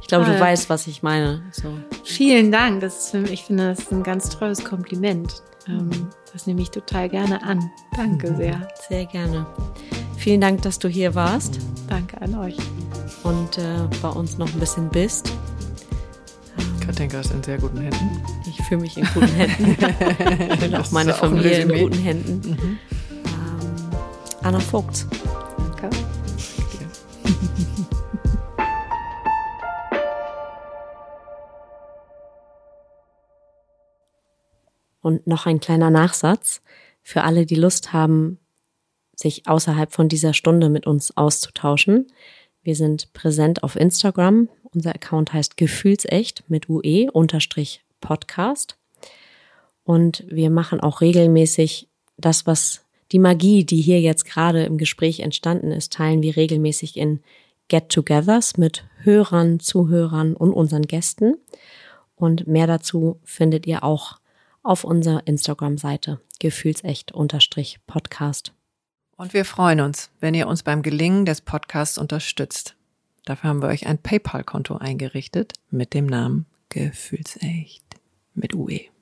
[0.00, 0.34] ich glaube, Toll.
[0.34, 1.42] du weißt, was ich meine.
[1.52, 1.68] So.
[2.04, 2.80] Vielen Dank.
[2.80, 5.42] Das ist für mich, ich finde, das ist ein ganz tolles Kompliment.
[5.68, 5.90] Ähm,
[6.32, 7.70] das nehme ich total gerne an.
[7.96, 8.68] Danke sehr.
[8.88, 9.46] Sehr gerne.
[10.16, 11.58] Vielen Dank, dass du hier warst.
[11.88, 12.56] Danke an euch.
[13.22, 13.62] und äh,
[14.02, 15.32] bei uns noch ein bisschen bist.
[16.84, 18.22] Katinka ist in sehr guten Händen.
[18.48, 19.76] Ich fühle mich in guten Händen.
[20.64, 22.50] ich auch meine Familie in guten Händen.
[22.50, 22.78] Mhm.
[24.42, 25.06] Anna Vogt.
[25.56, 25.90] Danke.
[35.00, 36.62] Und noch ein kleiner Nachsatz
[37.02, 38.38] für alle, die Lust haben,
[39.16, 42.06] sich außerhalb von dieser Stunde mit uns auszutauschen.
[42.62, 44.48] Wir sind präsent auf Instagram.
[44.74, 48.76] Unser Account heißt Gefühlsecht mit UE unterstrich Podcast.
[49.84, 51.88] Und wir machen auch regelmäßig
[52.18, 56.96] das, was die Magie, die hier jetzt gerade im Gespräch entstanden ist, teilen wir regelmäßig
[56.96, 57.20] in
[57.68, 61.36] Get-togethers mit Hörern, Zuhörern und unseren Gästen.
[62.16, 64.18] Und mehr dazu findet ihr auch
[64.62, 68.52] auf unserer Instagram-Seite gefühlsecht-podcast.
[69.16, 72.76] Und wir freuen uns, wenn ihr uns beim Gelingen des Podcasts unterstützt.
[73.24, 77.84] Dafür haben wir euch ein PayPal-Konto eingerichtet mit dem Namen Gefühlsecht
[78.34, 78.97] mit UE.